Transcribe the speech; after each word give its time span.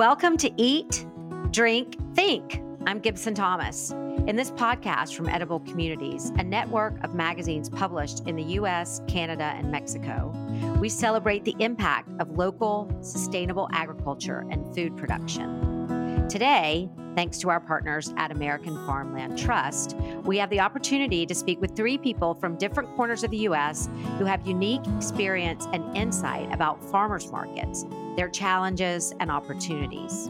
Welcome 0.00 0.38
to 0.38 0.50
Eat, 0.56 1.06
Drink, 1.50 1.94
Think. 2.14 2.62
I'm 2.86 3.00
Gibson 3.00 3.34
Thomas. 3.34 3.90
In 4.26 4.34
this 4.34 4.50
podcast 4.50 5.14
from 5.14 5.28
Edible 5.28 5.60
Communities, 5.60 6.30
a 6.38 6.42
network 6.42 6.94
of 7.04 7.14
magazines 7.14 7.68
published 7.68 8.26
in 8.26 8.34
the 8.34 8.42
US, 8.54 9.02
Canada, 9.06 9.52
and 9.54 9.70
Mexico, 9.70 10.32
we 10.80 10.88
celebrate 10.88 11.44
the 11.44 11.54
impact 11.58 12.08
of 12.18 12.30
local, 12.30 12.90
sustainable 13.02 13.68
agriculture 13.74 14.46
and 14.50 14.74
food 14.74 14.96
production. 14.96 16.26
Today, 16.30 16.88
thanks 17.14 17.36
to 17.40 17.50
our 17.50 17.60
partners 17.60 18.14
at 18.16 18.30
American 18.30 18.74
Farmland 18.86 19.36
Trust, 19.36 19.96
we 20.24 20.38
have 20.38 20.48
the 20.48 20.60
opportunity 20.60 21.26
to 21.26 21.34
speak 21.34 21.60
with 21.60 21.76
three 21.76 21.98
people 21.98 22.32
from 22.32 22.56
different 22.56 22.88
corners 22.96 23.22
of 23.22 23.30
the 23.30 23.38
U.S. 23.38 23.90
who 24.16 24.24
have 24.24 24.46
unique 24.46 24.86
experience 24.96 25.66
and 25.74 25.94
insight 25.94 26.50
about 26.54 26.82
farmers 26.90 27.30
markets, 27.30 27.84
their 28.20 28.28
challenges, 28.28 29.14
and 29.18 29.30
opportunities. 29.30 30.28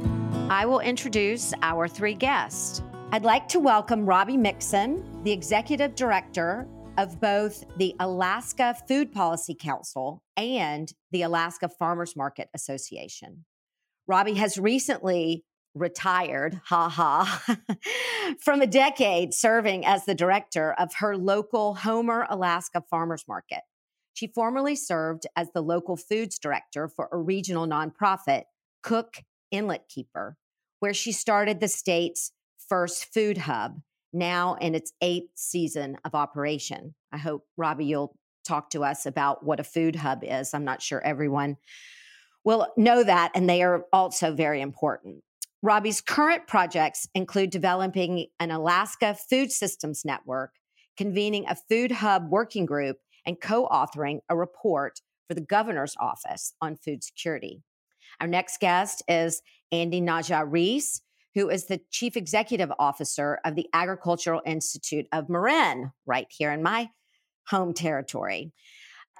I 0.48 0.64
will 0.64 0.78
introduce 0.78 1.52
our 1.60 1.88
three 1.88 2.14
guests. 2.14 2.84
I'd 3.10 3.24
like 3.24 3.48
to 3.48 3.58
welcome 3.58 4.06
Robbi 4.06 4.38
Mixon, 4.38 5.02
the 5.24 5.32
Executive 5.32 5.96
Director 5.96 6.68
of 6.98 7.20
both 7.20 7.64
the 7.78 7.96
Alaska 7.98 8.76
Food 8.86 9.10
Policy 9.10 9.56
Council 9.58 10.22
and 10.36 10.92
the 11.10 11.22
Alaska 11.22 11.68
Farmers 11.68 12.14
Market 12.14 12.48
Association. 12.54 13.44
Robbi 14.08 14.36
has 14.36 14.56
recently 14.56 15.44
retired, 15.74 16.60
ha 16.66 16.88
ha, 16.88 17.56
from 18.40 18.62
a 18.62 18.68
decade 18.68 19.34
serving 19.34 19.84
as 19.84 20.04
the 20.04 20.14
director 20.14 20.74
of 20.74 20.94
her 20.98 21.16
local 21.16 21.74
Homer, 21.74 22.24
Alaska 22.30 22.84
farmers 22.88 23.24
market. 23.26 23.62
She 24.20 24.26
formerly 24.26 24.76
served 24.76 25.26
as 25.34 25.48
the 25.54 25.62
local 25.62 25.96
foods 25.96 26.38
director 26.38 26.88
for 26.88 27.08
a 27.10 27.16
regional 27.16 27.66
nonprofit, 27.66 28.42
Cook 28.82 29.22
Inletkeeper, 29.50 30.34
where 30.80 30.92
she 30.92 31.10
started 31.10 31.58
the 31.58 31.68
state's 31.68 32.30
first 32.68 33.14
food 33.14 33.38
hub, 33.38 33.80
now 34.12 34.56
in 34.56 34.74
its 34.74 34.92
eighth 35.00 35.30
season 35.36 35.96
of 36.04 36.14
operation. 36.14 36.94
I 37.10 37.16
hope, 37.16 37.46
Robbi, 37.58 37.86
you'll 37.86 38.14
talk 38.46 38.68
to 38.72 38.84
us 38.84 39.06
about 39.06 39.42
what 39.42 39.58
a 39.58 39.64
food 39.64 39.96
hub 39.96 40.18
is. 40.22 40.52
I'm 40.52 40.66
not 40.66 40.82
sure 40.82 41.00
everyone 41.02 41.56
will 42.44 42.68
know 42.76 43.02
that, 43.02 43.32
and 43.34 43.48
they 43.48 43.62
are 43.62 43.86
also 43.90 44.34
very 44.34 44.60
important. 44.60 45.24
Robbi's 45.64 46.02
current 46.02 46.46
projects 46.46 47.08
include 47.14 47.48
developing 47.48 48.26
an 48.38 48.50
Alaska 48.50 49.14
food 49.14 49.50
systems 49.50 50.04
network, 50.04 50.52
convening 50.98 51.46
a 51.48 51.56
food 51.56 51.90
hub 51.90 52.28
working 52.28 52.66
group, 52.66 52.98
and 53.26 53.40
co 53.40 53.68
authoring 53.68 54.20
a 54.28 54.36
report 54.36 55.00
for 55.28 55.34
the 55.34 55.40
governor's 55.40 55.96
office 56.00 56.54
on 56.60 56.76
food 56.76 57.04
security. 57.04 57.62
Our 58.20 58.26
next 58.26 58.60
guest 58.60 59.02
is 59.08 59.42
Andy 59.72 60.00
Naja-Riese, 60.00 61.00
who 61.34 61.48
is 61.48 61.66
the 61.66 61.80
chief 61.90 62.16
executive 62.16 62.72
officer 62.78 63.38
of 63.44 63.54
the 63.54 63.68
Agricultural 63.72 64.42
Institute 64.44 65.06
of 65.12 65.28
Marin, 65.28 65.92
right 66.06 66.26
here 66.28 66.50
in 66.50 66.62
my 66.62 66.90
home 67.48 67.72
territory. 67.72 68.52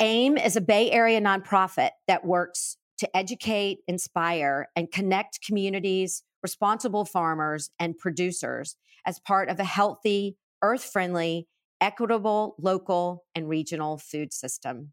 AIM 0.01 0.37
is 0.39 0.57
a 0.57 0.61
Bay 0.61 0.91
Area 0.91 1.21
nonprofit 1.21 1.91
that 2.09 2.25
works 2.25 2.77
to 2.99 3.17
educate, 3.17 3.79
inspire, 3.87 4.69
and 4.75 4.91
connect 4.91 5.41
communities 5.47 6.23
responsible 6.43 7.05
farmers 7.05 7.71
and 7.79 7.99
producers 7.99 8.77
as 9.07 9.19
part 9.21 9.49
of 9.49 9.59
a 9.59 9.65
healthy, 9.65 10.37
earth 10.63 10.85
friendly, 10.85 11.47
equitable, 11.81 12.57
local, 12.59 13.25
and 13.35 13.49
regional 13.49 13.99
food 13.99 14.33
system. 14.33 14.93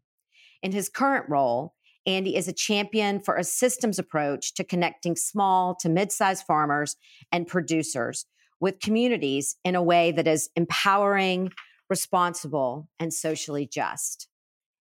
In 0.62 0.72
his 0.72 0.88
current 0.88 1.26
role, 1.28 1.74
Andy 2.06 2.36
is 2.36 2.48
a 2.48 2.52
champion 2.52 3.20
for 3.20 3.36
a 3.36 3.44
systems 3.44 3.98
approach 3.98 4.54
to 4.54 4.64
connecting 4.64 5.14
small 5.14 5.74
to 5.76 5.88
mid 5.88 6.10
sized 6.10 6.44
farmers 6.44 6.96
and 7.30 7.46
producers 7.46 8.24
with 8.60 8.80
communities 8.80 9.56
in 9.64 9.74
a 9.74 9.82
way 9.82 10.10
that 10.12 10.26
is 10.26 10.48
empowering, 10.56 11.52
responsible, 11.90 12.88
and 12.98 13.12
socially 13.12 13.66
just. 13.66 14.28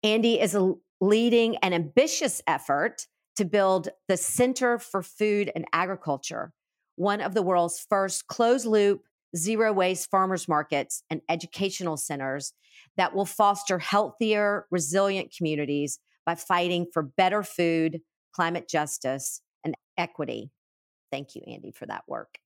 Andy 0.03 0.41
is 0.41 0.57
leading 1.01 1.57
an 1.59 1.73
ambitious 1.73 2.43
effort 2.47 3.07
to 3.37 3.45
build 3.45 3.89
the 4.09 4.17
Center 4.17 4.79
for 4.79 5.03
Food 5.03 5.53
and 5.55 5.67
Agriculture, 5.73 6.53
one 6.97 7.21
of 7.21 7.35
the 7.35 7.43
world's 7.43 7.85
first 7.89 8.27
closed 8.27 8.67
loop, 8.67 9.03
zero 9.37 9.73
waste 9.73 10.11
farmers 10.11 10.49
markets 10.49 11.03
and 11.11 11.21
educational 11.29 11.97
centers 11.97 12.53
that 12.97 13.15
will 13.15 13.27
foster 13.27 13.79
healthier, 13.79 14.67
resilient 14.71 15.33
communities 15.37 15.99
by 16.27 16.35
fighting 16.35 16.87
for 16.93 17.03
better 17.03 17.43
food, 17.43 18.01
climate 18.35 18.69
justice, 18.69 19.41
and 19.65 19.75
equity. 19.97 20.51
Thank 21.11 21.35
you, 21.35 21.43
Andy, 21.47 21.73
for 21.73 21.87
that 21.87 22.05
work. 22.07 22.39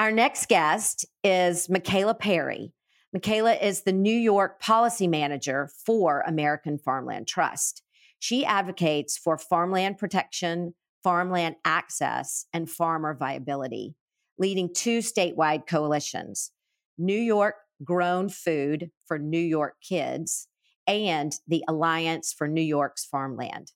Our 0.00 0.10
next 0.10 0.48
guest 0.48 1.04
is 1.22 1.68
Michaela 1.68 2.14
Perry. 2.14 2.72
Michaela 3.12 3.54
is 3.54 3.82
the 3.82 3.92
New 3.92 4.16
York 4.16 4.60
policy 4.60 5.06
manager 5.06 5.70
for 5.84 6.22
American 6.26 6.78
Farmland 6.78 7.26
Trust. 7.26 7.82
She 8.18 8.44
advocates 8.44 9.16
for 9.16 9.38
farmland 9.38 9.98
protection, 9.98 10.74
farmland 11.04 11.56
access, 11.64 12.46
and 12.52 12.68
farmer 12.68 13.14
viability, 13.14 13.94
leading 14.38 14.72
two 14.72 14.98
statewide 14.98 15.66
coalitions 15.66 16.52
New 16.98 17.18
York 17.18 17.56
Grown 17.84 18.28
Food 18.28 18.90
for 19.06 19.18
New 19.18 19.38
York 19.38 19.76
Kids 19.86 20.48
and 20.86 21.32
the 21.46 21.64
Alliance 21.68 22.32
for 22.32 22.48
New 22.48 22.62
York's 22.62 23.04
Farmland. 23.04 23.72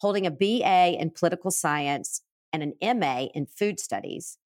Holding 0.00 0.26
a 0.26 0.30
BA 0.30 1.00
in 1.00 1.10
political 1.10 1.50
science 1.50 2.22
and 2.52 2.62
an 2.62 2.98
MA 2.98 3.26
in 3.34 3.46
food 3.46 3.78
studies, 3.78 4.38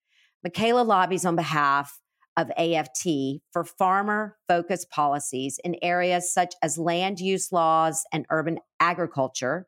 Michaela 0.42 0.82
lobbies 0.82 1.24
on 1.24 1.36
behalf 1.36 2.00
of 2.36 2.50
AFT 2.56 3.42
for 3.52 3.64
farmer 3.64 4.36
focused 4.48 4.90
policies 4.90 5.58
in 5.62 5.76
areas 5.82 6.32
such 6.32 6.54
as 6.62 6.78
land 6.78 7.20
use 7.20 7.52
laws 7.52 8.04
and 8.12 8.24
urban 8.30 8.58
agriculture, 8.78 9.66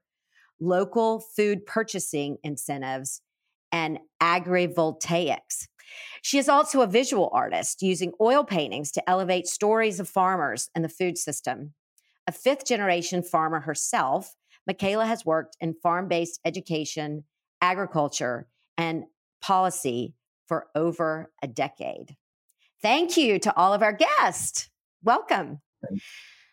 local 0.60 1.20
food 1.20 1.66
purchasing 1.66 2.38
incentives, 2.42 3.20
and 3.70 3.98
agrivoltaics. 4.22 5.66
She 6.22 6.38
is 6.38 6.48
also 6.48 6.80
a 6.80 6.86
visual 6.86 7.30
artist 7.32 7.82
using 7.82 8.12
oil 8.20 8.44
paintings 8.44 8.92
to 8.92 9.10
elevate 9.10 9.46
stories 9.46 10.00
of 10.00 10.08
farmers 10.08 10.70
and 10.74 10.84
the 10.84 10.88
food 10.88 11.18
system. 11.18 11.74
A 12.26 12.32
fifth 12.32 12.64
generation 12.66 13.22
farmer 13.22 13.60
herself, 13.60 14.34
Michaela 14.66 15.06
has 15.06 15.26
worked 15.26 15.56
in 15.60 15.74
farm 15.74 16.08
based 16.08 16.40
education, 16.44 17.24
agriculture, 17.60 18.46
and 18.78 19.04
policy 19.40 20.14
for 20.46 20.68
over 20.74 21.32
a 21.42 21.48
decade. 21.48 22.16
Thank 22.80 23.16
you 23.16 23.38
to 23.40 23.56
all 23.56 23.74
of 23.74 23.82
our 23.82 23.92
guests. 23.92 24.70
Welcome. 25.02 25.60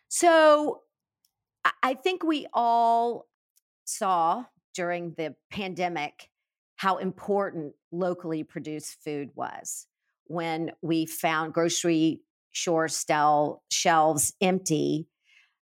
So, 0.08 0.82
I 1.84 1.94
think 1.94 2.24
we 2.24 2.48
all 2.54 3.28
saw 3.86 4.46
during 4.74 5.14
the 5.18 5.36
pandemic 5.52 6.30
how 6.80 6.98
important 6.98 7.74
locally 7.92 8.44
produced 8.44 8.98
food 9.04 9.30
was 9.36 9.88
when 10.26 10.72
we 10.82 11.06
found 11.06 11.54
grocery 11.54 12.22
store 12.54 12.88
stell 12.88 13.64
shelves 13.72 14.34
empty 14.42 15.08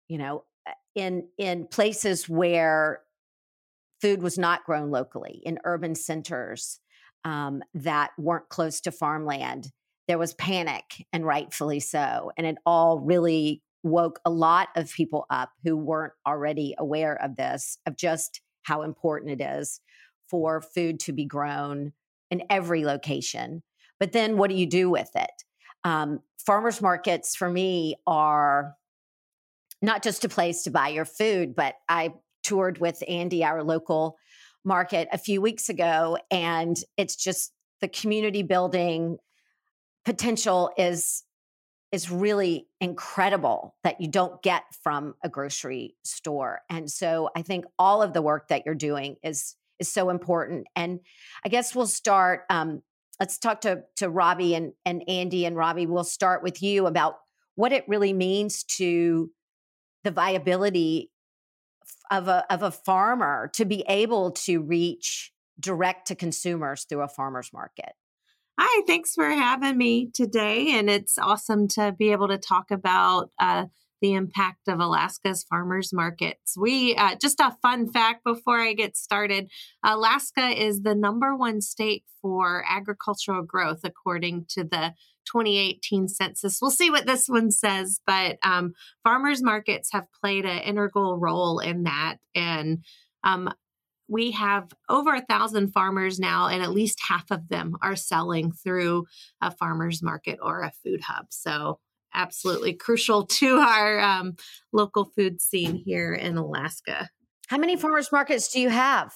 you 0.08 0.18
know 0.18 0.44
uh, 0.68 0.72
in 0.96 1.28
in 1.38 1.68
places 1.68 2.30
where 2.30 3.02
food 4.02 4.22
was 4.22 4.38
not 4.38 4.64
grown 4.64 4.92
locally 4.92 5.42
in 5.44 5.58
urban 5.64 5.96
centers 5.96 6.80
um, 7.24 7.62
that 7.74 8.12
weren't 8.18 8.50
close 8.50 8.80
to 8.82 8.92
farmland 8.92 9.72
there 10.08 10.18
was 10.18 10.34
panic 10.34 11.06
and 11.14 11.26
rightfully 11.26 11.80
so. 11.80 12.32
And 12.38 12.48
it 12.48 12.58
all 12.66 13.00
really 13.00 13.62
woke 13.84 14.20
a 14.26 14.30
lot 14.30 14.70
of 14.76 14.92
people 14.92 15.26
up 15.30 15.52
who 15.64 15.78
weren't 15.78 16.14
already 16.26 16.76
aware 16.78 17.22
of 17.22 17.36
this, 17.36 17.78
of 17.86 17.96
just 17.98 18.42
how 18.64 18.82
important 18.82 19.40
it 19.40 19.44
is 19.44 19.80
for 20.30 20.62
food 20.62 21.00
to 21.02 21.14
be 21.14 21.26
grown 21.26 21.94
in 22.30 22.44
every 22.50 22.86
location. 22.86 23.64
But 24.00 24.12
then 24.12 24.38
what 24.38 24.50
do 24.50 24.56
you 24.56 24.66
do 24.66 24.90
with 24.90 25.10
it? 25.16 25.32
Um, 25.84 26.20
farmers 26.46 26.82
markets 26.82 27.36
for 27.36 27.50
me 27.50 27.96
are 28.06 28.76
not 29.82 30.04
just 30.04 30.26
a 30.26 30.30
place 30.30 30.64
to 30.64 30.72
buy 30.72 30.90
your 30.90 31.06
food, 31.06 31.56
but 31.56 31.76
I 31.88 32.14
toured 32.44 32.80
with 32.80 33.04
Andy, 33.08 33.44
our 33.44 33.64
local 33.64 34.18
market, 34.64 35.08
a 35.12 35.18
few 35.18 35.42
weeks 35.42 35.70
ago, 35.70 36.18
and 36.32 36.76
it's 36.98 37.16
just 37.16 37.54
the 37.82 37.88
community 37.88 38.44
building 38.44 39.18
potential 40.06 40.72
is 40.78 41.24
is 41.92 42.12
really 42.12 42.68
incredible 42.82 43.74
that 43.84 44.02
you 44.02 44.10
don't 44.10 44.42
get 44.42 44.64
from 44.84 45.16
a 45.24 45.30
grocery 45.30 45.96
store. 46.04 46.60
And 46.70 46.92
so 46.92 47.30
I 47.34 47.42
think 47.42 47.64
all 47.80 48.02
of 48.02 48.12
the 48.12 48.22
work 48.22 48.50
that 48.50 48.64
you're 48.66 48.76
doing 48.76 49.16
is 49.24 49.56
is 49.80 49.92
so 49.92 50.10
important. 50.10 50.68
And 50.76 51.00
I 51.46 51.50
guess 51.50 51.76
we'll 51.76 51.88
start. 51.88 52.42
Um, 52.50 52.82
let's 53.20 53.38
talk 53.38 53.62
to 53.62 53.84
to 53.98 54.10
Robbi 54.10 54.56
and 54.56 54.74
and 54.86 55.04
Andy 55.08 55.46
and 55.46 55.56
Robbi. 55.56 55.88
We'll 55.88 56.04
start 56.04 56.44
with 56.44 56.62
you 56.62 56.88
about 56.88 57.18
what 57.56 57.72
it 57.72 57.86
really 57.88 58.14
means 58.14 58.64
to 58.64 59.32
the 60.04 60.12
viability 60.12 61.12
of 62.12 62.28
a 62.28 62.46
of 62.50 62.64
a 62.64 62.72
farmer 62.72 63.50
to 63.54 63.66
be 63.66 63.84
able 63.88 64.32
to 64.32 64.62
reach 64.62 65.32
direct 65.60 66.08
to 66.08 66.16
consumers 66.16 66.86
through 66.86 67.02
a 67.02 67.08
farmer's 67.08 67.52
market. 67.52 67.94
Hi, 68.60 68.84
thanks 68.88 69.14
for 69.14 69.30
having 69.30 69.78
me 69.78 70.10
today. 70.14 70.78
And 70.78 70.90
it's 70.90 71.18
awesome 71.20 71.68
to 71.70 71.92
be 71.98 72.12
able 72.12 72.28
to 72.30 72.40
talk 72.40 72.72
about 72.72 73.30
uh, 73.40 73.66
the 74.02 74.14
impact 74.14 74.68
of 74.68 74.80
Alaska's 74.80 75.44
farmers 75.44 75.92
markets. 75.94 76.56
We 76.58 76.96
uh, 76.96 77.16
just 77.16 77.40
a 77.40 77.56
fun 77.62 77.92
fact 77.92 78.24
before 78.24 78.60
I 78.60 78.74
get 78.74 78.96
started 78.96 79.50
Alaska 79.84 80.50
is 80.50 80.82
the 80.82 80.96
number 80.96 81.36
one 81.36 81.62
state 81.62 82.04
for 82.22 82.64
agricultural 82.68 83.44
growth, 83.44 83.82
according 83.84 84.46
to 84.50 84.64
the 84.64 84.94
2018 85.26 86.08
census. 86.08 86.60
We'll 86.62 86.72
see 86.72 86.90
what 86.90 87.06
this 87.06 87.28
one 87.28 87.52
says, 87.52 88.00
but 88.06 88.38
um, 88.44 88.74
farmers 89.04 89.42
markets 89.42 89.90
have 89.92 90.08
played 90.22 90.46
an 90.46 90.60
integral 90.60 91.18
role 91.18 91.60
in 91.60 91.84
that. 91.84 92.18
And 92.34 92.84
um, 93.24 93.50
we 94.08 94.32
have 94.32 94.70
over 94.90 95.14
a 95.14 95.26
thousand 95.26 95.74
farmers 95.74 96.20
now, 96.20 96.48
and 96.48 96.64
at 96.64 96.72
least 96.72 97.00
half 97.08 97.30
of 97.30 97.50
them 97.50 97.76
are 97.82 97.96
selling 97.96 98.52
through 98.52 99.06
a 99.42 99.52
farmer's 99.52 100.02
market 100.02 100.40
or 100.42 100.62
a 100.62 100.72
food 100.84 101.02
hub. 101.02 101.28
So, 101.30 101.80
absolutely 102.14 102.74
crucial 102.74 103.26
to 103.40 103.58
our 103.58 104.00
um, 104.00 104.36
local 104.72 105.06
food 105.06 105.42
scene 105.42 105.76
here 105.76 106.14
in 106.14 106.38
Alaska. 106.38 107.10
How 107.48 107.58
many 107.58 107.78
farmers 107.78 108.12
markets 108.12 108.50
do 108.50 108.60
you 108.60 108.70
have? 108.70 109.14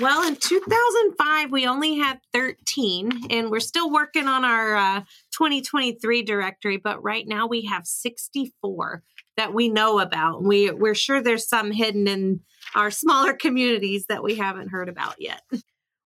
Well, 0.00 0.28
in 0.28 0.36
2005, 0.36 1.50
we 1.50 1.66
only 1.66 1.96
had 1.96 2.20
13, 2.32 3.26
and 3.30 3.50
we're 3.50 3.58
still 3.58 3.90
working 3.90 4.28
on 4.28 4.44
our 4.44 4.76
uh, 4.76 5.00
2023 5.32 6.22
directory, 6.22 6.76
but 6.76 7.02
right 7.02 7.26
now 7.26 7.48
we 7.48 7.64
have 7.64 7.84
64 7.84 9.02
that 9.36 9.52
we 9.52 9.68
know 9.68 9.98
about. 9.98 10.44
We, 10.44 10.70
we're 10.70 10.94
sure 10.94 11.20
there's 11.20 11.48
some 11.48 11.72
hidden 11.72 12.06
in 12.06 12.40
our 12.76 12.92
smaller 12.92 13.32
communities 13.32 14.06
that 14.08 14.22
we 14.22 14.36
haven't 14.36 14.68
heard 14.68 14.88
about 14.88 15.16
yet. 15.18 15.42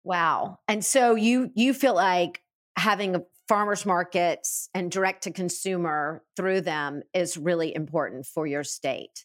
Wow. 0.05 0.59
And 0.69 0.85
so 0.85 1.15
you 1.15 1.51
you 1.55 1.75
feel 1.75 1.95
like 1.95 2.43
having 2.77 3.23
farmers 3.51 3.85
markets 3.85 4.69
and 4.75 4.93
direct 4.93 5.25
to 5.25 5.33
consumer 5.33 6.23
through 6.37 6.61
them 6.61 7.03
is 7.13 7.37
really 7.37 7.75
important 7.75 8.25
for 8.25 8.47
your 8.47 8.63
state. 8.63 9.25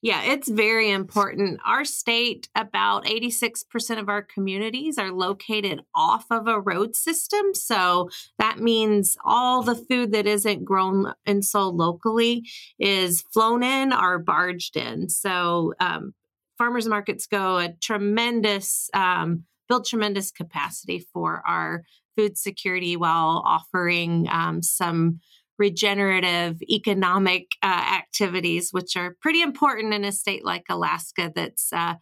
Yeah, 0.00 0.22
it's 0.22 0.48
very 0.48 0.92
important. 0.92 1.58
Our 1.66 1.84
state, 1.84 2.48
about 2.54 3.04
86% 3.04 3.98
of 3.98 4.08
our 4.08 4.22
communities 4.22 4.96
are 4.96 5.10
located 5.10 5.80
off 5.92 6.24
of 6.30 6.46
a 6.46 6.60
road 6.60 6.94
system. 6.94 7.52
So 7.52 8.10
that 8.38 8.60
means 8.60 9.16
all 9.24 9.64
the 9.64 9.74
food 9.74 10.12
that 10.12 10.28
isn't 10.28 10.64
grown 10.64 11.12
and 11.26 11.44
sold 11.44 11.74
locally 11.74 12.48
is 12.78 13.22
flown 13.22 13.64
in 13.64 13.92
or 13.92 14.20
barged 14.20 14.76
in. 14.76 15.08
So 15.08 15.74
um, 15.80 16.14
farmers 16.58 16.86
markets 16.86 17.26
go 17.26 17.58
a 17.58 17.72
tremendous, 17.80 18.88
um, 18.94 19.46
build 19.68 19.84
tremendous 19.84 20.30
capacity 20.30 21.00
for 21.12 21.42
our 21.44 21.82
food 22.16 22.38
security 22.38 22.96
while 22.96 23.42
offering 23.44 24.26
um, 24.30 24.62
some 24.62 25.20
regenerative 25.58 26.60
economic 26.62 27.46
uh, 27.62 27.66
activities, 27.66 28.70
which 28.72 28.96
are 28.96 29.16
pretty 29.20 29.42
important 29.42 29.94
in 29.94 30.04
a 30.04 30.12
state 30.12 30.44
like 30.44 30.64
Alaska 30.68 31.32
that's 31.34 31.72
uh, 31.72 31.94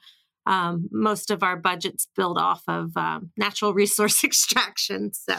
um, 0.47 0.89
most 0.91 1.31
of 1.31 1.43
our 1.43 1.57
budgets 1.57 2.09
build 2.17 2.39
off 2.39 2.63
of 2.67 2.97
um, 2.97 3.31
natural 3.37 3.75
resource 3.83 4.25
extraction. 4.25 5.13
So, 5.13 5.37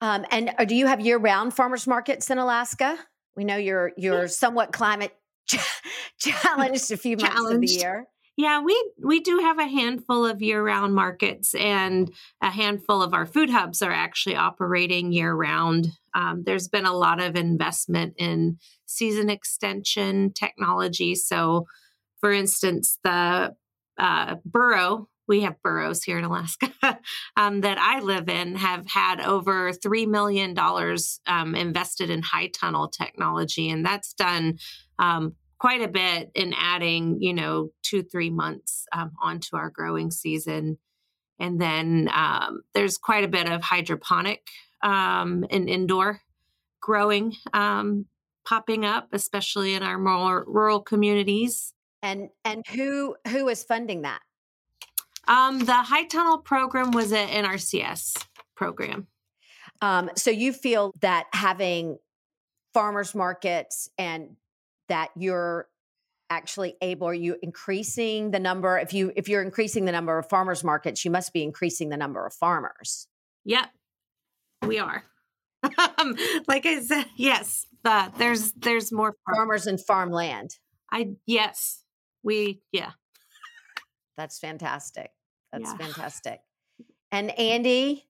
um, 0.00 0.24
and 0.30 0.54
uh, 0.58 0.64
do 0.64 0.74
you 0.74 0.86
have 0.86 1.00
year-round 1.00 1.54
farmers 1.54 1.86
markets 1.86 2.30
in 2.30 2.38
Alaska? 2.38 2.98
We 3.36 3.44
know 3.44 3.56
you're 3.56 3.92
you're 3.96 4.28
somewhat 4.28 4.72
climate 4.72 5.14
challenged 6.18 6.90
a 6.90 6.96
few 6.96 7.16
months 7.16 7.34
challenged. 7.34 7.54
of 7.54 7.60
the 7.60 7.80
year. 7.80 8.06
Yeah, 8.38 8.62
we 8.62 8.92
we 9.02 9.18
do 9.18 9.40
have 9.40 9.58
a 9.58 9.66
handful 9.66 10.24
of 10.24 10.40
year-round 10.40 10.94
markets, 10.94 11.56
and 11.56 12.08
a 12.40 12.50
handful 12.50 13.02
of 13.02 13.12
our 13.12 13.26
food 13.26 13.50
hubs 13.50 13.82
are 13.82 13.90
actually 13.90 14.36
operating 14.36 15.10
year-round. 15.10 15.88
Um, 16.14 16.44
there's 16.46 16.68
been 16.68 16.86
a 16.86 16.96
lot 16.96 17.20
of 17.20 17.34
investment 17.34 18.14
in 18.16 18.58
season 18.86 19.28
extension 19.28 20.32
technology. 20.32 21.16
So, 21.16 21.66
for 22.20 22.30
instance, 22.30 23.00
the 23.02 23.56
uh, 23.98 24.36
borough 24.44 25.08
we 25.26 25.42
have 25.42 25.60
boroughs 25.62 26.04
here 26.04 26.16
in 26.16 26.24
Alaska 26.24 26.70
um, 27.36 27.60
that 27.60 27.76
I 27.78 28.00
live 28.00 28.28
in 28.28 28.54
have 28.54 28.86
had 28.86 29.20
over 29.20 29.72
$3 29.72 30.08
million 30.08 30.56
um, 31.26 31.54
invested 31.54 32.08
in 32.08 32.22
high 32.22 32.46
tunnel 32.46 32.88
technology. 32.88 33.68
And 33.68 33.84
that's 33.84 34.14
done 34.14 34.58
um, 34.98 35.34
quite 35.58 35.82
a 35.82 35.88
bit 35.88 36.30
in 36.34 36.54
adding, 36.56 37.20
you 37.20 37.34
know, 37.34 37.70
two, 37.82 38.02
three 38.02 38.30
months 38.30 38.86
um, 38.92 39.12
onto 39.20 39.56
our 39.56 39.70
growing 39.70 40.10
season. 40.10 40.78
And 41.40 41.60
then 41.60 42.08
um, 42.12 42.62
there's 42.74 42.98
quite 42.98 43.24
a 43.24 43.28
bit 43.28 43.48
of 43.48 43.62
hydroponic 43.62 44.46
um, 44.82 45.44
and 45.50 45.68
indoor 45.68 46.20
growing 46.80 47.34
um, 47.52 48.06
popping 48.46 48.84
up, 48.84 49.08
especially 49.12 49.74
in 49.74 49.82
our 49.82 49.98
more 49.98 50.44
rural 50.46 50.80
communities. 50.80 51.72
And 52.02 52.28
and 52.44 52.64
who 52.66 53.16
who 53.28 53.48
is 53.48 53.64
funding 53.64 54.02
that? 54.02 54.20
Um, 55.26 55.58
the 55.58 55.74
High 55.74 56.04
Tunnel 56.04 56.38
program 56.38 56.92
was 56.92 57.12
an 57.12 57.28
NRCS 57.28 58.24
program. 58.56 59.08
Um, 59.82 60.10
so 60.16 60.30
you 60.30 60.52
feel 60.52 60.92
that 61.00 61.26
having 61.32 61.98
farmers 62.72 63.14
markets 63.14 63.90
and 63.98 64.36
that 64.88 65.10
you're 65.16 65.68
actually 66.30 66.76
able 66.82 67.08
are 67.08 67.14
you 67.14 67.36
increasing 67.42 68.30
the 68.30 68.38
number 68.38 68.78
if 68.78 68.92
you 68.92 69.12
if 69.16 69.28
you're 69.28 69.42
increasing 69.42 69.84
the 69.84 69.92
number 69.92 70.18
of 70.18 70.28
farmers 70.28 70.62
markets 70.62 71.04
you 71.04 71.10
must 71.10 71.32
be 71.32 71.42
increasing 71.42 71.88
the 71.88 71.96
number 71.96 72.26
of 72.26 72.34
farmers. 72.34 73.06
Yep. 73.44 73.66
We 74.66 74.78
are. 74.78 75.04
Um, 75.98 76.14
like 76.46 76.66
i 76.66 76.80
said 76.80 77.06
yes 77.16 77.66
but 77.82 78.16
there's 78.16 78.52
there's 78.52 78.92
more 78.92 79.16
farmers 79.26 79.66
and 79.66 79.80
farmland. 79.80 80.50
I 80.90 81.14
yes 81.26 81.82
we 82.22 82.60
yeah. 82.72 82.92
That's 84.16 84.38
fantastic. 84.38 85.10
That's 85.52 85.64
yeah. 85.70 85.76
fantastic. 85.76 86.40
And 87.10 87.36
andy 87.38 88.06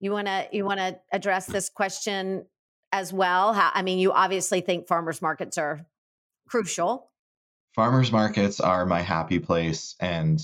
you 0.00 0.12
want 0.12 0.28
to 0.28 0.48
you 0.52 0.64
want 0.64 0.78
to 0.78 0.98
address 1.12 1.46
this 1.46 1.68
question 1.68 2.46
as 2.92 3.12
well? 3.12 3.52
How 3.52 3.70
i 3.74 3.82
mean 3.82 3.98
you 3.98 4.12
obviously 4.12 4.60
think 4.60 4.86
farmers 4.86 5.20
markets 5.20 5.58
are 5.58 5.86
crucial. 6.50 7.10
Farmers 7.74 8.10
markets 8.10 8.60
are 8.60 8.84
my 8.84 9.00
happy 9.00 9.38
place. 9.38 9.94
And 10.00 10.40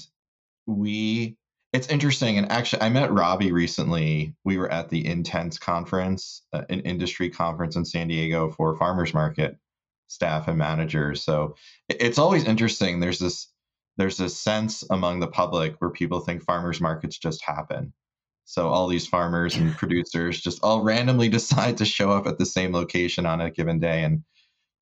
we, 0.67 1.37
it's 1.73 1.89
interesting. 1.89 2.39
And 2.39 2.51
actually, 2.51 2.83
I 2.83 2.89
met 2.89 3.11
Robbi 3.11 3.53
recently. 3.53 4.35
We 4.45 4.57
were 4.59 4.71
at 4.71 4.89
the 4.89 5.05
Intense 5.05 5.59
conference, 5.59 6.43
uh, 6.53 6.63
an 6.71 6.81
industry 6.81 7.31
conference 7.31 7.77
in 7.77 7.85
San 7.85 8.09
Diego 8.09 8.51
for 8.51 8.77
farmers 8.77 9.13
market 9.13 9.59
staff 10.09 10.49
and 10.49 10.57
managers. 10.57 11.23
So 11.23 11.57
it's 11.89 12.19
always 12.19 12.45
interesting. 12.45 13.01
There's 13.01 13.19
this 13.19 13.49
there's 13.99 14.19
this 14.19 14.39
sense 14.39 14.85
among 14.91 15.21
the 15.21 15.27
public 15.27 15.77
where 15.79 15.91
people 15.91 16.21
think 16.21 16.45
farmers 16.45 16.83
markets 16.83 17.19
just 17.19 17.43
happen. 17.43 17.95
So 18.45 18.69
all 18.69 18.89
these 18.89 19.07
farmers 19.07 19.57
and 19.57 19.75
producers 19.77 20.41
just 20.41 20.63
all 20.63 20.83
randomly 20.83 21.29
decide 21.31 21.79
to 21.79 21.85
show 21.85 22.11
up 22.11 22.27
at 22.27 22.39
the 22.39 22.47
same 22.47 22.73
location 22.73 23.27
on 23.27 23.41
a 23.41 23.51
given 23.51 23.81
day 23.81 24.05
and 24.05 24.23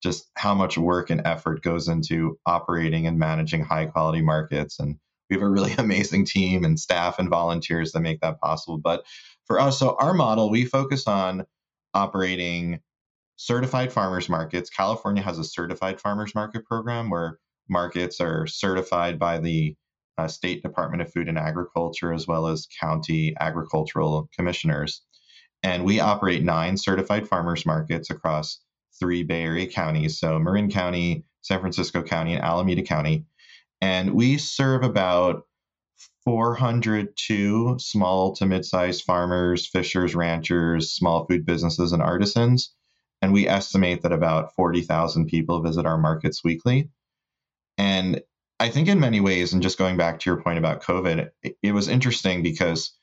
just 0.05 0.29
how 0.35 0.53
much 0.53 0.77
work 0.77 1.09
and 1.09 1.21
effort 1.25 1.63
goes 1.63 1.87
into 1.87 2.37
operating 2.45 3.07
and 3.07 3.17
managing 3.17 3.63
high 3.63 3.87
quality 3.87 4.21
markets. 4.21 4.79
And 4.79 4.97
we 5.29 5.35
have 5.35 5.41
a 5.41 5.49
really 5.49 5.73
amazing 5.79 6.25
team 6.25 6.63
and 6.63 6.79
staff 6.79 7.17
and 7.17 7.27
volunteers 7.27 7.91
that 7.91 8.01
make 8.01 8.21
that 8.21 8.39
possible. 8.39 8.77
But 8.77 9.03
for 9.45 9.59
us, 9.59 9.79
so 9.79 9.95
our 9.99 10.13
model, 10.13 10.51
we 10.51 10.63
focus 10.63 11.07
on 11.07 11.45
operating 11.95 12.81
certified 13.37 13.91
farmers 13.91 14.29
markets. 14.29 14.69
California 14.69 15.23
has 15.23 15.39
a 15.39 15.43
certified 15.43 15.99
farmers 15.99 16.35
market 16.35 16.65
program 16.65 17.09
where 17.09 17.39
markets 17.67 18.21
are 18.21 18.45
certified 18.45 19.17
by 19.17 19.39
the 19.39 19.75
uh, 20.19 20.27
State 20.27 20.61
Department 20.61 21.01
of 21.01 21.11
Food 21.11 21.27
and 21.27 21.37
Agriculture 21.37 22.13
as 22.13 22.27
well 22.27 22.45
as 22.45 22.67
county 22.79 23.35
agricultural 23.39 24.29
commissioners. 24.37 25.01
And 25.63 25.83
we 25.83 25.99
operate 25.99 26.43
nine 26.43 26.77
certified 26.77 27.27
farmers 27.27 27.65
markets 27.65 28.11
across 28.11 28.59
three 28.99 29.23
Bay 29.23 29.43
Area 29.43 29.67
counties, 29.67 30.19
so 30.19 30.39
Marin 30.39 30.69
County, 30.69 31.25
San 31.41 31.59
Francisco 31.59 32.01
County, 32.01 32.33
and 32.33 32.43
Alameda 32.43 32.83
County. 32.83 33.25
And 33.81 34.13
we 34.13 34.37
serve 34.37 34.83
about 34.83 35.43
402 36.23 37.77
small 37.79 38.35
to 38.35 38.45
mid 38.45 38.65
sized 38.65 39.03
farmers, 39.03 39.67
fishers, 39.67 40.15
ranchers, 40.15 40.91
small 40.91 41.25
food 41.25 41.45
businesses, 41.45 41.91
and 41.91 42.01
artisans. 42.01 42.73
And 43.21 43.31
we 43.31 43.47
estimate 43.47 44.01
that 44.01 44.11
about 44.11 44.53
40,000 44.55 45.27
people 45.27 45.61
visit 45.61 45.85
our 45.85 45.97
markets 45.97 46.43
weekly. 46.43 46.89
And 47.77 48.21
I 48.59 48.69
think, 48.69 48.87
in 48.87 48.99
many 48.99 49.19
ways, 49.19 49.53
and 49.53 49.61
just 49.61 49.77
going 49.77 49.97
back 49.97 50.19
to 50.19 50.29
your 50.29 50.41
point 50.41 50.57
about 50.57 50.83
COVID, 50.83 51.29
it, 51.43 51.57
it 51.61 51.71
was 51.73 51.87
interesting 51.87 52.41
because 52.41 52.93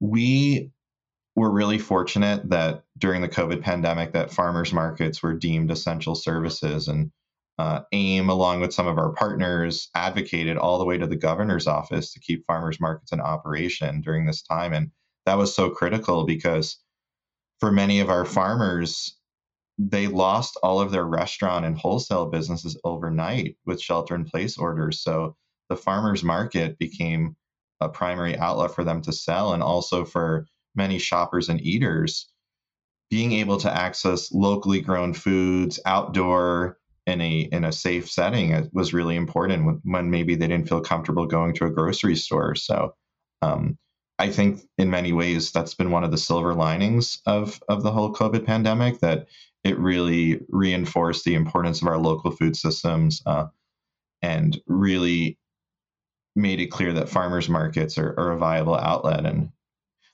we 0.00 0.70
we're 1.36 1.50
really 1.50 1.78
fortunate 1.78 2.48
that 2.50 2.84
during 2.96 3.20
the 3.20 3.28
COVID 3.28 3.60
pandemic 3.62 4.12
that 4.12 4.32
farmers 4.32 4.72
markets 4.72 5.22
were 5.22 5.34
deemed 5.34 5.70
essential 5.70 6.14
services. 6.14 6.86
And 6.88 7.10
uh, 7.58 7.80
AIM, 7.92 8.28
along 8.28 8.60
with 8.60 8.72
some 8.72 8.86
of 8.86 8.98
our 8.98 9.12
partners, 9.12 9.88
advocated 9.94 10.56
all 10.56 10.78
the 10.78 10.84
way 10.84 10.96
to 10.98 11.06
the 11.06 11.16
governor's 11.16 11.66
office 11.66 12.12
to 12.12 12.20
keep 12.20 12.46
farmers 12.46 12.80
markets 12.80 13.12
in 13.12 13.20
operation 13.20 14.00
during 14.00 14.26
this 14.26 14.42
time. 14.42 14.72
And 14.72 14.90
that 15.26 15.38
was 15.38 15.54
so 15.54 15.70
critical 15.70 16.24
because 16.24 16.78
for 17.58 17.72
many 17.72 18.00
of 18.00 18.10
our 18.10 18.24
farmers, 18.24 19.16
they 19.78 20.06
lost 20.06 20.56
all 20.62 20.80
of 20.80 20.92
their 20.92 21.04
restaurant 21.04 21.64
and 21.64 21.76
wholesale 21.76 22.26
businesses 22.26 22.78
overnight 22.84 23.56
with 23.66 23.80
shelter 23.80 24.14
in 24.14 24.24
place 24.24 24.56
orders. 24.56 25.00
So 25.00 25.36
the 25.68 25.76
farmers 25.76 26.22
market 26.22 26.78
became 26.78 27.36
a 27.80 27.88
primary 27.88 28.36
outlet 28.38 28.72
for 28.72 28.84
them 28.84 29.02
to 29.02 29.12
sell 29.12 29.52
and 29.52 29.62
also 29.62 30.04
for 30.04 30.46
many 30.74 30.98
shoppers 30.98 31.48
and 31.48 31.60
eaters 31.60 32.28
being 33.10 33.32
able 33.32 33.58
to 33.58 33.72
access 33.72 34.32
locally 34.32 34.80
grown 34.80 35.12
foods 35.12 35.78
outdoor 35.86 36.78
in 37.06 37.20
a 37.20 37.40
in 37.52 37.64
a 37.64 37.72
safe 37.72 38.10
setting 38.10 38.68
was 38.72 38.94
really 38.94 39.16
important 39.16 39.80
when 39.84 40.10
maybe 40.10 40.34
they 40.34 40.46
didn't 40.46 40.68
feel 40.68 40.80
comfortable 40.80 41.26
going 41.26 41.54
to 41.54 41.66
a 41.66 41.70
grocery 41.70 42.16
store 42.16 42.54
so 42.54 42.94
um, 43.42 43.76
i 44.18 44.30
think 44.30 44.60
in 44.78 44.88
many 44.88 45.12
ways 45.12 45.52
that's 45.52 45.74
been 45.74 45.90
one 45.90 46.04
of 46.04 46.10
the 46.10 46.18
silver 46.18 46.54
linings 46.54 47.20
of 47.26 47.62
of 47.68 47.82
the 47.82 47.92
whole 47.92 48.12
covid 48.12 48.46
pandemic 48.46 48.98
that 49.00 49.26
it 49.64 49.78
really 49.78 50.40
reinforced 50.48 51.24
the 51.24 51.34
importance 51.34 51.80
of 51.80 51.88
our 51.88 51.98
local 51.98 52.30
food 52.30 52.54
systems 52.54 53.22
uh, 53.26 53.46
and 54.22 54.60
really 54.66 55.38
made 56.36 56.60
it 56.60 56.66
clear 56.66 56.92
that 56.92 57.08
farmers 57.08 57.48
markets 57.48 57.96
are, 57.98 58.14
are, 58.18 58.32
a 58.32 58.38
viable 58.38 58.74
outlet. 58.74 59.24
And 59.24 59.50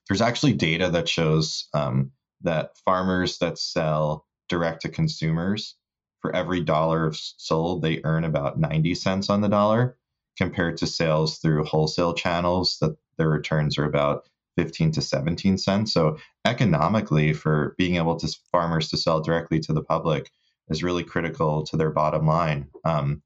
there's 0.09 0.21
actually 0.21 0.55
data 0.55 0.91
that 0.91 1.09
shows 1.09 1.69
um, 1.75 2.13
that 2.43 2.77
farmers 2.85 3.39
that 3.39 3.59
sell 3.59 4.27
direct 4.49 4.83
to 4.83 4.89
consumers, 4.89 5.77
for 6.21 6.35
every 6.35 6.61
dollar 6.61 7.13
sold, 7.15 7.83
they 7.83 8.01
earn 8.05 8.25
about 8.25 8.59
90 8.59 8.95
cents 8.95 9.31
on 9.31 9.41
the 9.41 9.49
dollar, 9.49 9.97
compared 10.37 10.77
to 10.79 10.87
sales 10.87 11.39
through 11.39 11.65
wholesale 11.65 12.15
channels 12.15 12.79
that 12.81 12.97
their 13.17 13.29
returns 13.29 13.79
are 13.79 13.85
about 13.85 14.25
15 14.57 14.93
to 14.93 15.03
17 15.03 15.59
cents. 15.59 15.93
So 15.93 16.19
economically, 16.45 17.33
for 17.33 17.75
being 17.79 17.97
able 17.97 18.17
to 18.17 18.39
farmers 18.51 18.89
to 18.89 18.97
sell 18.97 19.21
directly 19.21 19.61
to 19.61 19.73
the 19.73 19.83
public 19.83 20.31
is 20.69 20.83
really 20.83 21.05
critical 21.05 21.65
to 21.67 21.77
their 21.77 21.91
bottom 21.91 22.27
line. 22.27 22.69
Um, 22.85 23.23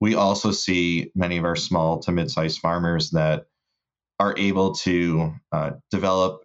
we 0.00 0.14
also 0.14 0.50
see 0.50 1.10
many 1.14 1.38
of 1.38 1.44
our 1.44 1.56
small 1.56 1.98
to 2.00 2.12
mid-sized 2.12 2.60
farmers 2.60 3.10
that 3.10 3.46
are 4.18 4.34
able 4.38 4.74
to 4.74 5.32
uh, 5.52 5.72
develop 5.90 6.44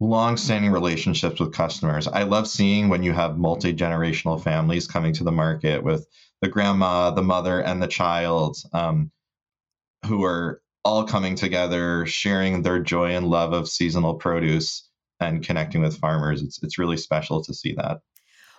long-standing 0.00 0.72
relationships 0.72 1.40
with 1.40 1.52
customers. 1.52 2.08
I 2.08 2.24
love 2.24 2.48
seeing 2.48 2.88
when 2.88 3.02
you 3.02 3.12
have 3.12 3.38
multi-generational 3.38 4.42
families 4.42 4.86
coming 4.86 5.12
to 5.14 5.24
the 5.24 5.32
market 5.32 5.82
with 5.82 6.06
the 6.42 6.48
grandma, 6.48 7.10
the 7.10 7.22
mother, 7.22 7.60
and 7.60 7.82
the 7.82 7.86
child, 7.86 8.56
um, 8.72 9.10
who 10.06 10.24
are 10.24 10.60
all 10.84 11.04
coming 11.04 11.34
together, 11.34 12.04
sharing 12.06 12.62
their 12.62 12.80
joy 12.80 13.14
and 13.14 13.28
love 13.28 13.52
of 13.52 13.68
seasonal 13.68 14.14
produce 14.14 14.88
and 15.20 15.44
connecting 15.44 15.80
with 15.80 15.96
farmers. 15.96 16.42
It's 16.42 16.62
it's 16.62 16.78
really 16.78 16.98
special 16.98 17.42
to 17.42 17.54
see 17.54 17.74
that. 17.74 18.00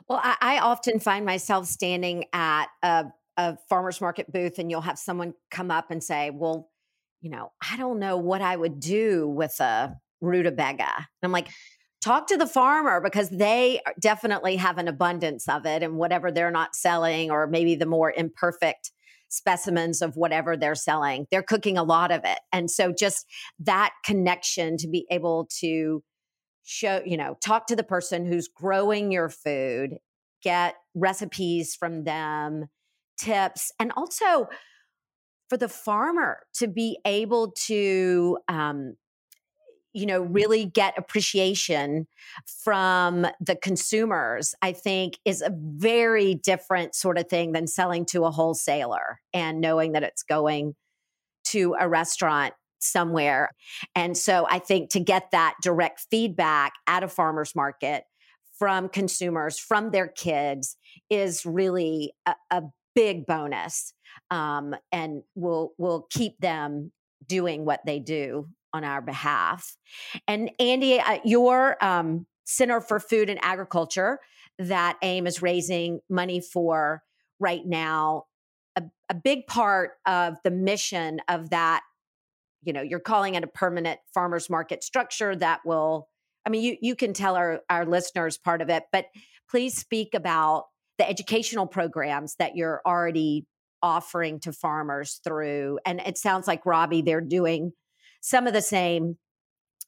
Well, 0.08 0.20
I, 0.24 0.36
I 0.42 0.60
often 0.60 1.00
find 1.00 1.26
myself 1.26 1.68
standing 1.68 2.26
at 2.34 2.68
a, 2.82 3.06
a 3.38 3.58
farmer's 3.70 4.02
market 4.02 4.32
booth, 4.32 4.58
and 4.58 4.72
you'll 4.72 4.82
have 4.82 4.98
someone 4.98 5.34
come 5.52 5.70
up 5.70 5.92
and 5.92 6.04
say, 6.04 6.32
"Well, 6.32 6.72
you 7.22 7.30
know, 7.30 7.52
I 7.68 7.78
don't 7.78 8.00
know 8.00 8.18
what 8.18 8.42
I 8.42 8.56
would 8.56 8.80
do 8.80 9.28
with 9.28 9.60
a 9.60 9.96
rutabaga." 10.22 10.94
And 10.96 11.06
I'm 11.24 11.32
like, 11.32 11.50
talk 12.06 12.28
to 12.28 12.38
the 12.38 12.48
farmer 12.48 13.02
because 13.02 13.30
they 13.30 13.82
definitely 14.00 14.58
have 14.58 14.78
an 14.78 14.88
abundance 14.88 15.50
of 15.50 15.66
it 15.66 15.82
and 15.82 15.98
whatever 15.98 16.32
they're 16.32 16.52
not 16.52 16.76
selling 16.76 17.32
or 17.32 17.48
maybe 17.48 17.76
the 17.76 17.88
more 17.88 18.14
imperfect 18.16 18.92
specimens 19.30 20.04
of 20.04 20.16
whatever 20.16 20.56
they're 20.56 20.76
selling. 20.76 21.26
They're 21.32 21.42
cooking 21.42 21.78
a 21.78 21.84
lot 21.84 22.12
of 22.12 22.22
it. 22.24 22.40
And 22.54 22.70
so 22.70 22.94
just 22.94 23.26
that 23.60 23.92
connection 24.06 24.78
to 24.78 24.88
be 24.88 25.08
able 25.10 25.48
to 25.60 26.04
show, 26.64 27.02
you 27.06 27.18
know, 27.18 27.38
talk 27.44 27.68
to 27.68 27.76
the 27.76 27.84
person 27.84 28.26
who's 28.26 28.48
growing 28.48 29.12
your 29.12 29.30
food, 29.30 29.96
get 30.44 30.76
recipes 30.94 31.76
from 31.76 32.04
them, 32.04 32.66
tips, 33.20 33.72
and 33.80 33.92
also 33.98 34.48
for 35.50 35.58
the 35.58 35.70
farmer 35.70 36.40
to 36.56 36.68
be 36.68 36.98
able 37.06 37.52
to 37.52 38.38
um, 38.48 38.96
you 39.94 40.06
know 40.06 40.22
really 40.22 40.66
get 40.66 40.98
appreciation 40.98 42.06
from 42.64 43.26
the 43.40 43.56
consumers 43.56 44.54
i 44.62 44.74
think 44.74 45.18
is 45.24 45.42
a 45.42 45.54
very 45.56 46.36
different 46.36 46.94
sort 46.94 47.18
of 47.18 47.30
thing 47.30 47.54
than 47.54 47.66
selling 47.66 48.06
to 48.06 48.26
a 48.26 48.32
wholesaler 48.32 49.22
and 49.34 49.62
knowing 49.62 49.94
that 49.94 50.04
it's 50.04 50.24
going 50.24 50.76
to 51.46 51.76
a 51.80 51.88
restaurant 51.88 52.54
somewhere. 52.80 53.50
And 53.96 54.18
so 54.18 54.46
i 54.50 54.60
think 54.60 54.90
to 54.92 55.00
get 55.00 55.32
that 55.32 55.56
direct 55.62 56.06
feedback 56.12 56.74
at 56.88 57.04
a 57.04 57.08
farmers 57.08 57.56
market 57.56 58.04
from 58.60 58.90
consumers 58.90 59.58
from 59.58 59.92
their 59.92 60.08
kids 60.08 60.78
is 61.10 61.46
really 61.46 62.14
a, 62.26 62.36
a 62.52 62.64
big 62.94 63.26
bonus 63.26 63.94
um, 64.32 64.76
and 64.92 65.24
will 65.36 65.74
we'll 65.78 66.08
keep 66.10 66.40
them 66.40 66.92
doing 67.26 67.66
what 67.66 67.82
they 67.86 68.00
do 68.00 68.48
on 68.74 68.84
our 68.84 69.02
behalf. 69.02 69.78
And 70.28 70.52
Andy, 70.60 71.00
uh, 71.00 71.20
your 71.24 71.84
um, 71.84 72.26
Center 72.46 72.82
for 72.82 73.00
Food 73.00 73.30
and 73.30 73.40
Agriculture 73.42 74.20
that 74.60 74.98
AIM 75.02 75.28
is 75.28 75.42
raising 75.42 76.00
money 76.10 76.40
for 76.40 77.02
right 77.40 77.66
now, 77.66 78.26
a, 78.76 78.84
a 79.10 79.14
big 79.14 79.48
part 79.48 79.92
of 80.06 80.36
the 80.44 80.52
mission 80.52 81.22
of 81.28 81.50
that, 81.50 81.82
you 82.64 82.74
know, 82.74 82.82
you're 82.82 83.00
calling 83.00 83.36
it 83.36 83.44
a 83.44 83.48
permanent 83.48 84.00
farmers 84.14 84.50
market 84.50 84.84
structure 84.84 85.36
that 85.36 85.62
will, 85.66 86.08
I 86.46 86.50
mean, 86.50 86.64
you, 86.64 86.78
you 86.82 86.96
can 86.96 87.14
tell 87.14 87.36
our, 87.36 87.62
our 87.70 87.86
listeners 87.86 88.38
part 88.38 88.62
of 88.62 88.70
it, 88.70 88.84
but 88.92 89.08
please 89.50 89.76
speak 89.76 90.14
about 90.14 90.66
the 90.98 91.08
educational 91.10 91.68
programs 91.68 92.36
that 92.36 92.56
you're 92.56 92.82
already 92.86 93.46
offering 93.86 94.40
to 94.40 94.52
farmers 94.52 95.22
through. 95.24 95.78
And 95.86 96.02
it 96.02 96.18
sounds 96.18 96.48
like 96.48 96.64
Robbi, 96.64 97.06
they're 97.06 97.22
doing 97.22 97.72
some 98.20 98.48
of 98.48 98.54
the 98.54 98.62
same 98.62 99.18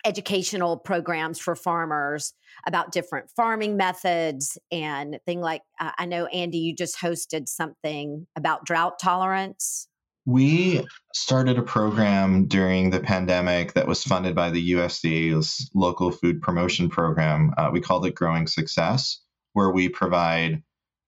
educational 0.06 0.78
programs 0.78 1.40
for 1.40 1.56
farmers 1.56 2.34
about 2.68 2.92
different 2.92 3.32
farming 3.36 3.76
methods 3.76 4.56
and 4.72 5.18
thing 5.26 5.42
like 5.42 5.64
uh, 5.80 5.90
i 5.98 6.06
know 6.06 6.28
andy 6.28 6.60
you 6.60 6.76
just 6.76 7.00
hosted 7.00 7.48
something 7.48 8.28
about 8.36 8.64
drought 8.64 9.00
tolerance 9.00 9.88
we 10.28 10.86
started 11.16 11.58
a 11.58 11.64
program 11.64 12.46
during 12.46 12.92
the 12.92 13.00
pandemic 13.00 13.74
that 13.74 13.88
was 13.88 14.04
funded 14.04 14.36
by 14.36 14.52
the 14.52 14.74
usda's 14.74 15.68
local 15.74 16.12
food 16.12 16.44
promotion 16.44 16.90
program 16.90 17.52
uh, 17.58 17.72
we 17.74 17.82
called 17.82 18.06
it 18.06 18.14
growing 18.14 18.46
success 18.46 19.20
where 19.54 19.72
we 19.72 19.90
provide 19.90 20.62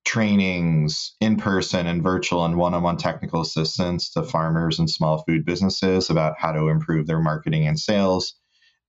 trainings 0.05 1.15
in 1.19 1.37
person 1.37 1.85
and 1.85 2.01
virtual 2.01 2.45
and 2.45 2.55
one 2.57 2.73
on 2.73 2.83
one 2.83 2.97
technical 2.97 3.41
assistance 3.41 4.09
to 4.11 4.23
farmers 4.23 4.79
and 4.79 4.89
small 4.89 5.23
food 5.23 5.45
businesses 5.45 6.09
about 6.09 6.35
how 6.39 6.51
to 6.51 6.69
improve 6.69 7.05
their 7.05 7.19
marketing 7.19 7.67
and 7.67 7.79
sales. 7.79 8.33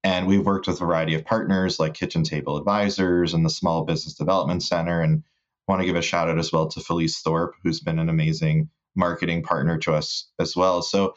And 0.02 0.26
we've 0.26 0.46
worked 0.46 0.66
with 0.66 0.80
a 0.80 0.84
variety 0.84 1.14
of 1.14 1.24
partners 1.24 1.78
like 1.78 1.94
Kitchen 1.94 2.22
Table 2.22 2.56
Advisors 2.56 3.34
and 3.34 3.44
the 3.44 3.50
Small 3.50 3.84
Business 3.84 4.14
Development 4.14 4.62
Center. 4.62 5.02
And 5.02 5.22
I 5.68 5.72
want 5.72 5.82
to 5.82 5.86
give 5.86 5.96
a 5.96 6.02
shout 6.02 6.30
out 6.30 6.38
as 6.38 6.52
well 6.52 6.68
to 6.68 6.80
Felice 6.80 7.20
Thorpe, 7.20 7.54
who's 7.62 7.80
been 7.80 7.98
an 7.98 8.08
amazing 8.08 8.70
marketing 8.96 9.42
partner 9.42 9.78
to 9.78 9.94
us 9.94 10.30
as 10.38 10.56
well. 10.56 10.80
So 10.80 11.14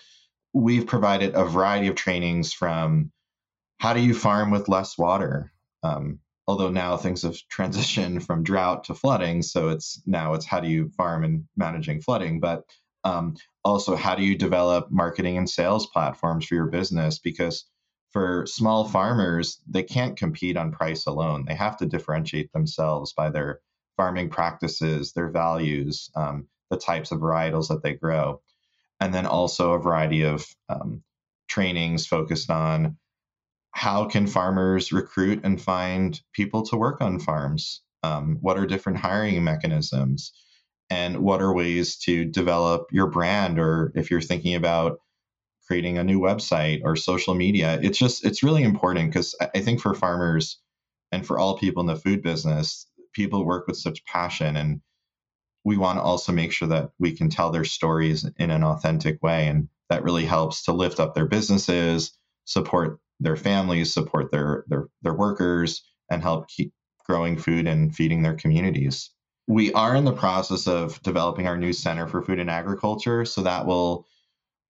we've 0.53 0.85
provided 0.85 1.33
a 1.33 1.45
variety 1.45 1.88
of 1.88 1.95
trainings 1.95 2.51
from 2.51 3.12
how 3.77 3.93
do 3.93 4.01
you 4.01 4.13
farm 4.13 4.51
with 4.51 4.69
less 4.69 4.97
water? 4.97 5.53
Um, 5.81 6.19
although 6.47 6.69
now 6.69 6.97
things 6.97 7.23
have 7.23 7.38
transitioned 7.55 8.25
from 8.25 8.43
drought 8.43 8.83
to 8.85 8.93
flooding 8.93 9.41
so 9.41 9.69
it's 9.69 10.01
now 10.05 10.33
it's 10.33 10.45
how 10.45 10.59
do 10.59 10.67
you 10.67 10.89
farm 10.97 11.23
and 11.23 11.45
managing 11.55 12.01
flooding 12.01 12.39
but 12.39 12.63
um, 13.03 13.35
also 13.63 13.95
how 13.95 14.15
do 14.15 14.23
you 14.23 14.38
develop 14.38 14.91
marketing 14.91 15.38
and 15.38 15.50
sales 15.50 15.88
platforms 15.88 16.45
for 16.45 16.55
your 16.55 16.67
business? 16.67 17.19
Because 17.19 17.65
for 18.12 18.45
small 18.45 18.85
farmers 18.85 19.59
they 19.67 19.83
can't 19.83 20.17
compete 20.17 20.57
on 20.57 20.71
price 20.71 21.05
alone. 21.05 21.45
They 21.45 21.55
have 21.55 21.77
to 21.77 21.85
differentiate 21.85 22.51
themselves 22.53 23.13
by 23.13 23.29
their 23.29 23.59
farming 23.97 24.29
practices 24.29 25.13
their 25.13 25.29
values 25.29 26.09
um, 26.15 26.47
the 26.69 26.77
types 26.77 27.12
of 27.12 27.19
varietals 27.19 27.67
that 27.67 27.83
they 27.83 27.93
grow 27.93 28.41
and 29.00 29.13
then 29.13 29.27
also 29.27 29.73
a 29.73 29.79
variety 29.79 30.23
of 30.23 30.43
um, 30.67 31.03
trainings 31.47 32.07
focused 32.07 32.50
on 32.50 32.97
how 33.74 34.06
can 34.06 34.27
farmers 34.27 34.92
recruit 34.92 35.42
and 35.44 35.62
find 35.62 36.22
people 36.32 36.63
to 36.63 36.77
work 36.77 37.01
on 37.01 37.20
farms? 37.20 37.82
Um, 38.03 38.38
what 38.39 38.58
are 38.58 38.68
different 38.68 39.00
hiring 39.00 39.44
mechanisms? 39.44 40.32
And 40.89 41.18
what 41.18 41.42
are 41.42 41.53
ways 41.53 41.98
to 42.00 42.24
develop 42.24 42.88
your 42.92 43.08
brand? 43.08 43.60
Or 43.60 43.92
if 43.96 44.12
you're 44.12 44.22
thinking 44.22 44.53
about 44.53 45.00
creating 45.65 45.98
a 45.98 46.03
new 46.03 46.20
website 46.20 46.82
or 46.84 46.96
social 46.96 47.34
media, 47.34 47.80
it's 47.82 47.98
just, 47.98 48.24
it's 48.24 48.44
really 48.44 48.63
important 48.63 49.10
because 49.10 49.36
I 49.56 49.60
think 49.60 49.82
for 49.82 49.96
farmers 49.96 50.60
and 51.12 51.25
for 51.25 51.39
all 51.39 51.58
people 51.58 51.82
in 51.82 51.88
the 51.88 51.96
food 51.96 52.22
business, 52.22 52.86
people 53.13 53.44
work 53.44 53.65
with 53.65 53.77
such 53.77 54.06
passion 54.06 54.56
and 54.56 54.82
we 55.63 55.77
want 55.77 55.98
to 55.98 56.03
also 56.03 56.32
make 56.32 56.51
sure 56.51 56.68
that 56.68 56.92
we 57.00 57.13
can 57.13 57.30
tell 57.30 57.50
their 57.50 57.63
stories 57.63 58.30
in 58.38 58.51
an 58.51 58.63
authentic 58.63 59.24
way. 59.24 59.48
And 59.48 59.70
that 59.89 60.03
really 60.03 60.25
helps 60.25 60.65
to 60.65 60.74
lift 60.74 61.00
up 61.00 61.15
their 61.15 61.27
businesses, 61.27 62.12
support 62.46 63.00
their 63.20 63.36
families, 63.36 63.93
support 63.93 64.32
their, 64.32 64.65
their, 64.67 64.88
their 65.01 65.13
workers, 65.13 65.84
and 66.10 66.22
help 66.22 66.48
keep 66.48 66.74
growing 67.05 67.38
food 67.38 67.67
and 67.67 67.96
feeding 67.96 68.22
their 68.22 68.36
communities. 68.36 69.10
We 69.48 69.74
are 69.74 69.96
in 69.96 70.05
the 70.05 70.13
process 70.13 70.67
of 70.67 71.01
developing 71.01 71.48
our 71.48 71.58
new 71.58 71.74
Center 71.74 72.08
for 72.08 72.22
Food 72.22 72.39
and 72.39 72.50
Agriculture. 72.50 73.25
So 73.25 73.41
that 73.43 73.65
will 73.65 74.08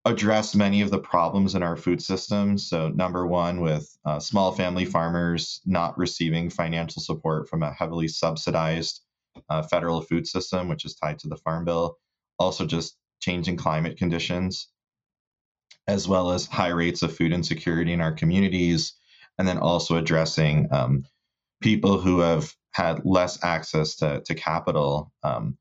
address 0.05 0.53
many 0.53 0.81
of 0.81 0.91
the 0.91 0.99
problems 0.99 1.55
in 1.55 1.63
our 1.63 1.77
food 1.77 2.01
system. 2.01 2.57
So, 2.57 2.89
number 2.89 3.25
one, 3.25 3.61
with 3.61 3.97
uh, 4.05 4.19
small 4.19 4.51
family 4.51 4.85
farmers 4.85 5.61
not 5.65 5.97
receiving 5.97 6.49
financial 6.49 7.01
support 7.01 7.47
from 7.47 7.63
a 7.63 7.71
heavily 7.71 8.07
subsidized 8.07 9.01
uh, 9.49 9.63
federal 9.63 10.01
food 10.01 10.27
system, 10.27 10.67
which 10.67 10.85
is 10.85 10.95
tied 10.95 11.19
to 11.19 11.29
the 11.29 11.37
Farm 11.37 11.65
Bill. 11.65 11.97
Also, 12.37 12.65
just 12.65 12.97
changing 13.21 13.55
climate 13.55 13.97
conditions, 13.97 14.67
as 15.87 16.07
well 16.07 16.31
as 16.31 16.45
high 16.45 16.69
rates 16.69 17.01
of 17.01 17.15
food 17.15 17.33
insecurity 17.33 17.93
in 17.93 18.01
our 18.01 18.11
communities. 18.11 18.93
And 19.37 19.47
then 19.47 19.57
also 19.57 19.97
addressing 19.97 20.67
um, 20.71 21.05
people 21.61 21.97
who 21.97 22.19
have 22.19 22.53
had 22.71 23.03
less 23.05 23.43
access 23.43 23.95
to, 23.95 24.21
to 24.25 24.35
capital 24.35 25.11
um, 25.23 25.57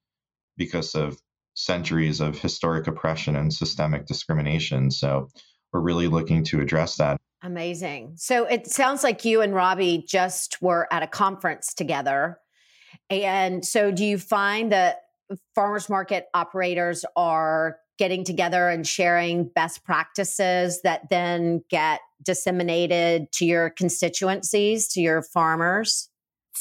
because 0.56 0.94
of 0.94 1.18
centuries 1.54 2.20
of 2.20 2.38
historic 2.38 2.86
oppression 2.86 3.36
and 3.36 3.52
systemic 3.52 4.06
discrimination. 4.06 4.90
So 4.90 5.28
we're 5.72 5.80
really 5.80 6.08
looking 6.08 6.44
to 6.44 6.60
address 6.60 6.96
that. 6.96 7.18
Amazing. 7.42 8.14
So 8.16 8.44
it 8.44 8.66
sounds 8.66 9.02
like 9.02 9.24
you 9.24 9.40
and 9.40 9.52
Robbi 9.52 10.06
just 10.06 10.60
were 10.62 10.86
at 10.92 11.02
a 11.02 11.06
conference 11.06 11.74
together. 11.74 12.38
And 13.10 13.64
so 13.64 13.90
do 13.90 14.04
you 14.04 14.18
find 14.18 14.70
that 14.72 14.98
farmers 15.54 15.88
market 15.88 16.26
operators 16.34 17.04
are 17.16 17.78
getting 17.98 18.24
together 18.24 18.68
and 18.68 18.86
sharing 18.86 19.44
best 19.44 19.84
practices 19.84 20.80
that 20.82 21.08
then 21.10 21.62
get 21.68 22.00
disseminated 22.22 23.30
to 23.32 23.44
your 23.44 23.70
constituencies, 23.70 24.88
to 24.88 25.00
your 25.00 25.22
farmers? 25.22 26.08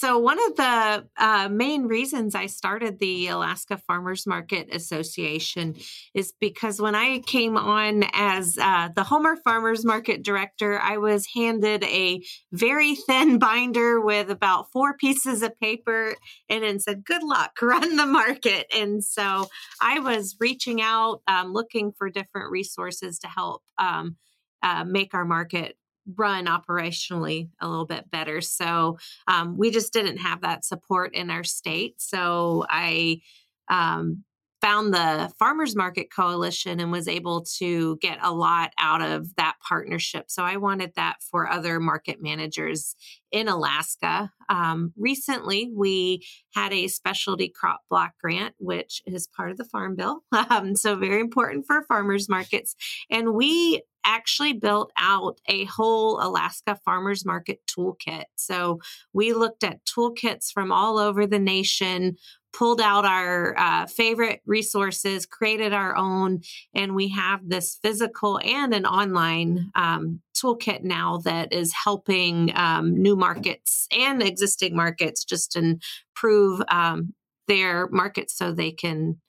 So, 0.01 0.17
one 0.17 0.39
of 0.43 0.55
the 0.55 1.07
uh, 1.15 1.47
main 1.51 1.83
reasons 1.83 2.33
I 2.33 2.47
started 2.47 2.97
the 2.97 3.27
Alaska 3.27 3.77
Farmers 3.77 4.25
Market 4.25 4.73
Association 4.73 5.75
is 6.15 6.33
because 6.41 6.81
when 6.81 6.95
I 6.95 7.19
came 7.19 7.55
on 7.55 8.05
as 8.11 8.57
uh, 8.59 8.89
the 8.95 9.03
Homer 9.03 9.35
Farmers 9.43 9.85
Market 9.85 10.23
Director, 10.23 10.79
I 10.79 10.97
was 10.97 11.27
handed 11.35 11.83
a 11.83 12.19
very 12.51 12.95
thin 13.07 13.37
binder 13.37 14.01
with 14.01 14.31
about 14.31 14.71
four 14.73 14.97
pieces 14.97 15.43
of 15.43 15.59
paper 15.59 16.15
and 16.49 16.63
then 16.63 16.79
said, 16.79 17.05
Good 17.05 17.21
luck, 17.21 17.51
run 17.61 17.95
the 17.95 18.07
market. 18.07 18.65
And 18.75 19.03
so 19.03 19.49
I 19.79 19.99
was 19.99 20.35
reaching 20.39 20.81
out, 20.81 21.21
um, 21.27 21.53
looking 21.53 21.91
for 21.95 22.09
different 22.09 22.49
resources 22.49 23.19
to 23.19 23.27
help. 23.27 23.61
Um, 23.77 24.17
uh, 24.63 24.83
make 24.83 25.15
our 25.15 25.25
market 25.25 25.75
run 26.15 26.45
operationally 26.45 27.49
a 27.59 27.67
little 27.67 27.85
bit 27.85 28.09
better. 28.11 28.41
So 28.41 28.97
um, 29.27 29.57
we 29.57 29.71
just 29.71 29.93
didn't 29.93 30.17
have 30.17 30.41
that 30.41 30.65
support 30.65 31.13
in 31.13 31.29
our 31.29 31.43
state. 31.43 31.95
So 32.01 32.65
I 32.69 33.21
um, 33.69 34.23
found 34.61 34.93
the 34.93 35.31
Farmers 35.39 35.75
Market 35.75 36.13
Coalition 36.15 36.79
and 36.79 36.91
was 36.91 37.07
able 37.07 37.41
to 37.57 37.97
get 37.97 38.19
a 38.21 38.31
lot 38.31 38.71
out 38.79 39.01
of 39.01 39.35
that 39.35 39.55
partnership. 39.67 40.25
So 40.29 40.43
I 40.43 40.57
wanted 40.57 40.93
that 40.95 41.17
for 41.29 41.49
other 41.49 41.79
market 41.79 42.21
managers 42.21 42.95
in 43.31 43.47
Alaska. 43.47 44.31
Um, 44.49 44.93
recently, 44.95 45.71
we 45.73 46.25
had 46.53 46.71
a 46.73 46.87
specialty 46.87 47.49
crop 47.49 47.81
block 47.89 48.11
grant, 48.21 48.53
which 48.59 49.01
is 49.07 49.27
part 49.27 49.49
of 49.49 49.57
the 49.57 49.65
Farm 49.65 49.95
Bill. 49.95 50.21
Um, 50.51 50.75
so 50.75 50.95
very 50.95 51.21
important 51.21 51.65
for 51.65 51.83
farmers 51.83 52.27
markets. 52.27 52.75
And 53.09 53.33
we 53.33 53.83
actually 54.05 54.53
built 54.53 54.91
out 54.97 55.39
a 55.47 55.65
whole 55.65 56.19
Alaska 56.21 56.77
farmers 56.83 57.25
market 57.25 57.59
toolkit. 57.67 58.25
So 58.35 58.79
we 59.13 59.33
looked 59.33 59.63
at 59.63 59.85
toolkits 59.85 60.51
from 60.51 60.71
all 60.71 60.97
over 60.97 61.27
the 61.27 61.39
nation, 61.39 62.17
pulled 62.53 62.81
out 62.81 63.05
our 63.05 63.57
uh, 63.57 63.85
favorite 63.85 64.41
resources, 64.45 65.25
created 65.25 65.73
our 65.73 65.95
own, 65.95 66.41
and 66.73 66.95
we 66.95 67.09
have 67.09 67.39
this 67.47 67.77
physical 67.81 68.39
and 68.43 68.73
an 68.73 68.85
online 68.85 69.71
um, 69.75 70.21
toolkit 70.35 70.83
now 70.83 71.17
that 71.19 71.53
is 71.53 71.73
helping 71.73 72.51
um, 72.55 73.01
new 73.01 73.15
markets 73.15 73.87
and 73.91 74.21
existing 74.21 74.75
markets 74.75 75.23
just 75.23 75.55
improve 75.55 76.61
um, 76.69 77.13
their 77.47 77.87
markets 77.89 78.37
so 78.37 78.51
they 78.51 78.71
can 78.71 79.19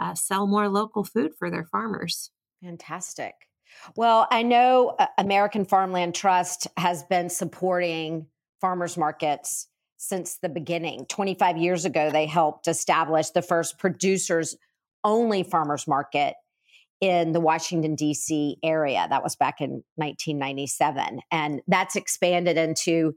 uh, 0.00 0.14
sell 0.14 0.46
more 0.46 0.68
local 0.68 1.04
food 1.04 1.32
for 1.38 1.50
their 1.50 1.64
farmers. 1.64 2.30
Fantastic. 2.62 3.34
Well, 3.96 4.26
I 4.30 4.42
know 4.42 4.94
uh, 4.98 5.06
American 5.18 5.64
Farmland 5.64 6.14
Trust 6.14 6.68
has 6.76 7.02
been 7.04 7.28
supporting 7.28 8.26
farmers 8.60 8.96
markets 8.96 9.68
since 9.96 10.38
the 10.38 10.48
beginning. 10.48 11.06
25 11.06 11.56
years 11.58 11.84
ago, 11.84 12.10
they 12.10 12.26
helped 12.26 12.68
establish 12.68 13.30
the 13.30 13.42
first 13.42 13.78
producers 13.78 14.56
only 15.04 15.42
farmers 15.42 15.86
market 15.86 16.34
in 17.00 17.32
the 17.32 17.40
Washington, 17.40 17.94
D.C. 17.94 18.58
area. 18.62 19.06
That 19.08 19.22
was 19.22 19.36
back 19.36 19.60
in 19.60 19.82
1997. 19.96 21.20
And 21.30 21.62
that's 21.66 21.96
expanded 21.96 22.58
into 22.58 23.14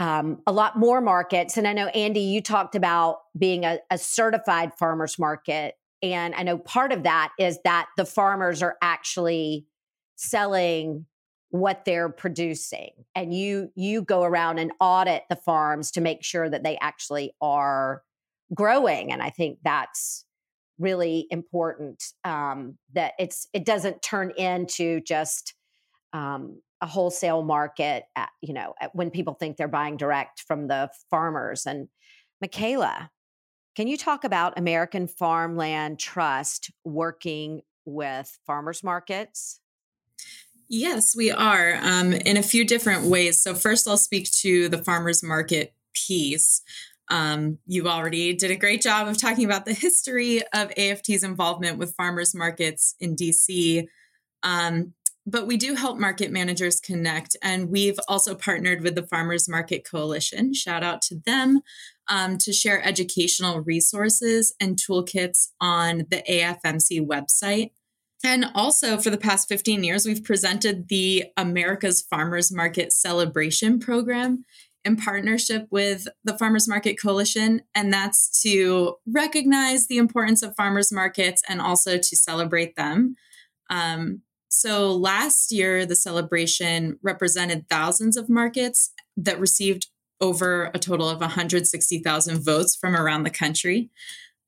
um, 0.00 0.42
a 0.46 0.52
lot 0.52 0.78
more 0.78 1.00
markets. 1.00 1.56
And 1.56 1.66
I 1.66 1.72
know, 1.72 1.86
Andy, 1.88 2.20
you 2.20 2.40
talked 2.40 2.74
about 2.74 3.18
being 3.36 3.64
a, 3.64 3.78
a 3.90 3.98
certified 3.98 4.72
farmers 4.78 5.18
market 5.18 5.74
and 6.02 6.34
I 6.34 6.42
know 6.42 6.58
part 6.58 6.92
of 6.92 7.02
that 7.04 7.32
is 7.38 7.58
that 7.64 7.86
the 7.96 8.04
farmers 8.04 8.62
are 8.62 8.76
actually 8.82 9.66
selling 10.16 11.06
what 11.50 11.84
they're 11.84 12.10
producing. 12.10 12.90
And 13.14 13.34
you 13.34 13.70
you 13.74 14.02
go 14.02 14.22
around 14.22 14.58
and 14.58 14.72
audit 14.80 15.22
the 15.30 15.36
farms 15.36 15.90
to 15.92 16.00
make 16.00 16.22
sure 16.22 16.48
that 16.48 16.62
they 16.62 16.76
actually 16.80 17.32
are 17.40 18.02
growing. 18.54 19.12
And 19.12 19.22
i 19.22 19.30
think 19.30 19.58
that's 19.62 20.24
really 20.78 21.26
important 21.30 22.04
um, 22.24 22.78
that 22.94 23.12
it's 23.18 23.48
it 23.52 23.64
doesn't 23.64 24.02
turn 24.02 24.30
into 24.36 25.00
just 25.00 25.54
um, 26.12 26.60
a 26.80 26.86
wholesale 26.86 27.42
market 27.42 28.04
at, 28.14 28.30
you 28.40 28.54
know 28.54 28.74
at, 28.80 28.94
when 28.94 29.10
people 29.10 29.34
think 29.34 29.56
they're 29.56 29.68
buying 29.68 29.96
direct 29.96 30.40
from 30.46 30.68
the 30.68 30.90
farmers. 31.10 31.66
And 31.66 31.88
michaela 32.40 33.10
can 33.78 33.86
you 33.86 33.96
talk 33.96 34.24
about 34.24 34.58
American 34.58 35.06
Farmland 35.06 36.00
Trust 36.00 36.72
working 36.84 37.62
with 37.84 38.36
farmers 38.44 38.82
markets? 38.82 39.60
Yes, 40.68 41.14
we 41.14 41.30
are 41.30 41.78
um, 41.80 42.12
in 42.12 42.36
a 42.36 42.42
few 42.42 42.64
different 42.64 43.04
ways. 43.04 43.40
So, 43.40 43.54
first, 43.54 43.86
I'll 43.86 43.96
speak 43.96 44.28
to 44.40 44.68
the 44.68 44.82
farmers 44.82 45.22
market 45.22 45.74
piece. 45.94 46.60
Um, 47.08 47.58
you 47.68 47.86
already 47.86 48.34
did 48.34 48.50
a 48.50 48.56
great 48.56 48.82
job 48.82 49.06
of 49.06 49.16
talking 49.16 49.44
about 49.44 49.64
the 49.64 49.74
history 49.74 50.42
of 50.52 50.72
AFT's 50.76 51.22
involvement 51.22 51.78
with 51.78 51.94
farmers 51.94 52.34
markets 52.34 52.96
in 52.98 53.14
DC. 53.14 53.86
Um, 54.42 54.94
but 55.24 55.46
we 55.46 55.56
do 55.56 55.74
help 55.74 55.98
market 55.98 56.32
managers 56.32 56.80
connect. 56.80 57.36
And 57.42 57.68
we've 57.68 57.98
also 58.08 58.34
partnered 58.34 58.82
with 58.82 58.94
the 58.94 59.06
Farmers 59.06 59.48
Market 59.48 59.84
Coalition. 59.88 60.54
Shout 60.54 60.82
out 60.82 61.02
to 61.02 61.20
them 61.26 61.60
um, 62.08 62.38
to 62.38 62.52
share 62.52 62.82
educational 62.86 63.60
resources 63.60 64.54
and 64.60 64.76
toolkits 64.76 65.48
on 65.60 66.06
the 66.10 66.22
AFMC 66.28 67.06
website. 67.06 67.72
And 68.24 68.46
also, 68.54 68.98
for 68.98 69.10
the 69.10 69.18
past 69.18 69.48
15 69.48 69.84
years, 69.84 70.04
we've 70.04 70.24
presented 70.24 70.88
the 70.88 71.26
America's 71.36 72.02
Farmers 72.02 72.52
Market 72.52 72.92
Celebration 72.92 73.78
Program 73.78 74.44
in 74.84 74.96
partnership 74.96 75.66
with 75.70 76.08
the 76.24 76.36
Farmers 76.36 76.66
Market 76.66 77.00
Coalition. 77.00 77.62
And 77.74 77.92
that's 77.92 78.42
to 78.42 78.96
recognize 79.06 79.86
the 79.86 79.98
importance 79.98 80.42
of 80.42 80.56
farmers 80.56 80.90
markets 80.90 81.42
and 81.48 81.60
also 81.60 81.98
to 81.98 82.16
celebrate 82.16 82.74
them. 82.74 83.14
Um, 83.70 84.22
so 84.48 84.92
last 84.92 85.52
year, 85.52 85.84
the 85.84 85.96
celebration 85.96 86.98
represented 87.02 87.68
thousands 87.68 88.16
of 88.16 88.30
markets 88.30 88.92
that 89.16 89.38
received 89.38 89.88
over 90.20 90.70
a 90.74 90.78
total 90.78 91.08
of 91.08 91.20
160,000 91.20 92.44
votes 92.44 92.76
from 92.76 92.96
around 92.96 93.22
the 93.22 93.30
country. 93.30 93.90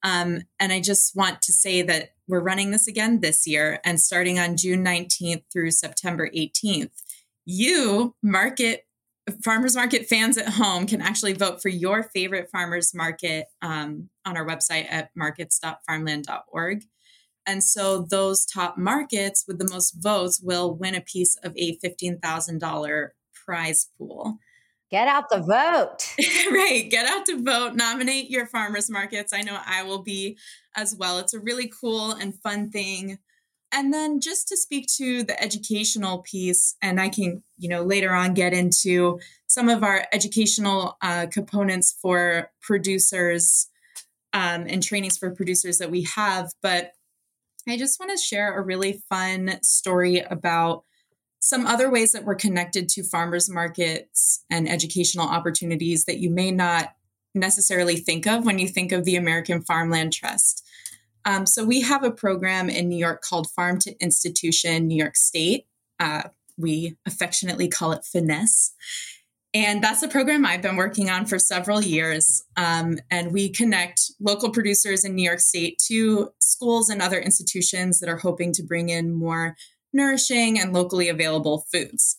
Um, 0.03 0.43
and 0.59 0.73
I 0.73 0.81
just 0.81 1.15
want 1.15 1.43
to 1.43 1.53
say 1.53 1.83
that 1.83 2.11
we're 2.27 2.41
running 2.41 2.71
this 2.71 2.87
again 2.87 3.21
this 3.21 3.47
year 3.47 3.81
and 3.85 4.01
starting 4.01 4.39
on 4.39 4.57
June 4.57 4.85
19th 4.85 5.45
through 5.53 5.73
September 5.73 6.31
18th. 6.31 6.91
You, 7.45 8.15
market 8.23 8.85
farmers 9.45 9.77
market 9.77 10.07
fans 10.07 10.37
at 10.37 10.49
home, 10.49 10.87
can 10.87 11.01
actually 11.01 11.33
vote 11.33 11.63
for 11.63 11.69
your 11.69 12.03
favorite 12.03 12.49
farmers 12.51 12.95
market 12.95 13.47
um, 13.63 14.09
on 14.25 14.37
our 14.37 14.47
website 14.47 14.87
at 14.91 15.11
markets.farmland.org. 15.15 16.85
And 17.47 17.65
so 17.65 18.03
those 18.03 18.45
top 18.45 18.77
markets 18.77 19.45
with 19.47 19.59
the 19.59 19.69
most 19.71 19.95
votes 19.99 20.41
will 20.43 20.75
win 20.75 20.95
a 20.95 21.01
piece 21.01 21.37
of 21.43 21.53
a 21.57 21.79
$15,000 21.79 23.09
prize 23.45 23.89
pool. 23.97 24.39
Get 24.91 25.07
out 25.07 25.29
the 25.29 25.39
vote. 25.39 25.99
right. 26.51 26.89
Get 26.91 27.07
out 27.07 27.25
to 27.27 27.43
vote. 27.43 27.75
Nominate 27.75 28.29
your 28.29 28.47
farmers 28.47 28.91
markets. 28.91 29.33
I 29.33 29.43
know 29.43 29.59
I 29.65 29.85
will 29.85 30.03
be 30.03 30.37
as 30.75 30.97
well. 30.97 31.19
It's 31.19 31.35
a 31.35 31.39
really 31.39 31.71
cool 31.81 32.13
and 32.13 32.35
fun 32.41 32.71
thing. 32.71 33.19
And 33.73 33.95
then 33.95 34.21
just 34.21 34.49
to 34.49 34.57
speak 34.57 34.89
to 34.97 35.23
the 35.23 35.41
educational 35.41 36.19
piece, 36.19 36.75
and 36.83 37.01
I 37.01 37.09
can, 37.09 37.45
you 37.57 37.69
know, 37.69 37.85
later 37.85 38.13
on 38.13 38.35
get 38.35 38.53
into 38.53 39.21
some 39.47 39.69
of 39.69 39.85
our 39.85 40.07
educational 40.13 40.97
uh, 41.03 41.27
components 41.31 41.97
for 42.03 42.51
producers 42.61 43.69
um, 44.33 44.67
and 44.69 44.83
trainings 44.83 45.17
for 45.17 45.31
producers 45.31 45.79
that 45.79 45.91
we 45.91 46.03
have. 46.17 46.51
But 46.63 46.93
I 47.69 47.77
just 47.77 48.01
want 48.01 48.11
to 48.11 48.23
share 48.23 48.59
a 48.59 48.63
really 48.65 49.03
fun 49.09 49.59
story 49.63 50.19
about 50.19 50.85
some 51.41 51.67
other 51.67 51.91
ways 51.91 52.13
that 52.13 52.25
we're 52.25 52.35
connected 52.35 52.89
to 52.91 53.03
farmers 53.03 53.51
markets 53.51 54.45
and 54.51 54.69
educational 54.69 55.27
opportunities 55.27 56.05
that 56.05 56.19
you 56.19 56.31
may 56.31 56.51
not 56.51 56.95
necessarily 57.35 57.97
think 57.97 58.27
of 58.27 58.45
when 58.45 58.59
you 58.59 58.69
think 58.69 58.93
of 58.93 59.05
the 59.05 59.17
American 59.17 59.63
Farmland 59.63 60.13
Trust. 60.13 60.67
Um, 61.25 61.47
so 61.47 61.65
we 61.65 61.81
have 61.83 62.05
a 62.05 62.11
program 62.11 62.69
in 62.69 62.89
New 62.89 62.99
York 62.99 63.23
called 63.23 63.51
Farm 63.51 63.79
to 63.81 63.95
Institution 64.01 64.87
New 64.87 64.97
York 64.97 65.17
State. 65.17 65.67
Uh, 65.99 66.25
we 66.57 66.97
affectionately 67.07 67.69
call 67.69 67.93
it 67.93 68.03
FINYS. 68.03 68.73
And 69.53 69.83
that's 69.83 70.03
a 70.03 70.09
program 70.09 70.47
I've 70.47 70.63
been 70.63 70.77
working 70.77 71.11
on 71.11 71.27
for 71.27 71.39
several 71.39 71.83
years. 71.83 72.45
Um, 72.57 72.99
and 73.11 73.33
we 73.33 73.49
connect 73.49 74.13
local 74.21 74.51
producers 74.51 75.05
in 75.05 75.15
New 75.15 75.25
York 75.25 75.41
State 75.41 75.79
to 75.89 76.33
schools 76.39 76.89
and 76.89 77.03
other 77.03 77.19
institutions 77.19 77.99
that 77.99 78.09
are 78.09 78.19
hoping 78.19 78.53
to 78.53 78.63
bring 78.63 78.91
in 78.91 79.13
more 79.13 79.57
nourishing, 79.93 80.59
and 80.59 80.73
locally 80.73 81.09
available 81.09 81.67
foods. 81.73 82.19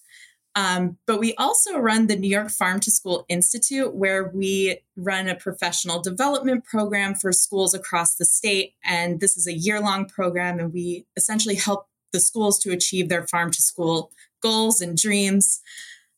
Um, 0.56 0.98
but 1.08 1.20
we 1.20 1.34
also 1.36 1.78
run 1.78 2.08
the 2.08 2.18
New 2.18 2.30
York 2.30 2.50
Farm 2.50 2.80
to 2.82 2.92
School 2.92 3.26
Institute, 3.30 3.96
where 3.96 4.28
we 4.28 4.80
run 4.98 5.30
a 5.30 5.36
professional 5.36 6.02
development 6.02 6.66
program 6.66 7.16
for 7.16 7.32
schools 7.32 7.74
across 7.74 8.16
the 8.16 8.26
state. 8.26 8.74
And 8.84 9.22
this 9.22 9.38
is 9.38 9.48
a 9.48 9.54
year 9.54 9.80
long 9.80 10.06
program, 10.06 10.60
and 10.60 10.74
we 10.74 11.06
essentially 11.16 11.56
help 11.56 11.88
the 12.12 12.20
schools 12.20 12.60
to 12.60 12.72
achieve 12.72 13.08
their 13.08 13.26
farm 13.28 13.52
to 13.52 13.62
school 13.62 14.12
goals 14.42 14.82
and 14.82 14.98
dreams. 14.98 15.62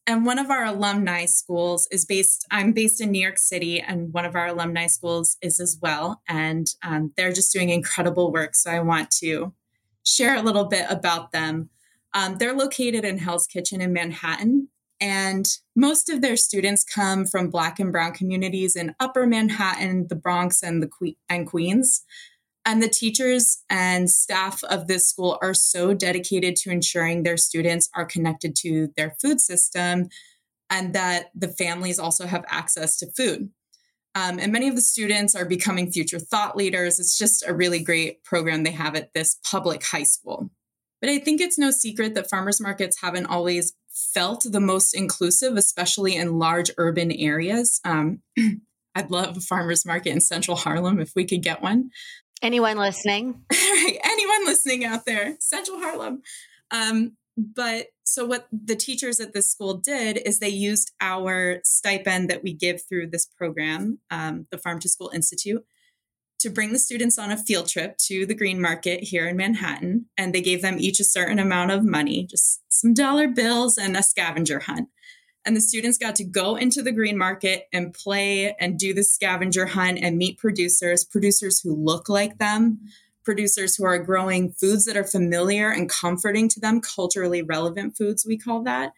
And 0.06 0.26
one 0.26 0.40
of 0.40 0.50
our 0.50 0.66
alumni 0.66 1.26
schools 1.26 1.88
is 1.92 2.04
based, 2.04 2.46
I'm 2.52 2.74
based 2.74 3.00
in 3.00 3.12
New 3.12 3.22
York 3.22 3.38
City, 3.38 3.80
and 3.80 4.12
one 4.12 4.26
of 4.26 4.36
our 4.36 4.48
alumni 4.48 4.88
schools 4.88 5.38
is 5.42 5.60
as 5.60 5.78
well. 5.82 6.22
And 6.28 6.68
um, 6.84 7.14
they're 7.16 7.32
just 7.32 7.54
doing 7.54 7.70
incredible 7.70 8.32
work. 8.32 8.56
So 8.56 8.72
I 8.72 8.80
want 8.80 9.12
to 9.22 9.54
share 10.04 10.36
a 10.36 10.42
little 10.42 10.66
bit 10.66 10.86
about 10.90 11.32
them. 11.32 11.70
Um, 12.14 12.38
they're 12.38 12.56
located 12.56 13.06
in 13.06 13.18
Hell's 13.18 13.48
Kitchen 13.48 13.82
in 13.82 13.94
Manhattan, 13.94 14.70
and 15.02 15.48
most 15.76 16.10
of 16.10 16.22
their 16.22 16.38
students 16.38 16.84
come 16.84 17.26
from 17.26 17.50
Black 17.50 17.80
and 17.80 17.92
Brown 17.92 18.14
communities 18.14 18.76
in 18.76 18.96
Upper 19.00 19.26
Manhattan, 19.26 20.08
the 20.08 20.16
Bronx, 20.16 20.62
and 20.62 20.82
the 20.82 20.88
que- 20.88 21.18
and 21.28 21.48
Queens. 21.48 22.04
And 22.66 22.82
the 22.82 22.88
teachers 22.88 23.64
and 23.70 24.10
staff 24.10 24.64
of 24.64 24.88
this 24.88 25.08
school 25.08 25.38
are 25.42 25.54
so 25.54 25.94
dedicated 25.94 26.56
to 26.58 26.70
ensuring 26.70 27.24
their 27.24 27.36
students 27.36 27.90
are 27.94 28.06
connected 28.06 28.56
to 28.58 28.94
their 28.96 29.16
food 29.22 29.42
system 29.42 30.08
and 30.70 30.96
that 30.96 31.32
the 31.36 31.50
families 31.50 32.00
also 32.00 32.26
have 32.26 32.46
access 32.48 32.98
to 32.98 33.12
food. 33.12 33.50
Um, 34.16 34.40
and 34.40 34.52
many 34.52 34.68
of 34.68 34.76
the 34.76 34.82
students 34.82 35.36
are 35.36 35.46
becoming 35.46 35.92
future 35.92 36.20
thought 36.20 36.56
leaders. 36.56 37.00
It's 37.00 37.18
just 37.18 37.44
a 37.48 37.54
really 37.54 37.80
great 37.80 38.24
program 38.24 38.64
they 38.64 38.72
have 38.72 38.96
at 38.96 39.14
this 39.14 39.40
public 39.50 39.84
high 39.84 40.04
school. 40.04 40.52
But 41.02 41.10
I 41.10 41.20
think 41.20 41.42
it's 41.42 41.58
no 41.58 41.72
secret 41.72 42.14
that 42.16 42.30
farmers 42.30 42.62
markets 42.62 43.02
haven't 43.02 43.26
always 43.26 43.74
felt 44.14 44.46
the 44.50 44.60
most 44.60 44.94
inclusive, 44.94 45.58
especially 45.58 46.16
in 46.16 46.40
large 46.40 46.72
urban 46.78 47.12
areas. 47.12 47.82
Um, 47.84 48.22
I'd 48.96 49.12
love 49.12 49.36
a 49.36 49.42
farmers 49.42 49.86
market 49.86 50.12
in 50.12 50.22
central 50.22 50.56
Harlem 50.56 51.00
if 51.00 51.12
we 51.16 51.26
could 51.26 51.42
get 51.42 51.62
one. 51.62 51.90
Anyone 52.42 52.78
listening? 52.78 53.42
right. 53.52 53.98
Anyone 54.04 54.46
listening 54.46 54.86
out 54.86 55.06
there, 55.06 55.36
central 55.40 55.80
Harlem. 55.80 56.22
Um, 56.72 57.18
but 57.38 57.88
so 58.04 58.26
what 58.26 58.48
the 58.52 58.76
teachers 58.76 59.20
at 59.20 59.34
this 59.34 59.50
school 59.50 59.76
did 59.76 60.18
is 60.18 60.40
they 60.40 60.50
used 60.50 60.92
our 61.00 61.60
stipend 61.64 62.30
that 62.30 62.44
we 62.44 62.54
give 62.54 62.82
through 62.88 63.08
this 63.08 63.26
program 63.26 64.00
um, 64.12 64.48
the 64.52 64.58
farm 64.58 64.80
to 64.80 64.90
school 64.90 65.12
institute 65.14 65.66
to 66.40 66.50
bring 66.50 66.74
the 66.74 66.80
students 66.80 67.18
on 67.18 67.32
a 67.32 67.38
field 67.38 67.70
trip 67.70 67.98
to 67.98 68.26
the 68.26 68.36
green 68.36 68.60
market 68.62 69.04
here 69.04 69.28
in 69.28 69.38
manhattan 69.38 70.06
and 70.18 70.34
they 70.34 70.42
gave 70.42 70.62
them 70.62 70.78
each 70.78 71.00
a 71.00 71.06
certain 71.06 71.40
amount 71.40 71.72
of 71.72 71.84
money 71.84 72.28
just 72.30 72.62
some 72.74 72.94
dollar 72.94 73.28
bills 73.28 73.78
and 73.78 73.96
a 73.96 74.04
scavenger 74.04 74.60
hunt. 74.60 74.90
And 75.46 75.56
the 75.56 75.62
students 75.62 75.98
got 75.98 76.16
to 76.18 76.24
go 76.24 76.56
into 76.56 76.82
the 76.82 76.92
green 76.92 77.18
market 77.18 77.68
and 77.74 77.94
play 77.94 78.56
and 78.60 78.80
do 78.80 78.94
the 78.94 79.04
scavenger 79.04 79.66
hunt 79.66 80.00
and 80.02 80.18
meet 80.18 80.38
producers 80.38 81.04
producers 81.04 81.60
who 81.62 81.76
look 81.76 82.10
like 82.10 82.38
them 82.38 82.80
producers 83.24 83.76
who 83.76 83.86
are 83.86 83.98
growing 84.00 84.52
foods 84.54 84.86
that 84.86 84.98
are 84.98 85.04
familiar 85.04 85.70
and 85.70 85.90
comforting 85.90 86.50
to 86.50 86.60
them, 86.60 86.82
culturally 86.82 87.42
relevant 87.42 87.98
foods, 87.98 88.26
we 88.26 88.38
call 88.38 88.64
that. 88.64 88.94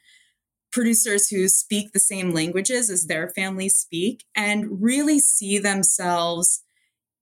Producers 0.71 1.29
who 1.29 1.47
speak 1.47 1.93
the 1.93 1.99
same 1.99 2.31
languages 2.31 2.89
as 2.89 3.05
their 3.05 3.29
families 3.29 3.77
speak 3.77 4.25
and 4.35 4.81
really 4.81 5.19
see 5.19 5.57
themselves 5.57 6.63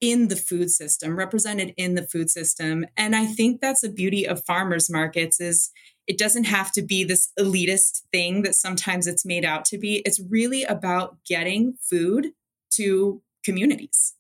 in 0.02 0.28
the 0.28 0.36
food 0.36 0.70
system, 0.70 1.16
represented 1.16 1.74
in 1.78 1.96
the 1.96 2.06
food 2.06 2.30
system. 2.30 2.86
And 2.98 3.16
I 3.16 3.26
think 3.26 3.62
that's 3.62 3.82
the 3.82 3.90
beauty 3.90 4.28
of 4.28 4.44
farmers 4.44 4.90
markets 4.90 5.40
is 5.40 5.72
it 6.08 6.18
doesn't 6.18 6.44
have 6.44 6.74
to 6.74 6.82
be 6.82 7.06
this 7.06 7.32
elitist 7.40 8.02
thing 8.12 8.42
that 8.42 8.56
sometimes 8.56 9.08
it's 9.08 9.26
made 9.26 9.46
out 9.46 9.64
to 9.66 9.78
be. 9.78 10.02
It's 10.06 10.20
really 10.30 10.64
about 10.64 11.24
getting 11.26 11.78
food 11.90 12.32
to 12.72 13.22
communities. 13.46 14.16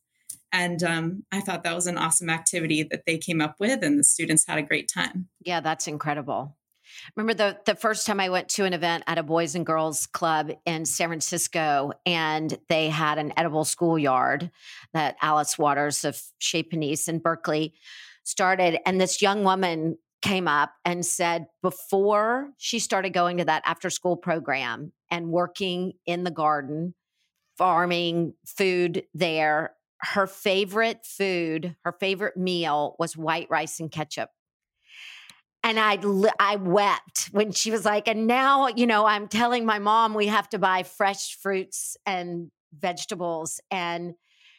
And 0.54 0.84
um, 0.84 1.26
I 1.32 1.42
thought 1.42 1.63
that 1.63 1.76
was 1.76 1.88
an 1.88 1.98
awesome 1.98 2.30
activity 2.30 2.84
that 2.84 3.04
they 3.06 3.18
came 3.18 3.42
up 3.42 3.56
with, 3.60 3.84
and 3.84 4.00
the 4.00 4.04
students 4.04 4.46
had 4.48 4.60
a 4.60 4.62
great 4.62 4.89
time. 4.94 5.28
Yeah, 5.42 5.60
that's 5.60 5.88
incredible. 5.88 6.56
Remember 7.16 7.34
the 7.34 7.58
the 7.66 7.76
first 7.76 8.06
time 8.06 8.20
I 8.20 8.30
went 8.30 8.50
to 8.50 8.66
an 8.66 8.74
event 8.74 9.04
at 9.08 9.18
a 9.18 9.24
Boys 9.24 9.56
and 9.56 9.66
Girls 9.66 10.06
Club 10.06 10.52
in 10.66 10.86
San 10.86 11.10
Francisco, 11.10 11.92
and 12.06 12.58
they 12.70 12.89
had 12.89 13.18
an 13.18 13.34
edible 13.36 13.66
schoolyard 13.66 14.52
that 14.94 15.16
Alice 15.22 15.58
Waters 15.58 16.06
of 16.06 16.22
Chez 16.38 16.63
Panisse 16.63 17.10
in 17.10 17.18
Berkeley 17.20 17.74
started, 18.24 18.80
and 18.86 19.02
this 19.02 19.22
young 19.22 19.44
woman 19.44 19.98
came 20.22 20.48
up 20.48 20.74
and 20.86 21.06
said 21.06 21.48
before 21.62 22.52
she 22.58 22.80
started 22.80 23.12
going 23.12 23.38
to 23.38 23.46
that 23.46 23.63
after 23.66 23.89
school 23.89 24.16
program 24.16 24.94
and 25.12 25.28
working 25.28 25.94
in 26.06 26.24
the 26.24 26.32
garden 26.32 26.94
farming 27.58 28.34
food 28.46 29.04
there 29.13 29.74
her 30.04 30.28
favorite 30.28 31.06
food, 31.06 31.76
her 31.84 31.94
favorite 31.94 32.36
meal 32.38 32.96
was 33.00 33.16
white 33.16 33.48
rice 33.50 33.80
and 33.80 33.92
ketchup. 33.92 34.30
And 35.63 35.80
I, 35.80 35.98
I 36.39 36.58
wept 36.58 37.30
when 37.32 37.54
she 37.54 37.72
was 37.72 37.86
like, 37.86 38.10
and 38.10 38.28
now, 38.28 38.68
you 38.68 38.86
know, 38.86 39.06
I'm 39.06 39.30
telling 39.30 39.66
my 39.66 39.80
mom 39.80 40.13
we 40.13 40.28
have 40.28 40.50
to 40.50 40.60
buy 40.60 40.84
fresh 40.84 41.38
fruits 41.42 41.96
and 42.06 42.52
vegetables. 42.78 43.62
And, 43.72 44.16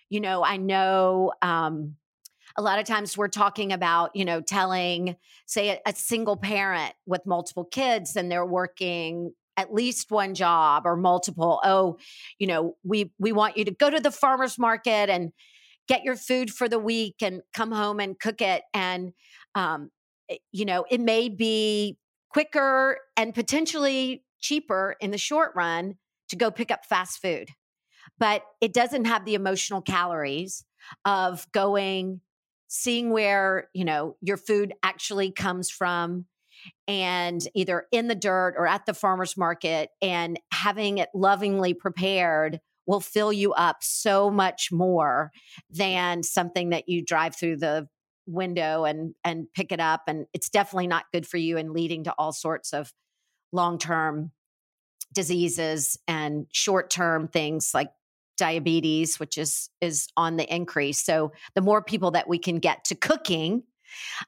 you 0.08 0.20
know, 0.20 0.42
I 0.42 0.56
know 0.56 1.32
um, 1.42 1.96
a 2.56 2.62
lot 2.62 2.78
of 2.78 2.86
times 2.86 3.18
we're 3.18 3.28
talking 3.28 3.70
about, 3.70 4.16
you 4.16 4.24
know, 4.24 4.40
telling, 4.40 5.16
say, 5.44 5.70
a, 5.70 5.80
a 5.90 5.94
single 5.94 6.38
parent 6.38 6.94
with 7.04 7.26
multiple 7.26 7.66
kids 7.66 8.16
and 8.16 8.30
they're 8.30 8.46
working 8.46 9.34
at 9.56 9.72
least 9.72 10.10
one 10.10 10.34
job 10.34 10.84
or 10.84 10.96
multiple 10.96 11.60
oh 11.64 11.96
you 12.38 12.46
know 12.46 12.76
we 12.82 13.12
we 13.18 13.32
want 13.32 13.56
you 13.56 13.64
to 13.64 13.70
go 13.70 13.88
to 13.88 14.00
the 14.00 14.10
farmers 14.10 14.58
market 14.58 15.08
and 15.08 15.32
get 15.88 16.04
your 16.04 16.16
food 16.16 16.50
for 16.50 16.68
the 16.68 16.78
week 16.78 17.16
and 17.20 17.42
come 17.52 17.70
home 17.72 18.00
and 18.00 18.18
cook 18.18 18.40
it. 18.40 18.62
And 18.72 19.12
um, 19.54 19.90
you 20.52 20.64
know 20.64 20.84
it 20.90 21.00
may 21.00 21.28
be 21.28 21.98
quicker 22.30 22.98
and 23.16 23.34
potentially 23.34 24.24
cheaper 24.40 24.96
in 25.00 25.10
the 25.10 25.18
short 25.18 25.52
run 25.54 25.96
to 26.28 26.36
go 26.36 26.50
pick 26.50 26.70
up 26.70 26.86
fast 26.86 27.20
food 27.20 27.50
but 28.18 28.42
it 28.60 28.72
doesn't 28.72 29.04
have 29.04 29.24
the 29.24 29.34
emotional 29.34 29.82
calories 29.82 30.64
of 31.04 31.46
going 31.52 32.20
seeing 32.68 33.10
where 33.10 33.68
you 33.74 33.84
know 33.84 34.16
your 34.22 34.38
food 34.38 34.72
actually 34.82 35.30
comes 35.30 35.70
from 35.70 36.24
and 36.86 37.46
either 37.54 37.86
in 37.92 38.08
the 38.08 38.14
dirt 38.14 38.54
or 38.56 38.66
at 38.66 38.86
the 38.86 38.94
farmer's 38.94 39.36
market 39.36 39.90
and 40.02 40.38
having 40.52 40.98
it 40.98 41.08
lovingly 41.14 41.74
prepared 41.74 42.60
will 42.86 43.00
fill 43.00 43.32
you 43.32 43.52
up 43.54 43.78
so 43.80 44.30
much 44.30 44.70
more 44.70 45.30
than 45.70 46.22
something 46.22 46.70
that 46.70 46.88
you 46.88 47.02
drive 47.02 47.34
through 47.34 47.56
the 47.56 47.88
window 48.26 48.84
and 48.84 49.14
and 49.22 49.46
pick 49.54 49.70
it 49.70 49.80
up 49.80 50.02
and 50.06 50.26
it's 50.32 50.48
definitely 50.48 50.86
not 50.86 51.04
good 51.12 51.26
for 51.26 51.36
you 51.36 51.58
and 51.58 51.72
leading 51.72 52.04
to 52.04 52.12
all 52.16 52.32
sorts 52.32 52.72
of 52.72 52.92
long-term 53.52 54.30
diseases 55.12 55.98
and 56.08 56.46
short-term 56.50 57.28
things 57.28 57.72
like 57.74 57.90
diabetes 58.36 59.20
which 59.20 59.38
is 59.38 59.70
is 59.80 60.08
on 60.16 60.36
the 60.36 60.54
increase. 60.54 60.98
So 60.98 61.32
the 61.54 61.60
more 61.60 61.82
people 61.82 62.12
that 62.12 62.28
we 62.28 62.38
can 62.38 62.58
get 62.58 62.84
to 62.86 62.94
cooking 62.94 63.62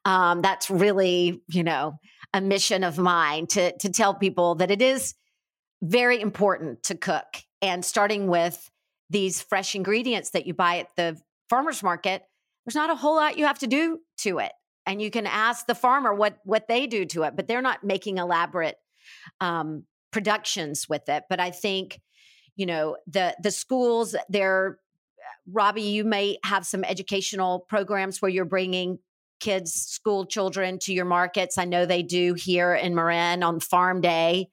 um, 0.05 0.43
that's 0.43 0.71
really 0.71 1.43
you 1.49 1.65
know 1.65 1.99
a 2.33 2.41
mission 2.41 2.85
of 2.85 2.99
mine 2.99 3.47
to 3.49 3.77
to 3.79 3.91
tell 3.91 4.15
people 4.15 4.57
that 4.57 4.71
it 4.71 4.83
is 4.83 5.15
very 5.83 6.21
important 6.21 6.83
to 6.85 6.95
cook. 6.95 7.27
And 7.63 7.85
starting 7.85 8.29
with 8.29 8.71
these 9.11 9.41
fresh 9.41 9.75
ingredients 9.75 10.31
that 10.31 10.47
you 10.47 10.55
buy 10.55 10.79
at 10.79 10.89
the 10.97 11.19
farmers 11.49 11.83
market 11.83 12.23
there's 12.65 12.75
not 12.75 12.91
a 12.91 12.97
whole 12.97 13.15
lot 13.15 13.39
you 13.39 13.47
have 13.47 13.61
to 13.61 13.69
do 13.69 14.01
to 14.19 14.39
it. 14.39 14.51
And 14.85 15.01
you 15.01 15.13
can 15.13 15.27
ask 15.27 15.67
the 15.67 15.75
farmer 15.75 16.13
what 16.13 16.39
what 16.45 16.67
they 16.69 16.87
do 16.87 17.05
to 17.07 17.23
it 17.23 17.37
but 17.37 17.47
they're 17.47 17.63
not 17.63 17.85
making 17.85 18.19
elaborate 18.19 18.77
um, 19.41 19.85
productions 20.11 20.89
with 20.89 21.09
it. 21.09 21.25
But 21.29 21.41
i 21.41 21.51
think 21.51 22.01
you 22.57 22.67
know 22.67 22.97
the 23.07 23.37
the 23.41 23.51
schools 23.51 24.17
they're 24.29 24.79
robbi 25.53 25.93
you 25.93 26.05
may 26.05 26.39
have 26.45 26.67
some 26.67 26.83
educational 26.83 27.61
programs 27.61 28.21
where 28.21 28.31
you're 28.31 28.45
bringing 28.45 28.99
kids 29.41 29.73
school 29.73 30.27
children 30.27 30.79
to 30.79 30.93
your 30.93 31.05
markets 31.05 31.59
i 31.59 31.65
know 31.65 31.87
they 31.87 32.03
do 32.03 32.35
here 32.35 32.75
in 32.75 32.95
marin 32.95 33.43
on 33.43 33.61
farm 33.61 34.01
day 34.01 34.47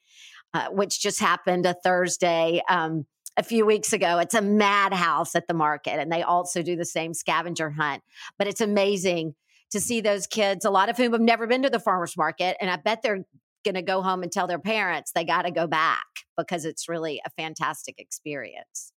uh, 0.54 0.68
which 0.70 1.02
just 1.02 1.20
happened 1.20 1.66
a 1.66 1.74
thursday 1.84 2.62
um, 2.70 3.06
a 3.38 3.44
few 3.44 3.66
weeks 3.66 3.94
ago. 3.94 4.20
It's 4.20 4.36
a 4.36 4.42
madhouse 4.42 5.36
at 5.36 5.48
the 5.48 5.54
market, 5.54 6.00
and 6.00 6.12
they 6.12 6.22
also 6.22 6.62
do 6.62 6.76
the 6.76 6.86
same 6.86 7.14
scavenger 7.14 7.70
hunt. 7.72 8.04
But 8.38 8.48
it's 8.48 8.62
amazing 8.62 9.36
to 9.72 9.80
see 9.80 10.02
those 10.02 10.28
kids, 10.28 10.66
a 10.66 10.70
lot 10.70 10.90
of 10.90 10.98
whom 10.98 11.14
have 11.14 11.22
never 11.22 11.48
been 11.48 11.64
to 11.64 11.70
the 11.70 11.80
farmers 11.80 12.16
market, 12.16 12.58
and 12.62 12.70
I 12.70 12.76
bet 12.76 13.02
they're 13.02 13.26
going 13.66 13.76
to 13.76 13.82
go 13.82 14.02
home 14.02 14.24
and 14.24 14.32
tell 14.32 14.46
their 14.46 14.60
parents 14.60 15.12
they 15.12 15.24
got 15.24 15.44
to 15.44 15.52
go 15.52 15.68
back 15.68 16.06
because 16.38 16.66
it's 16.66 16.90
really 16.90 17.22
a 17.26 17.30
fantastic 17.32 17.96
experience. 17.98 18.92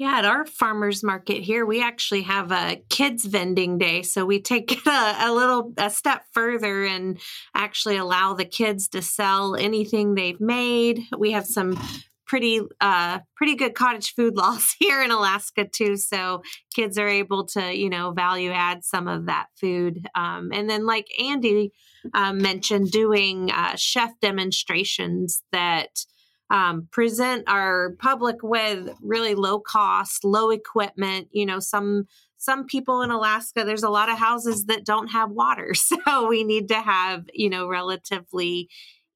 Yeah, 0.00 0.16
at 0.16 0.24
our 0.24 0.46
farmers 0.46 1.04
market 1.04 1.42
here, 1.42 1.66
we 1.66 1.82
actually 1.82 2.22
have 2.22 2.50
a 2.52 2.80
kids 2.88 3.26
vending 3.26 3.76
day. 3.76 4.00
So 4.00 4.24
we 4.24 4.40
take 4.40 4.72
it 4.86 4.86
a, 4.86 5.26
a, 5.26 5.30
little 5.30 5.74
a 5.76 5.90
step 5.90 6.22
further 6.32 6.86
and 6.86 7.20
actually 7.54 7.98
allow 7.98 8.32
the 8.32 8.46
kids 8.46 8.88
to 8.88 9.02
sell 9.02 9.54
anything 9.56 10.14
they've 10.14 10.40
made. 10.40 11.02
We 11.18 11.32
have 11.32 11.44
some 11.44 11.78
pretty 12.26 12.62
uh, 12.80 13.18
pretty 13.36 13.56
good 13.56 13.74
cottage 13.74 14.14
food 14.14 14.36
laws 14.38 14.74
here 14.78 15.02
in 15.02 15.10
Alaska 15.10 15.66
too. 15.70 15.98
So 15.98 16.44
kids 16.74 16.96
are 16.96 17.08
able 17.08 17.44
to 17.48 17.76
you 17.76 17.90
know 17.90 18.12
value 18.12 18.52
add 18.52 18.84
some 18.84 19.06
of 19.06 19.26
that 19.26 19.48
food, 19.60 20.06
um, 20.14 20.48
and 20.50 20.70
then 20.70 20.86
like 20.86 21.08
Andy 21.22 21.72
uh, 22.14 22.32
mentioned, 22.32 22.90
doing 22.90 23.50
uh, 23.50 23.76
chef 23.76 24.12
demonstrations 24.22 25.42
that. 25.52 25.90
Um, 26.50 26.88
present 26.90 27.44
our 27.46 27.94
public 28.00 28.36
with 28.42 28.90
really 29.00 29.36
low 29.36 29.60
cost, 29.60 30.24
low 30.24 30.50
equipment. 30.50 31.28
You 31.30 31.46
know, 31.46 31.60
some 31.60 32.06
some 32.38 32.64
people 32.66 33.02
in 33.02 33.10
Alaska, 33.10 33.64
there's 33.64 33.82
a 33.82 33.90
lot 33.90 34.08
of 34.08 34.18
houses 34.18 34.64
that 34.64 34.84
don't 34.84 35.08
have 35.08 35.30
water, 35.30 35.74
so 35.74 36.26
we 36.26 36.42
need 36.44 36.68
to 36.68 36.80
have 36.80 37.24
you 37.32 37.50
know 37.50 37.68
relatively 37.68 38.68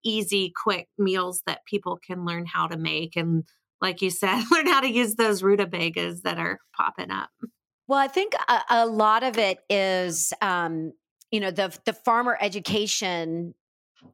easy, 0.04 0.52
quick 0.54 0.88
meals 0.98 1.42
that 1.46 1.64
people 1.66 1.98
can 2.06 2.24
learn 2.24 2.46
how 2.46 2.66
to 2.66 2.76
make. 2.76 3.16
And 3.16 3.44
like 3.80 4.02
you 4.02 4.10
said, 4.10 4.44
learn 4.50 4.66
how 4.66 4.80
to 4.80 4.90
use 4.90 5.16
those 5.16 5.42
rutabagas 5.42 6.22
that 6.22 6.38
are 6.38 6.60
popping 6.76 7.10
up. 7.10 7.30
Well, 7.88 7.98
I 7.98 8.08
think 8.08 8.34
a, 8.48 8.60
a 8.70 8.86
lot 8.86 9.22
of 9.22 9.38
it 9.38 9.58
is, 9.68 10.32
um, 10.40 10.92
you 11.30 11.40
know, 11.40 11.50
the 11.50 11.76
the 11.84 11.92
farmer 11.92 12.38
education. 12.40 13.54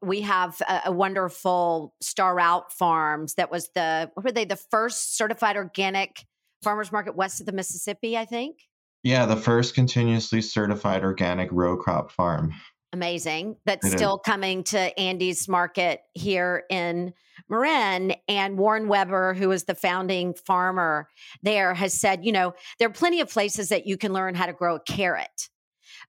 We 0.01 0.21
have 0.21 0.61
a, 0.61 0.81
a, 0.85 0.91
wonderful 0.91 1.93
Star 2.01 2.35
Route 2.35 2.71
Farms 2.71 3.35
that 3.35 3.51
was 3.51 3.69
the 3.75 4.09
what 4.13 4.25
were 4.25 4.31
they 4.31 4.45
the 4.45 4.55
first 4.55 5.17
certified 5.17 5.55
organic 5.55 6.25
farmers 6.63 6.91
market 6.91 7.15
west 7.15 7.39
of 7.39 7.45
the 7.45 7.51
Mississippi, 7.51 8.17
I 8.17 8.25
think. 8.25 8.57
Yeah, 9.03 9.25
the 9.25 9.35
first 9.35 9.73
continuously 9.73 10.41
certified 10.41 11.03
organic 11.03 11.51
row 11.51 11.75
crop 11.77 12.11
farm 12.11 12.53
amazing 12.93 13.55
that's 13.65 13.87
it 13.87 13.97
still 13.97 14.15
is. 14.15 14.21
coming 14.25 14.63
to 14.63 14.99
Andy's 14.99 15.47
market 15.47 16.01
here 16.13 16.63
in 16.69 17.13
Marin. 17.49 18.13
And 18.27 18.57
Warren 18.57 18.87
Weber, 18.87 19.33
who 19.33 19.51
is 19.51 19.63
the 19.63 19.75
founding 19.75 20.33
farmer 20.33 21.07
there, 21.41 21.73
has 21.73 21.93
said, 21.93 22.25
you 22.25 22.31
know, 22.31 22.53
there 22.79 22.87
are 22.87 22.93
plenty 22.93 23.21
of 23.21 23.29
places 23.29 23.69
that 23.69 23.87
you 23.87 23.97
can 23.97 24.13
learn 24.13 24.35
how 24.35 24.45
to 24.45 24.53
grow 24.53 24.75
a 24.75 24.79
carrot, 24.79 25.49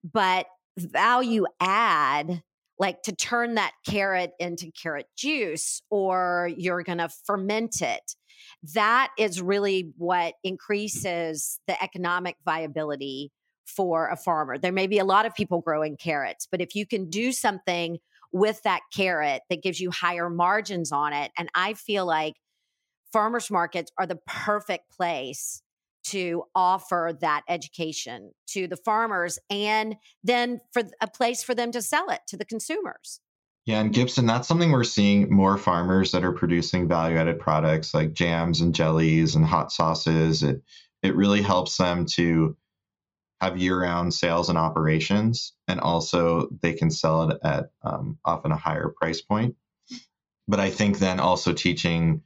but 0.05 0.47
value 0.77 1.47
add, 1.61 2.43
like 2.79 3.03
to 3.03 3.15
turn 3.15 3.55
that 3.55 3.73
carrot 3.87 4.33
into 4.39 4.71
carrot 4.71 5.07
juice 5.17 5.83
or 5.91 6.51
you're 6.57 6.83
going 6.83 6.99
to 6.99 7.09
ferment 7.27 7.81
it. 7.81 8.17
That 8.75 9.11
is 9.19 9.41
really 9.41 9.93
what 9.97 10.35
increases 10.43 11.61
the 11.67 11.81
economic 11.83 12.37
viability 12.45 13.31
for 13.65 14.09
a 14.09 14.17
farmer. 14.17 14.59
There 14.59 14.73
may 14.73 14.87
be 14.87 14.99
a 14.99 15.05
lot 15.05 15.27
of 15.27 15.35
people 15.35 15.61
growing 15.61 15.97
carrots, 15.97 16.49
but 16.51 16.61
if 16.61 16.75
you 16.75 16.87
can 16.87 17.09
do 17.09 17.33
something 17.33 17.99
with 18.33 18.61
that 18.63 18.81
carrot 18.95 19.43
that 19.51 19.63
gives 19.63 19.79
you 19.79 19.91
higher 19.91 20.29
margins 20.31 20.91
on 20.91 21.13
it, 21.13 21.31
and 21.39 21.49
I 21.55 21.75
feel 21.75 22.07
like 22.07 22.35
farmers 23.13 23.51
markets 23.51 23.93
are 23.99 24.07
the 24.07 24.19
perfect 24.27 24.91
place 24.91 25.63
to 26.05 26.45
offer 26.55 27.17
that 27.21 27.43
education 27.49 28.33
to 28.49 28.67
the 28.67 28.77
farmers 28.77 29.39
and 29.51 29.97
then 30.25 30.61
for 30.73 30.83
a 31.01 31.07
place 31.07 31.43
for 31.43 31.55
them 31.55 31.73
to 31.73 31.83
sell 31.83 32.09
it 32.11 32.21
to 32.29 32.37
the 32.37 32.45
consumers. 32.45 33.21
Yeah, 33.65 33.81
and 33.81 33.93
Gibson, 33.93 34.27
that's 34.27 34.49
something 34.49 34.73
we're 34.73 34.83
seeing 34.83 35.33
more 35.33 35.57
farmers 35.57 36.11
that 36.13 36.25
are 36.25 36.33
producing 36.33 36.89
value 36.89 37.17
added 37.17 37.39
products 37.39 37.95
like 37.95 38.13
jams 38.13 38.61
and 38.61 38.75
jellies 38.75 39.37
and 39.37 39.45
hot 39.45 39.71
sauces. 39.71 40.43
It 40.43 40.63
it 41.03 41.17
really 41.17 41.43
helps 41.43 41.77
them 41.77 42.07
to 42.15 42.57
have 43.41 43.59
year-round 43.59 44.15
sales 44.15 44.49
and 44.49 44.59
operations, 44.59 45.53
and 45.67 45.81
also 45.81 46.49
they 46.61 46.75
can 46.75 46.91
sell 46.91 47.31
it 47.31 47.39
at 47.45 47.71
um, 47.83 48.19
often 48.25 48.53
a 48.53 48.57
higher 48.57 48.89
price 48.89 49.21
point. 49.21 49.57
But 50.49 50.61
I 50.61 50.71
think 50.71 50.99
then 50.99 51.21
also 51.21 51.53
teaching 51.53 52.23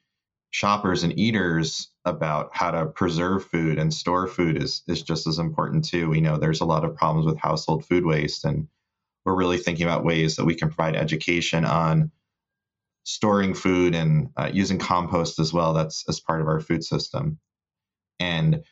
shoppers 0.56 1.02
and 1.02 1.18
eaters 1.18 1.90
about 2.06 2.48
how 2.50 2.70
to 2.70 2.86
preserve 2.86 3.44
food 3.44 3.78
and 3.78 3.92
store 3.92 4.26
food 4.26 4.56
is 4.56 4.82
is 4.88 5.02
just 5.02 5.26
as 5.26 5.38
important 5.38 5.84
too. 5.84 6.08
We 6.08 6.22
know 6.22 6.38
there's 6.38 6.62
a 6.62 6.64
lot 6.64 6.82
of 6.82 6.96
problems 6.96 7.26
with 7.26 7.36
household 7.36 7.84
food 7.84 8.06
waste, 8.06 8.46
and 8.46 8.66
we're 9.26 9.36
really 9.36 9.58
thinking 9.58 9.84
about 9.84 10.02
ways 10.02 10.36
that 10.36 10.46
we 10.46 10.54
can 10.54 10.68
provide 10.68 10.96
education 10.96 11.66
on 11.66 12.10
storing 13.04 13.52
food 13.52 13.94
and 13.94 14.30
uh, 14.38 14.48
using 14.50 14.78
compost 14.78 15.38
as 15.38 15.52
well. 15.52 15.74
That's 15.74 16.08
as 16.08 16.20
part 16.20 16.40
of 16.40 16.48
our 16.48 16.60
food 16.60 16.82
system, 16.82 17.38
and 18.18 18.62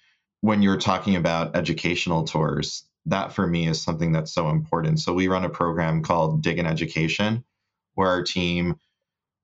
when 0.40 0.62
you're 0.62 0.78
talking 0.78 1.16
about 1.16 1.54
educational 1.54 2.24
tours, 2.24 2.84
that 3.04 3.34
for 3.34 3.46
me 3.46 3.68
is 3.68 3.82
something 3.82 4.10
that's 4.10 4.32
so 4.32 4.48
important. 4.48 5.00
So 5.00 5.12
we 5.12 5.28
run 5.28 5.44
a 5.44 5.50
program 5.50 6.02
called 6.02 6.42
Dig 6.42 6.58
in 6.58 6.64
Education, 6.64 7.44
where 7.92 8.08
our 8.08 8.22
team 8.22 8.76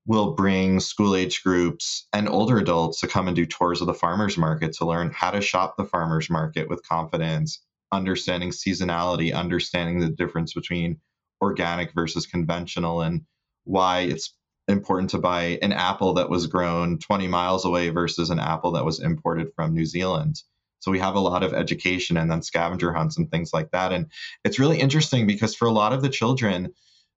will 0.07 0.35
bring 0.35 0.81
school 0.81 1.15
age 1.15 1.43
groups 1.43 2.07
and 2.13 2.29
older 2.29 2.59
adults 2.59 3.01
to 3.01 3.07
come 3.07 3.29
and 3.29 3.37
do 3.37 3.47
tours 3.47 3.81
of 3.81 3.87
the 3.87 3.95
farmers 3.95 4.37
market 4.39 4.73
to 4.73 4.87
learn 4.87 5.11
how 5.15 5.31
to 5.31 5.41
shop 5.41 5.77
the 5.77 5.85
farmers 5.85 6.31
market 6.31 6.69
with 6.69 6.87
confidence, 6.89 7.63
understanding 7.93 8.51
seasonality, 8.51 9.35
understanding 9.35 10.01
the 10.01 10.09
difference 10.09 10.55
between 10.55 10.99
organic 11.43 11.93
versus 11.95 12.27
conventional, 12.27 13.03
and 13.03 13.23
why 13.65 14.01
it's 14.01 14.35
important 14.69 15.11
to 15.11 15.19
buy 15.19 15.59
an 15.63 15.73
apple 15.73 16.15
that 16.15 16.31
was 16.31 16.47
grown 16.47 16.99
20 16.99 17.29
miles 17.29 17.65
away 17.65 17.89
versus 17.91 18.31
an 18.31 18.39
apple 18.39 18.73
that 18.73 18.85
was 18.85 19.01
imported 19.01 19.49
from 19.55 19.75
New 19.75 19.87
Zealand. 19.87 20.43
So 20.81 20.91
we 20.91 20.99
have 20.99 21.15
a 21.15 21.21
lot 21.21 21.43
of 21.43 21.53
education 21.53 22.17
and 22.17 22.31
then 22.31 22.43
scavenger 22.43 22.93
hunts 22.93 23.19
and 23.19 23.31
things 23.31 23.53
like 23.53 23.71
that. 23.73 23.93
And 23.93 24.07
it's 24.45 24.59
really 24.59 24.81
interesting 24.81 25.27
because 25.27 25.55
for 25.55 25.69
a 25.69 25.73
lot 25.73 25.93
of 25.93 26.01
the 26.03 26.09
children, 26.09 26.73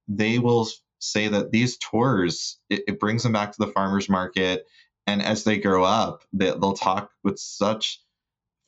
they 0.08 0.38
will 0.38 0.68
say 1.04 1.28
that 1.28 1.52
these 1.52 1.78
tours, 1.78 2.60
it, 2.70 2.84
it 2.88 3.00
brings 3.00 3.24
them 3.24 3.34
back 3.34 3.52
to 3.52 3.60
the 3.60 3.72
farmer's 3.72 4.10
market. 4.10 4.66
And 5.06 5.22
as 5.22 5.44
they 5.44 5.58
grow 5.58 5.84
up, 5.84 6.24
they, 6.32 6.52
will 6.52 6.74
talk 6.74 7.12
with 7.24 7.40
such 7.40 8.02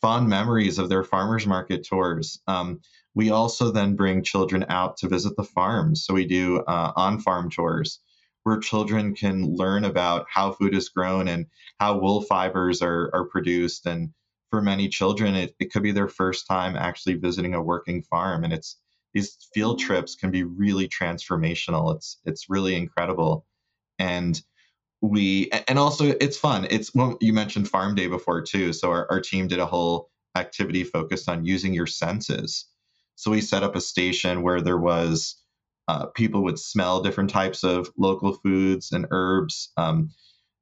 fond 0.01 0.27
memories 0.27 0.77
of 0.77 0.89
their 0.89 1.03
farmers 1.03 1.47
market 1.47 1.85
tours. 1.87 2.39
Um, 2.47 2.81
we 3.13 3.31
also 3.31 3.71
then 3.71 3.95
bring 3.95 4.23
children 4.23 4.65
out 4.69 4.97
to 4.97 5.07
visit 5.07 5.35
the 5.37 5.43
farms. 5.43 6.05
So 6.05 6.13
we 6.13 6.25
do 6.25 6.59
uh, 6.59 6.91
on 6.95 7.19
farm 7.19 7.49
tours 7.49 7.99
where 8.43 8.59
children 8.59 9.15
can 9.15 9.55
learn 9.55 9.85
about 9.85 10.27
how 10.29 10.51
food 10.51 10.75
is 10.75 10.89
grown 10.89 11.27
and 11.27 11.47
how 11.79 11.97
wool 11.97 12.21
fibers 12.21 12.81
are, 12.81 13.09
are 13.13 13.25
produced 13.25 13.87
and 13.87 14.11
for 14.55 14.61
many 14.61 14.87
children, 14.87 15.35
it, 15.35 15.55
it 15.59 15.71
could 15.71 15.83
be 15.83 15.91
their 15.91 16.07
first 16.07 16.47
time 16.47 16.75
actually 16.75 17.15
visiting 17.15 17.53
a 17.53 17.61
working 17.61 18.01
farm. 18.03 18.43
And 18.43 18.53
it's 18.53 18.77
these 19.15 19.37
field 19.53 19.79
trips 19.79 20.13
can 20.13 20.29
be 20.29 20.43
really 20.43 20.87
transformational. 20.89 21.95
It's 21.95 22.19
it's 22.25 22.49
really 22.49 22.75
incredible. 22.75 23.45
And 23.97 24.39
we 25.01 25.49
and 25.67 25.79
also 25.79 26.13
it's 26.19 26.37
fun. 26.37 26.67
It's 26.69 26.93
well, 26.93 27.17
you 27.21 27.31
mentioned 27.33 27.69
farm 27.69 27.95
day 27.95 28.07
before 28.07 28.41
too. 28.41 28.73
So 28.73 28.91
our, 28.91 29.09
our 29.09 29.21
team 29.21 29.47
did 29.47 29.59
a 29.59 29.65
whole 29.65 30.11
activity 30.35 30.83
focused 30.83 31.29
on 31.29 31.45
using 31.45 31.73
your 31.73 31.87
senses. 31.87 32.65
So 33.15 33.31
we 33.31 33.39
set 33.39 33.63
up 33.63 33.77
a 33.77 33.81
station 33.81 34.41
where 34.43 34.59
there 34.59 34.77
was 34.77 35.41
uh, 35.87 36.07
people 36.07 36.43
would 36.43 36.59
smell 36.59 37.01
different 37.01 37.29
types 37.29 37.63
of 37.63 37.89
local 37.97 38.33
foods 38.33 38.91
and 38.91 39.07
herbs. 39.11 39.71
Um, 39.77 40.09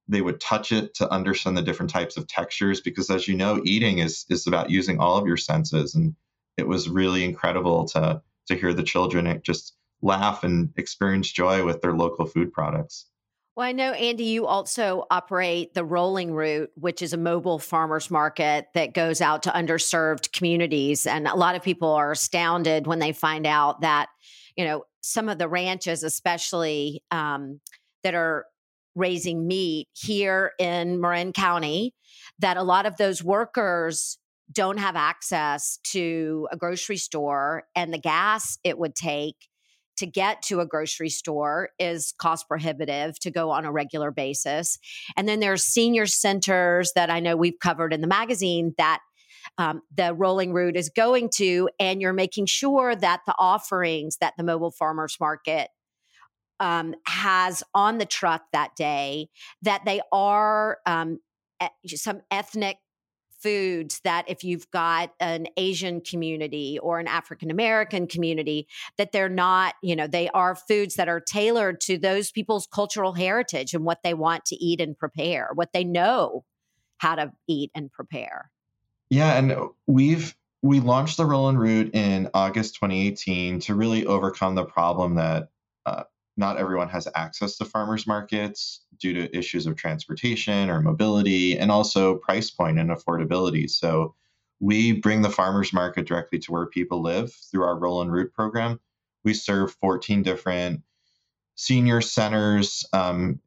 they 0.07 0.21
would 0.21 0.39
touch 0.39 0.71
it 0.71 0.93
to 0.95 1.09
understand 1.09 1.57
the 1.57 1.61
different 1.63 1.89
types 1.89 2.17
of 2.17 2.27
textures 2.27 2.81
because 2.81 3.09
as 3.09 3.27
you 3.27 3.35
know 3.35 3.61
eating 3.65 3.97
is 3.97 4.25
is 4.29 4.45
about 4.45 4.69
using 4.69 4.99
all 4.99 5.17
of 5.17 5.25
your 5.25 5.37
senses 5.37 5.95
and 5.95 6.15
it 6.57 6.67
was 6.67 6.87
really 6.87 7.23
incredible 7.23 7.85
to 7.85 8.21
to 8.47 8.55
hear 8.55 8.73
the 8.73 8.83
children 8.83 9.41
just 9.43 9.75
laugh 10.01 10.43
and 10.43 10.69
experience 10.77 11.31
joy 11.31 11.63
with 11.63 11.81
their 11.81 11.93
local 11.93 12.25
food 12.25 12.51
products 12.51 13.07
Well, 13.55 13.67
I 13.67 13.71
know, 13.71 13.91
Andy, 13.91 14.23
you 14.23 14.47
also 14.47 15.05
operate 15.11 15.75
the 15.75 15.85
Rolling 15.85 16.33
Roots, 16.33 16.73
which 16.75 17.03
is 17.03 17.13
a 17.13 17.17
mobile 17.17 17.59
farmers 17.59 18.09
market 18.09 18.65
that 18.73 18.95
goes 18.95 19.21
out 19.21 19.43
to 19.43 19.51
underserved 19.51 20.31
communities. 20.31 21.05
And 21.05 21.27
a 21.27 21.35
lot 21.35 21.55
of 21.55 21.61
people 21.61 21.89
are 21.89 22.11
astounded 22.11 22.87
when 22.87 22.97
they 22.97 23.11
find 23.11 23.45
out 23.45 23.81
that, 23.81 24.09
you 24.57 24.65
know, 24.65 24.85
some 25.01 25.29
of 25.29 25.37
the 25.37 25.47
ranches, 25.47 26.03
especially 26.03 27.03
um, 27.11 27.59
that 28.03 28.15
are 28.15 28.47
raising 28.95 29.45
meat 29.45 29.87
here 29.93 30.53
in 30.57 30.99
Marin 30.99 31.31
County, 31.31 31.93
that 32.39 32.57
a 32.57 32.63
lot 32.63 32.87
of 32.87 32.97
those 32.97 33.23
workers 33.23 34.17
don't 34.53 34.77
have 34.77 34.95
access 34.95 35.79
to 35.83 36.47
a 36.51 36.57
grocery 36.57 36.97
store 36.97 37.63
and 37.75 37.93
the 37.93 37.97
gas 37.97 38.57
it 38.63 38.77
would 38.77 38.95
take 38.95 39.47
to 39.97 40.05
get 40.05 40.41
to 40.41 40.59
a 40.59 40.65
grocery 40.65 41.09
store 41.09 41.69
is 41.77 42.13
cost 42.17 42.47
prohibitive 42.47 43.19
to 43.19 43.31
go 43.31 43.51
on 43.51 43.65
a 43.65 43.71
regular 43.71 44.11
basis. 44.11 44.79
And 45.15 45.27
then 45.27 45.39
there's 45.39 45.63
senior 45.63 46.05
centers 46.07 46.93
that 46.95 47.09
I 47.09 47.19
know 47.19 47.35
we've 47.35 47.59
covered 47.59 47.93
in 47.93 48.01
the 48.01 48.07
magazine 48.07 48.73
that 48.77 48.99
um, 49.57 49.81
the 49.95 50.13
Rolling 50.13 50.53
Roots 50.53 50.79
is 50.79 50.89
going 50.89 51.29
to, 51.35 51.69
and 51.79 52.01
you're 52.01 52.13
making 52.13 52.45
sure 52.47 52.95
that 52.95 53.21
the 53.25 53.35
offerings 53.37 54.17
that 54.17 54.33
the 54.37 54.43
mobile 54.43 54.71
farmers 54.71 55.17
market 55.19 55.69
um, 56.59 56.95
has 57.05 57.61
on 57.73 57.97
the 57.97 58.05
truck 58.05 58.43
that 58.53 58.75
day 58.75 59.27
that 59.61 59.81
they 59.85 60.01
are 60.11 60.77
um, 60.85 61.19
some 61.85 62.21
ethnic 62.31 62.77
foods 63.43 63.99
that 64.03 64.25
if 64.27 64.43
you've 64.43 64.69
got 64.71 65.11
an 65.19 65.47
Asian 65.57 66.01
community 66.01 66.79
or 66.79 66.99
an 66.99 67.07
African 67.07 67.51
American 67.51 68.07
community, 68.07 68.67
that 68.97 69.11
they're 69.11 69.29
not, 69.29 69.75
you 69.83 69.95
know, 69.95 70.07
they 70.07 70.29
are 70.29 70.55
foods 70.55 70.95
that 70.95 71.09
are 71.09 71.19
tailored 71.19 71.81
to 71.81 71.97
those 71.97 72.31
people's 72.31 72.67
cultural 72.73 73.13
heritage 73.13 73.73
and 73.73 73.83
what 73.83 73.99
they 74.03 74.13
want 74.13 74.45
to 74.45 74.55
eat 74.55 74.79
and 74.79 74.97
prepare, 74.97 75.49
what 75.53 75.73
they 75.73 75.83
know 75.83 76.45
how 76.97 77.15
to 77.15 77.31
eat 77.47 77.69
and 77.75 77.91
prepare. 77.91 78.49
Yeah, 79.09 79.37
and 79.37 79.55
we've 79.85 80.35
we 80.63 80.79
launched 80.79 81.17
the 81.17 81.25
Rolling 81.25 81.57
Roots 81.57 81.91
in 81.93 82.29
August 82.33 82.75
2018 82.75 83.59
to 83.59 83.75
really 83.75 84.05
overcome 84.05 84.55
the 84.55 84.63
problem 84.63 85.15
that 85.15 85.49
uh, 85.85 86.03
not 86.35 86.57
everyone 86.57 86.89
has 86.89 87.07
access 87.15 87.57
to 87.57 87.65
farmers 87.65 88.07
markets 88.07 88.81
due 88.99 89.13
to 89.13 89.37
issues 89.37 89.65
of 89.67 89.75
transportation 89.75 90.69
or 90.69 90.81
mobility 90.81 91.57
and 91.57 91.71
also 91.71 92.15
price 92.17 92.49
point 92.49 92.79
and 92.79 92.89
affordability. 92.89 93.69
So 93.69 94.15
we 94.59 94.93
bring 94.93 95.21
the 95.21 95.29
farmers 95.29 95.73
market 95.73 96.07
directly 96.07 96.39
to 96.39 96.51
where 96.51 96.65
people 96.65 97.01
live 97.01 97.31
through 97.33 97.63
our 97.63 97.77
Rolling 97.77 98.09
Roots 98.09 98.33
program. 98.33 98.79
We 99.23 99.33
serve 99.33 99.75
14 99.75 100.23
different 100.23 100.81
senior 101.55 102.01
centers 102.01 102.85
um, 102.93 103.39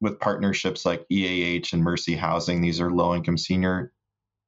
with 0.00 0.18
partnerships 0.18 0.86
like 0.86 1.04
EAH 1.10 1.72
and 1.72 1.82
Mercy 1.82 2.14
Housing. 2.14 2.60
These 2.60 2.80
are 2.80 2.90
low 2.90 3.14
income 3.14 3.36
senior 3.36 3.92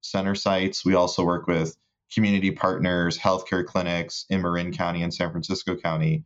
center 0.00 0.34
sites. 0.34 0.84
We 0.84 0.94
also 0.94 1.24
work 1.24 1.46
with 1.46 1.76
community 2.12 2.52
partners, 2.52 3.18
healthcare 3.18 3.66
clinics 3.66 4.24
in 4.30 4.40
Marin 4.40 4.72
County 4.72 5.02
and 5.02 5.12
San 5.12 5.30
Francisco 5.30 5.76
County 5.76 6.24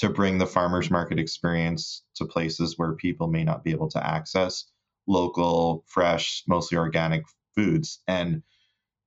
to 0.00 0.08
bring 0.08 0.38
the 0.38 0.46
farmers 0.46 0.90
market 0.90 1.18
experience 1.18 2.02
to 2.14 2.24
places 2.24 2.78
where 2.78 2.94
people 2.94 3.28
may 3.28 3.44
not 3.44 3.62
be 3.62 3.70
able 3.70 3.88
to 3.90 4.04
access 4.04 4.64
local, 5.06 5.84
fresh, 5.88 6.42
mostly 6.48 6.78
organic 6.78 7.22
foods. 7.54 8.00
And 8.08 8.42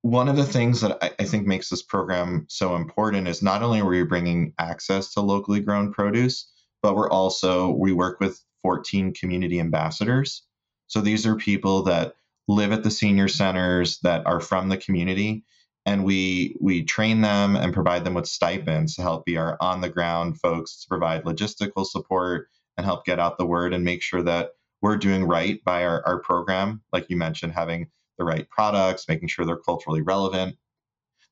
one 0.04 0.30
of 0.30 0.36
the 0.36 0.46
things 0.46 0.82
that 0.82 1.00
I, 1.02 1.12
I, 1.20 1.24
think 1.24 1.48
makes 1.48 1.70
this 1.70 1.82
program 1.82 2.46
so 2.48 2.76
important 2.76 3.28
is 3.28 3.42
not 3.42 3.64
only 3.64 3.80
are 3.80 3.86
we 3.86 4.04
bringing 4.04 4.54
access 4.60 5.14
to 5.14 5.22
locally 5.22 5.62
grown 5.62 5.92
produce, 5.92 6.52
but 6.84 6.96
we're 6.96 7.10
also, 7.10 7.72
we 7.72 7.92
work 7.92 8.20
with 8.20 8.40
14 8.62 9.14
community 9.14 9.60
ambassadors. 9.60 10.44
So 10.88 11.02
these 11.02 11.26
are 11.26 11.36
people 11.36 11.84
that 11.84 12.14
live 12.48 12.72
at 12.72 12.84
the 12.84 12.92
senior 12.92 13.30
centers 13.30 13.98
that 14.00 14.28
are 14.28 14.42
from 14.42 14.70
the 14.70 14.78
community 14.78 15.44
and 15.86 16.04
we 16.04 16.56
we 16.62 16.84
train 16.84 17.22
them 17.22 17.56
and 17.56 17.74
provide 17.74 18.06
them 18.06 18.13
with 18.13 18.28
stipends 18.28 18.96
to 18.96 19.02
help 19.02 19.26
be 19.26 19.38
our 19.38 19.58
on 19.60 19.82
the 19.82 19.89
ground 19.89 20.39
folks 20.39 20.82
to 20.82 20.88
provide 20.88 21.24
logistical 21.26 21.86
support 21.86 22.48
and 22.78 22.86
help 22.86 23.06
get 23.06 23.19
out 23.19 23.38
the 23.38 23.46
word 23.46 23.74
and 23.74 23.84
make 23.84 24.02
sure 24.02 24.24
that 24.24 24.52
we're 24.82 24.98
doing 24.98 25.24
right 25.26 25.63
by 25.63 25.86
our, 25.86 26.06
our 26.06 26.19
program. 26.19 26.82
Like 26.91 27.10
you 27.10 27.17
mentioned 27.17 27.54
having 27.54 27.88
the 28.17 28.26
right 28.26 28.48
products 28.50 29.08
making 29.08 29.28
sure 29.28 29.46
they're 29.46 29.58
culturally 29.58 30.02
relevant. 30.02 30.56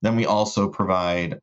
Then 0.01 0.15
we 0.15 0.25
also 0.25 0.67
provide 0.67 1.39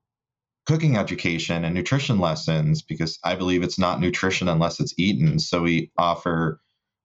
cooking 0.67 0.97
education 0.97 1.65
and 1.65 1.75
nutrition 1.75 2.19
lessons 2.19 2.83
because 2.83 3.19
i 3.25 3.35
believe 3.35 3.63
it's 3.63 3.79
not 3.79 4.01
nutrition 4.01 4.49
unless 4.49 4.81
it's 4.81 4.95
eaten. 4.99 5.39
So 5.39 5.63
we 5.63 5.91
offer 5.97 6.61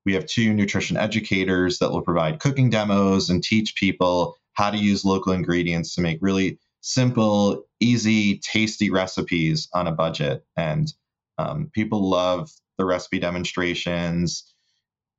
we 0.05 0.13
have 0.13 0.25
two 0.25 0.53
nutrition 0.53 0.97
educators 0.97 1.79
that 1.79 1.91
will 1.91 2.01
provide 2.01 2.39
cooking 2.39 2.69
demos 2.69 3.29
and 3.29 3.41
teach 3.41 3.75
people 3.75 4.35
how 4.53 4.69
to 4.69 4.77
use 4.77 5.05
local 5.05 5.33
ingredients 5.33 5.95
to 5.95 6.01
make 6.01 6.19
really 6.21 6.59
simple, 6.81 7.63
easy, 7.79 8.39
tasty 8.39 8.89
recipes 8.89 9.67
on 9.73 9.87
a 9.87 9.91
budget. 9.91 10.43
And 10.57 10.93
um, 11.37 11.69
people 11.73 12.09
love 12.09 12.51
the 12.77 12.85
recipe 12.85 13.19
demonstrations 13.19 14.53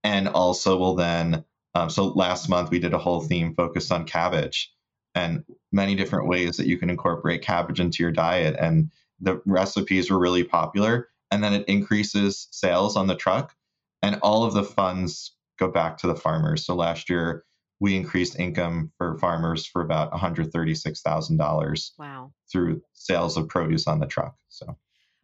and 0.03 0.29
also 0.29 0.77
will 0.77 0.95
then. 0.95 1.45
Um, 1.75 1.91
so 1.91 2.09
last 2.09 2.49
month 2.49 2.71
we 2.71 2.79
did 2.79 2.95
a 2.95 2.99
whole 2.99 3.21
theme 3.21 3.55
focused 3.55 3.91
on 3.91 4.05
cabbage 4.05 4.73
and 5.15 5.45
many 5.73 5.95
different 5.95 6.29
ways 6.29 6.57
that 6.57 6.67
you 6.67 6.79
can 6.79 6.91
incorporate 6.91 7.43
cabbage 7.43 7.81
into 7.81 8.03
your 8.03 8.13
diet. 8.13 8.57
And 8.59 8.91
the 9.21 9.41
recipes 9.47 10.11
were 10.11 10.19
really 10.19 10.45
popular. 10.45 11.09
And 11.31 11.43
then 11.43 11.55
it 11.55 11.65
increases 11.67 12.47
sales 12.53 12.97
on 12.97 13.07
the 13.09 13.17
truck, 13.17 13.55
and 14.03 14.21
all 14.23 14.45
of 14.45 14.55
the 14.55 14.63
funds 14.63 15.35
go 15.59 15.69
back 15.69 15.99
to 15.99 16.07
the 16.07 16.15
farmers. 16.15 16.65
So 16.65 16.77
last 16.77 17.11
year, 17.11 17.45
we 17.81 17.97
increased 17.97 18.39
income 18.39 18.93
for 18.97 19.19
farmers 19.19 19.67
for 19.67 19.83
about 19.83 20.13
$136,000 20.13 21.91
wow. 21.99 22.33
through 22.51 22.81
sales 22.93 23.37
of 23.37 23.49
produce 23.49 23.87
on 23.87 24.01
the 24.01 24.07
truck. 24.07 24.35
So, 24.49 24.77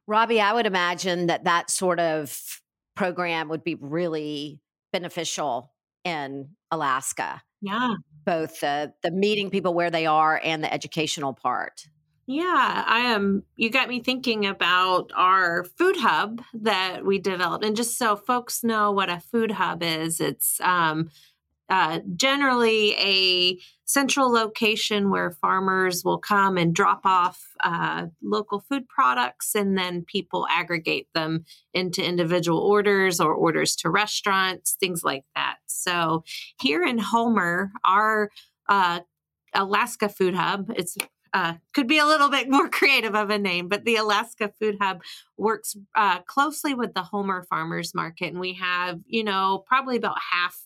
Robbi, 0.09 0.41
I 0.41 0.53
would 0.53 0.67
imagine 0.67 1.27
that 1.27 1.45
that 1.45 1.71
sort 1.71 2.01
of 2.01 2.61
program 2.97 3.49
would 3.49 3.65
be 3.65 3.77
really 3.77 4.61
beneficial 4.93 5.73
in 6.05 6.51
Alaska. 6.71 7.43
Yeah. 7.63 7.95
Both 8.25 8.61
the 8.61 8.93
the 9.03 9.11
meeting 9.11 9.51
people 9.51 9.75
where 9.75 9.91
they 9.91 10.07
are 10.07 10.41
and 10.43 10.63
the 10.63 10.73
educational 10.73 11.33
part. 11.33 11.87
Yeah, 12.27 12.85
I 12.87 13.01
am. 13.01 13.43
You 13.57 13.71
got 13.71 13.89
me 13.89 14.01
thinking 14.01 14.47
about 14.47 15.11
our 15.17 15.65
food 15.65 15.97
hub 15.99 16.43
that 16.55 17.05
we 17.05 17.19
developed, 17.19 17.65
and 17.65 17.75
just 17.75 17.99
so 17.99 18.15
folks 18.15 18.63
know 18.63 18.93
what 18.93 19.11
a 19.11 19.19
food 19.19 19.51
hub 19.51 19.83
is, 19.83 20.21
it's 20.21 20.61
um, 20.61 21.11
uh, 21.71 22.01
generally 22.17 22.95
a 22.97 23.59
central 23.85 24.31
location 24.31 25.11
where 25.11 25.31
farmers 25.31 26.05
will 26.05 26.19
come 26.19 26.57
and 26.57 26.75
drop 26.75 27.01
off 27.05 27.41
uh, 27.65 28.07
local 28.23 28.61
food 28.61 28.89
products 28.89 29.55
and 29.55 29.77
then 29.77 30.05
people 30.05 30.47
aggregate 30.49 31.09
them 31.15 31.45
into 31.75 32.05
individual 32.05 32.59
orders 32.61 33.21
or 33.21 33.33
orders 33.35 33.75
to 33.75 33.91
restaurants, 33.91 34.77
things 34.79 35.03
like 35.03 35.25
that. 35.35 35.57
So 35.67 36.25
here 36.61 36.83
in 36.83 36.99
Homer, 36.99 37.73
our 37.85 38.31
uh, 38.69 39.01
Alaska 39.55 40.09
Food 40.09 40.35
Hub, 40.35 40.71
it's 40.77 40.97
uh, 41.33 41.55
could 41.75 41.87
be 41.87 41.99
a 41.99 42.07
little 42.07 42.29
bit 42.29 42.51
more 42.51 42.69
creative 42.71 43.15
of 43.15 43.31
a 43.31 43.39
name, 43.39 43.69
but 43.69 43.85
the 43.85 43.97
Alaska 43.97 44.53
Food 44.61 44.79
Hub 44.81 45.03
works 45.37 45.77
uh, 45.95 46.21
closely 46.23 46.75
with 46.75 46.95
the 46.95 47.03
Homer 47.03 47.45
Farmers 47.49 47.95
Market. 47.95 48.27
And 48.27 48.41
we 48.41 48.55
have, 48.55 49.01
you 49.07 49.25
know, 49.25 49.65
probably 49.67 49.97
about 49.97 50.17
half 50.33 50.57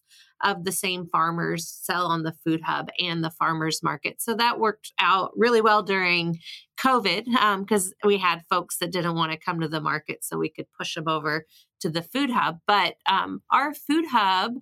of 0.43 0.65
the 0.65 0.73
same 0.73 1.07
farmers 1.07 1.67
sell 1.69 2.07
on 2.07 2.23
the 2.23 2.35
food 2.45 2.61
hub 2.63 2.89
and 2.99 3.25
the 3.25 3.31
farmers 3.31 3.83
market. 3.83 4.21
So 4.21 4.35
that 4.35 4.61
worked 4.61 4.93
out 4.99 5.33
really 5.37 5.61
well 5.61 5.83
during 5.83 6.39
COVID 6.79 7.25
because 7.61 7.87
um, 7.87 8.09
we 8.09 8.19
had 8.19 8.43
folks 8.51 8.79
that 8.79 8.93
didn't 8.93 9.15
want 9.15 9.33
to 9.33 9.39
come 9.39 9.61
to 9.61 9.69
the 9.69 9.81
market, 9.81 10.23
so 10.23 10.37
we 10.37 10.51
could 10.51 10.67
push 10.77 10.95
them 10.95 11.09
over 11.09 11.47
to 11.81 11.89
the 11.89 12.03
food 12.03 12.31
hub. 12.31 12.59
But 12.67 12.97
um, 13.09 13.43
our 13.51 13.75
food 13.75 14.05
hub 14.11 14.55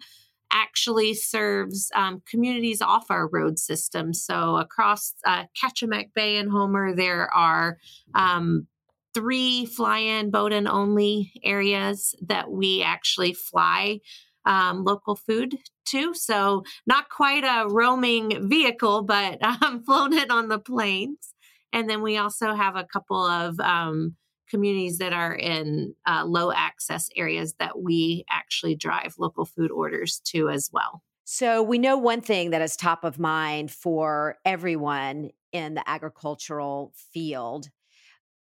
actually 0.53 1.15
serves 1.15 1.91
um, 1.95 2.23
communities 2.29 2.83
off 2.83 3.07
our 3.11 3.29
road 3.29 3.59
system. 3.59 4.12
So 4.12 4.57
across 4.57 5.15
uh, 5.27 5.44
Kachemak 5.61 6.11
Bay 6.15 6.37
and 6.37 6.50
Homer, 6.50 6.94
there 6.94 7.33
are 7.35 7.79
um, 8.15 8.67
three 9.15 9.67
fly 9.67 9.98
in, 9.98 10.31
boat 10.31 10.53
in 10.53 10.69
only 10.69 11.33
areas 11.42 12.15
that 12.27 12.50
we 12.50 12.83
actually 12.83 13.33
fly 13.33 14.00
um, 14.44 14.85
local 14.85 15.17
food 15.17 15.57
too. 15.85 16.15
So 16.15 16.65
not 16.87 17.09
quite 17.09 17.44
a 17.44 17.69
roaming 17.69 18.48
vehicle, 18.48 19.03
but 19.03 19.42
um, 19.63 19.83
flown 19.85 20.13
it 20.13 20.31
on 20.31 20.48
the 20.48 20.59
planes. 20.59 21.35
And 21.73 21.88
then 21.88 22.03
we 22.03 22.19
also 22.19 22.55
have 22.55 22.77
a 22.77 22.85
couple 22.85 23.25
of 23.25 23.59
um, 23.61 24.17
communities 24.53 24.98
that 24.98 25.15
are 25.15 25.35
in 25.35 25.94
uh, 26.07 26.25
low 26.27 26.53
access 26.53 27.09
areas 27.17 27.55
that 27.59 27.81
we 27.81 28.23
actually 28.31 28.77
drive 28.77 29.15
local 29.19 29.46
food 29.46 29.71
orders 29.71 30.21
to 30.27 30.50
as 30.50 30.69
well. 30.71 31.03
So 31.25 31.63
we 31.63 31.79
know 31.79 31.96
one 31.96 32.21
thing 32.21 32.50
that 32.50 32.61
is 32.61 32.77
top 32.77 33.03
of 33.03 33.19
mind 33.19 33.71
for 33.71 34.37
everyone 34.44 35.31
in 35.53 35.73
the 35.73 35.88
agricultural 35.88 36.92
field 37.15 37.69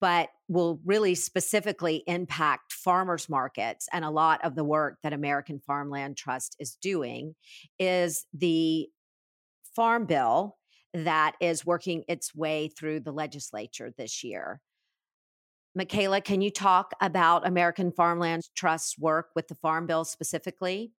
but 0.01 0.29
will 0.49 0.81
really 0.83 1.13
specifically 1.13 2.03
impact 2.07 2.73
farmers 2.73 3.29
markets 3.29 3.87
and 3.93 4.03
a 4.03 4.09
lot 4.09 4.43
of 4.43 4.55
the 4.55 4.63
work 4.63 4.97
that 5.03 5.13
American 5.13 5.59
Farmland 5.59 6.17
Trust 6.17 6.55
is 6.59 6.75
doing 6.81 7.35
is 7.77 8.25
the 8.33 8.87
farm 9.75 10.07
bill 10.07 10.57
that 10.93 11.35
is 11.39 11.65
working 11.65 12.03
its 12.07 12.35
way 12.35 12.67
through 12.67 12.99
the 12.99 13.11
legislature 13.11 13.93
this 13.95 14.23
year. 14.23 14.59
Michaela, 15.75 16.21
can 16.21 16.41
you 16.41 16.51
talk 16.51 16.93
about 16.99 17.47
American 17.47 17.91
Farmland 17.91 18.43
Trust's 18.55 18.97
work 18.97 19.29
with 19.35 19.47
the 19.47 19.55
Farm 19.55 19.87
Bill 19.87 20.03
specifically? 20.03 20.91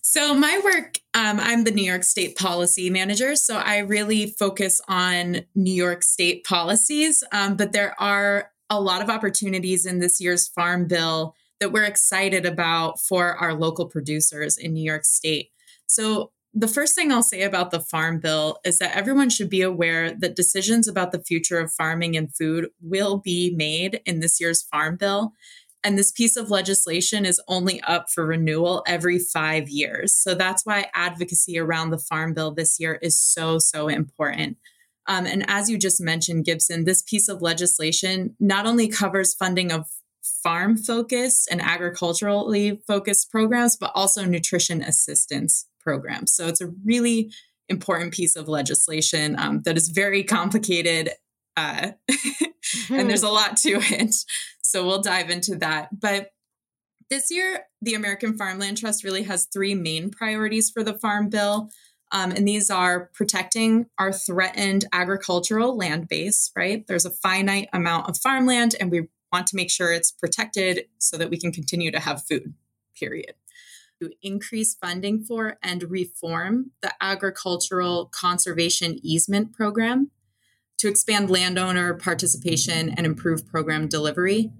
So, 0.00 0.34
my 0.34 0.60
work, 0.64 0.98
um, 1.14 1.38
I'm 1.38 1.64
the 1.64 1.70
New 1.70 1.84
York 1.84 2.04
State 2.04 2.36
policy 2.36 2.88
manager. 2.90 3.36
So, 3.36 3.56
I 3.56 3.78
really 3.78 4.26
focus 4.26 4.80
on 4.88 5.42
New 5.54 5.74
York 5.74 6.02
State 6.02 6.44
policies, 6.44 7.22
um, 7.32 7.56
but 7.56 7.72
there 7.72 8.00
are 8.00 8.50
a 8.70 8.80
lot 8.80 9.02
of 9.02 9.10
opportunities 9.10 9.84
in 9.84 9.98
this 9.98 10.20
year's 10.20 10.48
Farm 10.48 10.86
Bill 10.86 11.34
that 11.60 11.70
we're 11.70 11.84
excited 11.84 12.46
about 12.46 13.00
for 13.00 13.34
our 13.34 13.52
local 13.54 13.86
producers 13.86 14.56
in 14.56 14.72
New 14.72 14.82
York 14.82 15.04
State. 15.04 15.50
So, 15.86 16.32
the 16.54 16.68
first 16.68 16.94
thing 16.94 17.10
I'll 17.10 17.22
say 17.22 17.42
about 17.42 17.70
the 17.70 17.80
Farm 17.80 18.20
Bill 18.20 18.58
is 18.64 18.78
that 18.78 18.94
everyone 18.94 19.30
should 19.30 19.48
be 19.48 19.62
aware 19.62 20.12
that 20.12 20.36
decisions 20.36 20.86
about 20.86 21.10
the 21.10 21.22
future 21.22 21.58
of 21.58 21.72
farming 21.72 22.16
and 22.16 22.34
food 22.34 22.68
will 22.80 23.18
be 23.18 23.54
made 23.56 24.02
in 24.04 24.20
this 24.20 24.38
year's 24.40 24.62
Farm 24.62 24.96
Bill. 24.96 25.32
And 25.82 25.98
this 25.98 26.12
piece 26.12 26.36
of 26.36 26.50
legislation 26.50 27.24
is 27.24 27.40
only 27.48 27.80
up 27.82 28.10
for 28.10 28.26
renewal 28.26 28.84
every 28.86 29.18
five 29.18 29.68
years. 29.68 30.14
So 30.14 30.34
that's 30.34 30.64
why 30.64 30.90
advocacy 30.94 31.58
around 31.58 31.90
the 31.90 31.98
Farm 31.98 32.34
Bill 32.34 32.52
this 32.52 32.78
year 32.78 32.98
is 33.02 33.18
so, 33.18 33.58
so 33.58 33.88
important. 33.88 34.58
Um, 35.08 35.26
and 35.26 35.44
as 35.48 35.68
you 35.68 35.78
just 35.78 36.00
mentioned, 36.00 36.44
Gibson, 36.44 36.84
this 36.84 37.02
piece 37.02 37.28
of 37.28 37.42
legislation 37.42 38.36
not 38.38 38.66
only 38.66 38.88
covers 38.88 39.34
funding 39.34 39.72
of 39.72 39.88
farm 40.42 40.76
focused 40.76 41.48
and 41.50 41.60
agriculturally 41.60 42.80
focused 42.86 43.30
programs, 43.30 43.76
but 43.76 43.90
also 43.94 44.24
nutrition 44.24 44.82
assistance 44.82 45.66
programs. 45.82 46.32
So 46.32 46.46
it's 46.46 46.60
a 46.60 46.72
really 46.84 47.30
important 47.68 48.12
piece 48.12 48.36
of 48.36 48.48
legislation 48.48 49.38
um, 49.38 49.62
that 49.64 49.76
is 49.76 49.88
very 49.88 50.24
complicated 50.24 51.10
uh, 51.56 51.92
and 52.90 53.10
there's 53.10 53.22
a 53.22 53.28
lot 53.28 53.56
to 53.58 53.78
it. 53.80 54.14
So 54.62 54.86
we'll 54.86 55.02
dive 55.02 55.30
into 55.30 55.56
that. 55.56 55.88
But 55.98 56.30
this 57.10 57.30
year, 57.30 57.64
the 57.82 57.94
American 57.94 58.38
Farmland 58.38 58.78
Trust 58.78 59.04
really 59.04 59.24
has 59.24 59.46
three 59.46 59.74
main 59.74 60.10
priorities 60.10 60.70
for 60.70 60.82
the 60.82 60.98
Farm 60.98 61.28
Bill. 61.28 61.70
Um, 62.10 62.30
and 62.30 62.46
these 62.46 62.70
are 62.70 63.10
protecting 63.14 63.86
our 63.98 64.12
threatened 64.12 64.84
agricultural 64.92 65.76
land 65.76 66.08
base, 66.08 66.50
right? 66.56 66.86
There's 66.86 67.06
a 67.06 67.10
finite 67.10 67.68
amount 67.72 68.08
of 68.08 68.18
farmland, 68.18 68.76
and 68.78 68.90
we 68.90 69.08
want 69.32 69.46
to 69.48 69.56
make 69.56 69.70
sure 69.70 69.92
it's 69.92 70.12
protected 70.12 70.84
so 70.98 71.16
that 71.16 71.30
we 71.30 71.38
can 71.38 71.52
continue 71.52 71.90
to 71.90 72.00
have 72.00 72.22
food, 72.24 72.54
period 72.98 73.34
to 74.02 74.10
increase 74.22 74.74
funding 74.74 75.22
for 75.22 75.56
and 75.62 75.84
reform 75.84 76.72
the 76.82 76.92
agricultural 77.00 78.10
conservation 78.12 78.98
easement 79.02 79.52
program, 79.52 80.10
to 80.78 80.88
expand 80.88 81.30
landowner 81.30 81.94
participation 81.94 82.88
and 82.88 83.06
improve 83.06 83.46
program 83.46 83.86
delivery. 83.86 84.50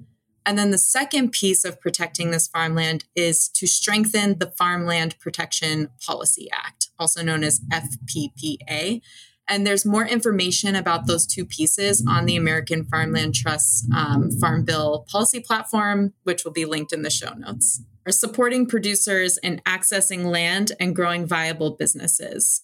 And 0.47 0.57
then 0.57 0.70
the 0.70 0.78
second 0.78 1.32
piece 1.32 1.64
of 1.64 1.80
protecting 1.80 2.30
this 2.30 2.47
farmland 2.47 3.05
is 3.16 3.49
to 3.55 3.66
strengthen 3.66 4.38
the 4.38 4.53
Farmland 4.59 5.18
Protection 5.18 5.88
Policy 6.05 6.49
Act, 6.53 6.88
also 6.99 7.22
known 7.22 7.43
as 7.43 7.61
FPPA. 7.72 9.01
And 9.49 9.66
there's 9.66 9.84
more 9.84 10.07
information 10.07 10.76
about 10.76 11.07
those 11.07 11.26
two 11.26 11.45
pieces 11.45 12.05
on 12.09 12.26
the 12.26 12.36
American 12.36 12.84
Farmland 12.84 13.34
Trust 13.34 13.86
um, 13.95 14.30
Farm 14.40 14.64
Bill 14.64 15.05
policy 15.11 15.40
platform, 15.40 16.14
which 16.22 16.45
will 16.45 16.53
be 16.53 16.64
linked 16.64 16.93
in 16.93 17.03
the 17.03 17.11
show 17.11 17.32
notes 17.34 17.82
are 18.07 18.12
supporting 18.12 18.66
producers 18.66 19.38
in 19.38 19.61
accessing 19.66 20.24
land 20.24 20.72
and 20.80 20.97
growing 20.97 21.26
viable 21.26 21.72
businesses. 21.72 22.62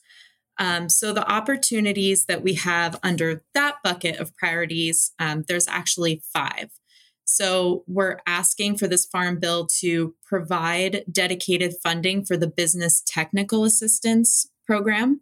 Um, 0.59 0.89
so, 0.89 1.12
the 1.12 1.31
opportunities 1.31 2.24
that 2.26 2.43
we 2.43 2.55
have 2.55 2.99
under 3.03 3.45
that 3.55 3.76
bucket 3.85 4.16
of 4.18 4.37
priorities, 4.37 5.12
um, 5.18 5.45
there's 5.47 5.68
actually 5.68 6.22
five. 6.33 6.70
So, 7.24 7.85
we're 7.87 8.18
asking 8.26 8.79
for 8.79 8.89
this 8.89 9.07
farm 9.07 9.39
bill 9.39 9.68
to 9.79 10.14
provide 10.26 11.05
dedicated 11.11 11.74
funding 11.81 12.24
for 12.24 12.37
the 12.37 12.49
business 12.49 13.03
technical 13.07 13.62
assistance 13.62 14.51
program, 14.66 15.20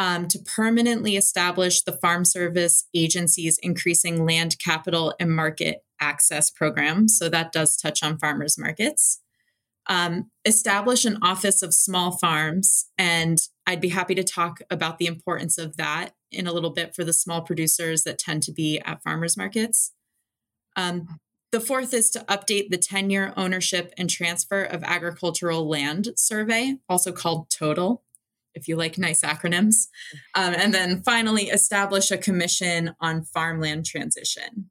um, 0.00 0.26
to 0.28 0.38
permanently 0.38 1.16
establish 1.16 1.82
the 1.82 1.92
Farm 1.92 2.24
Service 2.24 2.88
Agency's 2.94 3.58
increasing 3.62 4.24
land 4.24 4.56
capital 4.58 5.14
and 5.20 5.30
market 5.30 5.84
access 6.00 6.50
program. 6.50 7.06
So, 7.06 7.28
that 7.28 7.52
does 7.52 7.76
touch 7.76 8.02
on 8.02 8.18
farmers 8.18 8.58
markets 8.58 9.20
um, 9.90 10.30
establish 10.44 11.04
an 11.04 11.18
office 11.20 11.62
of 11.62 11.74
small 11.74 12.12
farms. 12.12 12.86
And 12.96 13.38
I'd 13.66 13.80
be 13.80 13.88
happy 13.88 14.14
to 14.14 14.24
talk 14.24 14.60
about 14.70 14.98
the 14.98 15.06
importance 15.06 15.58
of 15.58 15.76
that 15.76 16.12
in 16.30 16.46
a 16.46 16.52
little 16.52 16.70
bit 16.70 16.94
for 16.94 17.04
the 17.04 17.12
small 17.12 17.42
producers 17.42 18.04
that 18.04 18.18
tend 18.18 18.44
to 18.44 18.52
be 18.52 18.80
at 18.80 19.02
farmers 19.02 19.36
markets. 19.36 19.92
Um, 20.76 21.18
the 21.50 21.60
fourth 21.60 21.92
is 21.92 22.10
to 22.10 22.20
update 22.20 22.70
the 22.70 22.78
10 22.78 23.10
year 23.10 23.32
ownership 23.36 23.92
and 23.98 24.08
transfer 24.08 24.62
of 24.62 24.84
agricultural 24.84 25.68
land 25.68 26.10
survey, 26.16 26.76
also 26.88 27.10
called 27.10 27.50
TOTAL, 27.50 28.02
if 28.54 28.68
you 28.68 28.76
like 28.76 28.98
nice 28.98 29.22
acronyms. 29.22 29.88
Um, 30.34 30.54
and 30.54 30.74
then 30.74 31.02
finally, 31.02 31.44
establish 31.44 32.10
a 32.10 32.18
commission 32.18 32.94
on 33.00 33.24
farmland 33.24 33.86
transition. 33.86 34.70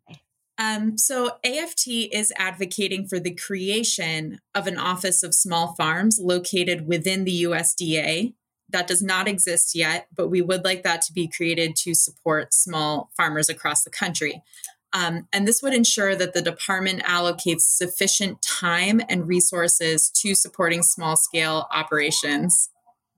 Um, 0.57 0.97
so, 0.97 1.37
AFT 1.45 1.87
is 1.87 2.33
advocating 2.37 3.07
for 3.07 3.19
the 3.19 3.33
creation 3.33 4.39
of 4.53 4.67
an 4.67 4.77
Office 4.77 5.23
of 5.23 5.33
Small 5.33 5.73
Farms 5.75 6.19
located 6.21 6.85
within 6.85 7.23
the 7.23 7.43
USDA. 7.43 8.33
That 8.71 8.85
does 8.85 9.01
not 9.01 9.27
exist 9.27 9.73
yet, 9.73 10.07
but 10.15 10.27
we 10.27 10.41
would 10.41 10.65
like 10.65 10.83
that 10.83 11.01
to 11.03 11.13
be 11.13 11.29
created 11.29 11.75
to 11.77 11.95
support 11.95 12.53
small 12.53 13.09
farmers 13.15 13.49
across 13.49 13.83
the 13.83 13.89
country. 13.89 14.43
Um, 14.91 15.27
and 15.31 15.47
this 15.47 15.61
would 15.61 15.73
ensure 15.73 16.15
that 16.15 16.33
the 16.33 16.41
department 16.41 17.03
allocates 17.03 17.61
sufficient 17.61 18.41
time 18.41 19.01
and 19.07 19.27
resources 19.27 20.09
to 20.15 20.33
supporting 20.35 20.81
small 20.81 21.15
scale 21.15 21.67
operations. 21.71 22.69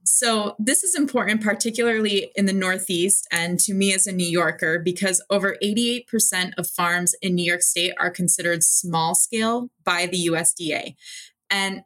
So, 0.04 0.56
this 0.58 0.84
is 0.84 0.96
important, 0.96 1.42
particularly 1.42 2.32
in 2.36 2.48
the 2.48 2.54
Northeast 2.54 3.28
and 3.32 3.60
to 3.60 3.74
me 3.74 3.94
as 3.94 4.08
a 4.08 4.12
New 4.12 4.28
Yorker, 4.28 4.80
because 4.80 5.24
over 5.30 5.58
88% 5.64 6.54
of 6.58 6.68
farms 6.68 7.14
in 7.22 7.36
New 7.36 7.46
York 7.46 7.62
State 7.62 7.94
are 8.00 8.10
considered 8.10 8.64
small 8.64 9.14
scale 9.14 9.70
by 9.84 10.08
the 10.08 10.28
USDA. 10.28 10.96
And 11.52 11.84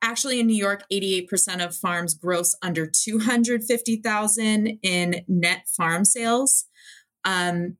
actually, 0.00 0.40
in 0.40 0.46
New 0.46 0.56
York, 0.56 0.84
88% 0.90 1.64
of 1.64 1.76
farms 1.76 2.14
gross 2.14 2.54
under 2.62 2.86
250,000 2.86 4.78
in 4.82 5.24
net 5.28 5.66
farm 5.76 6.06
sales. 6.06 6.64
Um, 7.24 7.76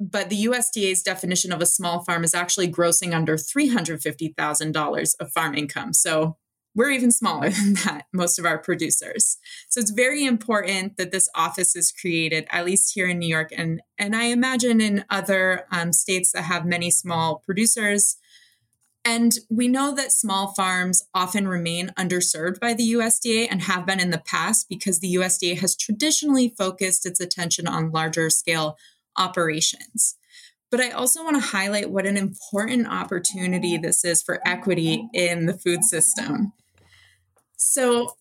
but 0.00 0.30
the 0.30 0.46
USDA's 0.46 1.02
definition 1.02 1.52
of 1.52 1.60
a 1.60 1.66
small 1.66 2.02
farm 2.02 2.24
is 2.24 2.34
actually 2.34 2.72
grossing 2.72 3.14
under 3.14 3.36
$350,000 3.36 5.14
of 5.20 5.32
farm 5.32 5.54
income. 5.54 5.92
So 5.92 6.36
we're 6.74 6.90
even 6.90 7.10
smaller 7.10 7.50
than 7.50 7.74
that, 7.74 8.06
most 8.12 8.38
of 8.38 8.44
our 8.44 8.58
producers. 8.58 9.38
So 9.68 9.80
it's 9.80 9.90
very 9.90 10.24
important 10.24 10.96
that 10.96 11.12
this 11.12 11.28
office 11.34 11.76
is 11.76 11.92
created, 11.92 12.46
at 12.50 12.64
least 12.64 12.94
here 12.94 13.08
in 13.08 13.18
New 13.18 13.28
York, 13.28 13.50
and 13.56 13.80
and 13.98 14.16
I 14.16 14.24
imagine 14.24 14.80
in 14.80 15.04
other 15.10 15.66
um, 15.70 15.92
states 15.92 16.32
that 16.32 16.42
have 16.42 16.64
many 16.64 16.90
small 16.90 17.42
producers. 17.44 18.16
And 19.02 19.32
we 19.48 19.66
know 19.66 19.94
that 19.94 20.12
small 20.12 20.52
farms 20.54 21.02
often 21.14 21.48
remain 21.48 21.90
underserved 21.98 22.60
by 22.60 22.74
the 22.74 22.92
USDA 22.92 23.48
and 23.50 23.62
have 23.62 23.86
been 23.86 23.98
in 23.98 24.10
the 24.10 24.22
past 24.26 24.68
because 24.68 25.00
the 25.00 25.14
USDA 25.14 25.58
has 25.58 25.74
traditionally 25.74 26.54
focused 26.56 27.06
its 27.06 27.18
attention 27.18 27.66
on 27.66 27.92
larger 27.92 28.28
scale 28.28 28.76
operations. 29.16 30.16
But 30.70 30.80
I 30.80 30.90
also 30.90 31.24
want 31.24 31.36
to 31.36 31.48
highlight 31.48 31.90
what 31.90 32.06
an 32.06 32.16
important 32.16 32.88
opportunity 32.88 33.76
this 33.76 34.04
is 34.04 34.22
for 34.22 34.40
equity 34.46 35.08
in 35.12 35.46
the 35.46 35.54
food 35.54 35.82
system. 35.82 36.52
So, 37.60 38.14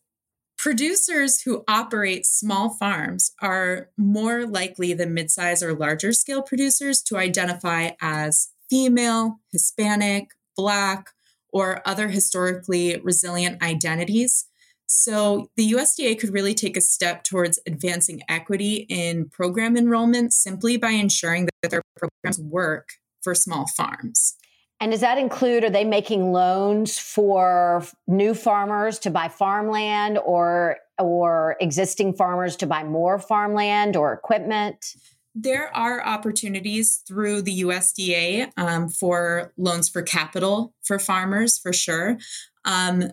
producers 0.57 1.41
who 1.41 1.63
operate 1.69 2.25
small 2.25 2.69
farms 2.71 3.31
are 3.41 3.89
more 3.97 4.45
likely 4.45 4.93
than 4.93 5.15
midsize 5.15 5.63
or 5.63 5.73
larger 5.73 6.11
scale 6.11 6.41
producers 6.41 7.01
to 7.03 7.17
identify 7.17 7.91
as 8.01 8.49
female, 8.69 9.39
Hispanic, 9.51 10.31
Black, 10.57 11.11
or 11.51 11.81
other 11.87 12.09
historically 12.09 12.99
resilient 13.01 13.63
identities. 13.63 14.45
So, 14.85 15.49
the 15.55 15.71
USDA 15.71 16.19
could 16.19 16.33
really 16.33 16.53
take 16.53 16.75
a 16.75 16.81
step 16.81 17.23
towards 17.23 17.59
advancing 17.65 18.21
equity 18.27 18.85
in 18.89 19.29
program 19.29 19.77
enrollment 19.77 20.33
simply 20.33 20.75
by 20.75 20.89
ensuring 20.89 21.47
that 21.61 21.71
their 21.71 21.83
programs 21.95 22.39
work 22.39 22.89
for 23.21 23.33
small 23.33 23.67
farms. 23.67 24.35
And 24.79 24.91
does 24.91 25.01
that 25.01 25.17
include, 25.17 25.63
are 25.65 25.69
they 25.69 25.83
making 25.83 26.31
loans 26.31 26.97
for 26.97 27.85
new 28.07 28.33
farmers 28.33 28.97
to 28.99 29.11
buy 29.11 29.27
farmland 29.27 30.17
or, 30.25 30.77
or 30.97 31.57
existing 31.59 32.13
farmers 32.13 32.55
to 32.57 32.67
buy 32.67 32.83
more 32.83 33.19
farmland 33.19 33.97
or 33.97 34.13
equipment? 34.13 34.95
There 35.35 35.75
are 35.75 36.05
opportunities 36.05 37.03
through 37.07 37.41
the 37.41 37.61
USDA 37.61 38.51
um, 38.57 38.89
for 38.89 39.53
loans 39.57 39.89
for 39.89 40.01
capital 40.01 40.73
for 40.81 40.97
farmers, 40.97 41.57
for 41.57 41.73
sure. 41.73 42.17
Um, 42.63 43.03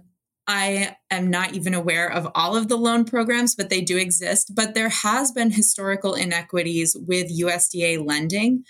I 0.49 0.97
am 1.11 1.29
not 1.29 1.55
even 1.55 1.75
aware 1.75 2.11
of 2.11 2.29
all 2.35 2.57
of 2.57 2.69
the 2.69 2.77
loan 2.77 3.05
programs, 3.05 3.57
but 3.57 3.69
they 3.69 3.81
do 3.81 3.97
exist. 3.97 4.55
But 4.55 4.75
there 4.75 4.89
has 4.89 5.33
been 5.33 5.51
historical 5.51 6.15
inequities 6.15 6.97
with 6.97 7.37
USDA 7.37 8.07
lending 8.07 8.65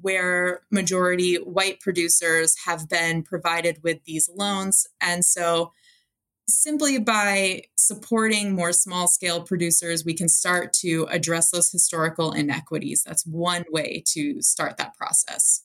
where 0.00 0.62
majority 0.70 1.36
white 1.36 1.80
producers 1.80 2.54
have 2.64 2.88
been 2.88 3.22
provided 3.22 3.78
with 3.82 4.04
these 4.04 4.28
loans. 4.34 4.86
And 5.00 5.24
so 5.24 5.72
simply 6.48 6.98
by 6.98 7.62
supporting 7.76 8.54
more 8.54 8.72
small 8.72 9.06
scale 9.06 9.42
producers, 9.42 10.04
we 10.04 10.14
can 10.14 10.28
start 10.28 10.72
to 10.72 11.06
address 11.10 11.50
those 11.50 11.70
historical 11.70 12.32
inequities. 12.32 13.02
That's 13.04 13.26
one 13.26 13.64
way 13.70 14.02
to 14.08 14.40
start 14.40 14.76
that 14.78 14.94
process. 14.94 15.64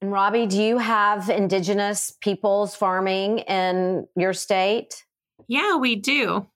And 0.00 0.12
Robbi, 0.12 0.48
do 0.48 0.60
you 0.60 0.78
have 0.78 1.30
indigenous 1.30 2.12
peoples 2.20 2.74
farming 2.74 3.40
in 3.40 4.06
your 4.16 4.32
state? 4.32 5.04
Yeah, 5.46 5.76
we 5.76 5.96
do 5.96 6.46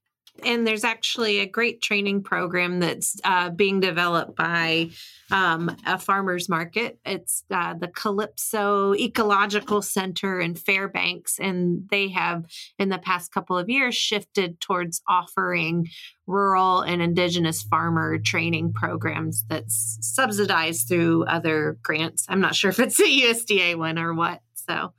and 0.45 0.67
there's 0.67 0.85
actually 0.85 1.39
a 1.39 1.47
great 1.47 1.81
training 1.81 2.23
program 2.23 2.81
that's 2.81 3.21
uh, 3.25 3.51
being 3.51 3.81
developed 3.81 4.37
by 4.37 4.91
um, 5.31 5.75
a 5.87 5.99
farmers 5.99 6.49
market. 6.49 6.99
It's 7.05 7.45
uh, 7.51 7.75
the 7.75 7.89
Calypso 7.89 8.95
Ecological 8.95 9.83
Center 9.83 10.41
in 10.41 10.55
Fairbanks, 10.55 11.39
and 11.39 11.89
they 11.91 12.09
have, 12.09 12.47
in 12.79 12.89
the 12.89 12.99
past 12.99 13.33
couple 13.33 13.59
of 13.59 13.69
years, 13.69 13.95
shifted 13.95 14.61
towards 14.61 15.03
offering 15.09 15.89
rural 16.27 16.81
and 16.81 17.01
indigenous 17.01 17.63
farmer 17.63 18.19
training 18.19 18.73
programs 18.73 19.45
that's 19.49 19.99
subsidized 20.01 20.89
through 20.89 21.25
other 21.25 21.79
grants. 21.83 22.27
I'm 22.29 22.41
not 22.41 22.55
sure 22.55 22.71
if 22.71 22.79
it's 22.79 23.01
a 23.01 23.05
USDA 23.05 23.77
one 23.77 23.99
or 23.99 24.15
what. 24.15 24.41
So, 24.55 24.93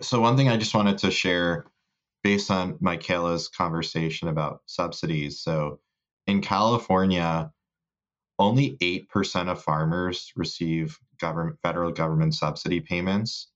so 0.00 0.20
one 0.20 0.36
thing 0.36 0.48
I 0.48 0.56
just 0.56 0.74
wanted 0.74 0.98
to 0.98 1.10
share 1.10 1.66
based 2.22 2.50
on 2.50 2.78
Michaela's 2.80 3.48
conversation 3.48 4.28
about 4.28 4.62
subsidies. 4.66 5.40
So 5.40 5.80
in 6.26 6.40
California, 6.40 7.52
only 8.38 8.76
8% 8.78 9.48
of 9.48 9.62
farmers 9.62 10.32
receive 10.36 10.98
government 11.20 11.58
federal 11.62 11.92
government 11.92 12.34
subsidy 12.34 12.80
payments. 12.80 13.48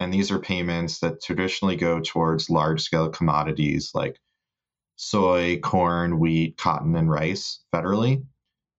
And 0.00 0.12
these 0.12 0.30
are 0.30 0.38
payments 0.38 0.98
that 1.00 1.22
traditionally 1.22 1.76
go 1.76 2.00
towards 2.00 2.50
large 2.50 2.82
scale 2.82 3.08
commodities 3.08 3.92
like 3.94 4.18
soy, 4.96 5.58
corn, 5.60 6.18
wheat, 6.18 6.56
cotton, 6.56 6.96
and 6.96 7.10
rice 7.10 7.60
federally. 7.74 8.24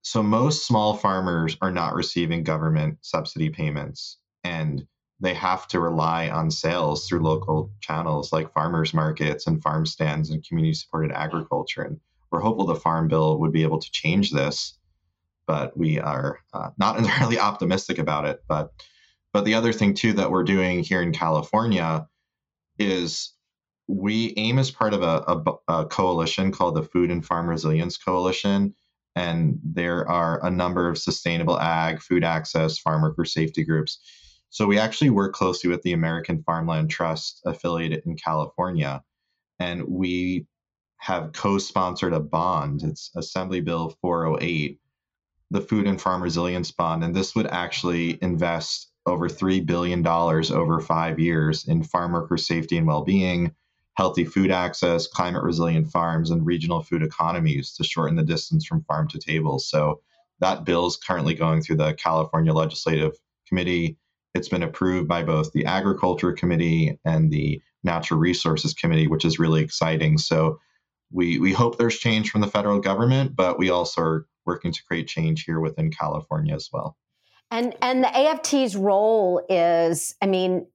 So 0.02 0.22
most 0.22 0.66
small 0.66 0.94
farmers 0.96 1.56
are 1.60 1.72
not 1.72 1.94
receiving 1.94 2.44
government 2.44 2.98
subsidy 3.00 3.50
payments. 3.50 4.18
And 4.44 4.86
they 5.20 5.34
have 5.34 5.66
to 5.68 5.80
rely 5.80 6.28
on 6.28 6.50
sales 6.50 7.06
through 7.06 7.20
local 7.20 7.70
channels 7.80 8.32
like 8.32 8.52
farmers 8.52 8.92
markets 8.92 9.46
and 9.46 9.62
farm 9.62 9.86
stands 9.86 10.30
and 10.30 10.46
community 10.46 10.74
supported 10.74 11.10
agriculture. 11.12 11.82
And 11.82 12.00
we're 12.30 12.40
hopeful 12.40 12.66
the 12.66 12.74
Farm 12.74 13.08
Bill 13.08 13.38
would 13.40 13.52
be 13.52 13.62
able 13.62 13.78
to 13.78 13.90
change 13.90 14.30
this, 14.30 14.78
but 15.46 15.76
we 15.76 15.98
are 15.98 16.40
uh, 16.52 16.70
not 16.78 16.98
entirely 16.98 17.38
optimistic 17.38 17.98
about 17.98 18.26
it. 18.26 18.42
But 18.48 18.72
but 19.32 19.44
the 19.44 19.54
other 19.54 19.72
thing 19.72 19.94
too 19.94 20.14
that 20.14 20.30
we're 20.30 20.44
doing 20.44 20.82
here 20.82 21.02
in 21.02 21.12
California 21.12 22.06
is 22.78 23.34
we 23.86 24.34
aim 24.36 24.58
as 24.58 24.70
part 24.70 24.94
of 24.94 25.02
a, 25.02 25.22
a, 25.28 25.74
a 25.80 25.86
coalition 25.86 26.52
called 26.52 26.74
the 26.74 26.82
Food 26.82 27.10
and 27.10 27.24
Farm 27.24 27.46
Resilience 27.46 27.96
Coalition. 27.96 28.74
And 29.14 29.58
there 29.62 30.08
are 30.08 30.44
a 30.44 30.50
number 30.50 30.88
of 30.88 30.98
sustainable 30.98 31.58
ag, 31.58 32.00
food 32.02 32.24
access, 32.24 32.78
farm 32.78 33.02
worker 33.02 33.24
safety 33.24 33.64
groups 33.64 33.98
so 34.50 34.66
we 34.66 34.78
actually 34.78 35.10
work 35.10 35.34
closely 35.34 35.70
with 35.70 35.82
the 35.82 35.92
American 35.92 36.42
Farmland 36.42 36.90
Trust 36.90 37.42
affiliated 37.44 38.02
in 38.06 38.16
California, 38.16 39.02
and 39.58 39.84
we 39.88 40.46
have 40.98 41.32
co-sponsored 41.32 42.12
a 42.12 42.20
bond. 42.20 42.82
It's 42.82 43.10
Assembly 43.16 43.60
Bill 43.60 43.90
408, 44.00 44.80
the 45.50 45.60
Food 45.60 45.86
and 45.86 46.00
Farm 46.00 46.22
Resilience 46.22 46.70
Bond, 46.70 47.04
and 47.04 47.14
this 47.14 47.34
would 47.34 47.46
actually 47.46 48.18
invest 48.22 48.90
over 49.06 49.28
$3 49.28 49.64
billion 49.64 50.04
over 50.06 50.80
five 50.80 51.20
years 51.20 51.68
in 51.68 51.82
farm 51.82 52.12
worker 52.12 52.36
safety 52.36 52.76
and 52.76 52.86
well-being, 52.86 53.54
healthy 53.94 54.24
food 54.24 54.50
access, 54.50 55.06
climate 55.06 55.44
resilient 55.44 55.88
farms, 55.88 56.30
and 56.30 56.44
regional 56.44 56.82
food 56.82 57.02
economies 57.02 57.72
to 57.72 57.84
shorten 57.84 58.16
the 58.16 58.22
distance 58.22 58.66
from 58.66 58.82
farm 58.82 59.06
to 59.08 59.18
table. 59.18 59.58
So 59.58 60.00
that 60.40 60.64
bill 60.64 60.86
is 60.86 60.96
currently 60.96 61.34
going 61.34 61.62
through 61.62 61.76
the 61.76 61.94
California 61.94 62.52
Legislative 62.52 63.12
Committee 63.48 63.96
it's 64.36 64.48
been 64.48 64.62
approved 64.62 65.08
by 65.08 65.22
both 65.22 65.52
the 65.52 65.64
Agriculture 65.64 66.32
Committee 66.32 66.98
and 67.04 67.30
the 67.32 67.60
Natural 67.82 68.20
Resources 68.20 68.74
Committee, 68.74 69.08
which 69.08 69.24
is 69.24 69.38
really 69.38 69.62
exciting. 69.62 70.18
So 70.18 70.60
we, 71.10 71.38
we 71.38 71.52
hope 71.52 71.78
there's 71.78 71.98
change 71.98 72.30
from 72.30 72.42
the 72.42 72.46
federal 72.46 72.78
government, 72.78 73.34
but 73.34 73.58
we 73.58 73.70
also 73.70 74.00
are 74.02 74.26
working 74.44 74.72
to 74.72 74.84
create 74.84 75.08
change 75.08 75.44
here 75.44 75.60
within 75.60 75.90
California 75.90 76.54
as 76.54 76.68
well. 76.72 76.96
And 77.50 77.76
and 77.80 78.02
the 78.02 78.08
AFT's 78.08 78.76
role 78.76 79.44
is, 79.48 80.14
I 80.20 80.26
mean, 80.26 80.66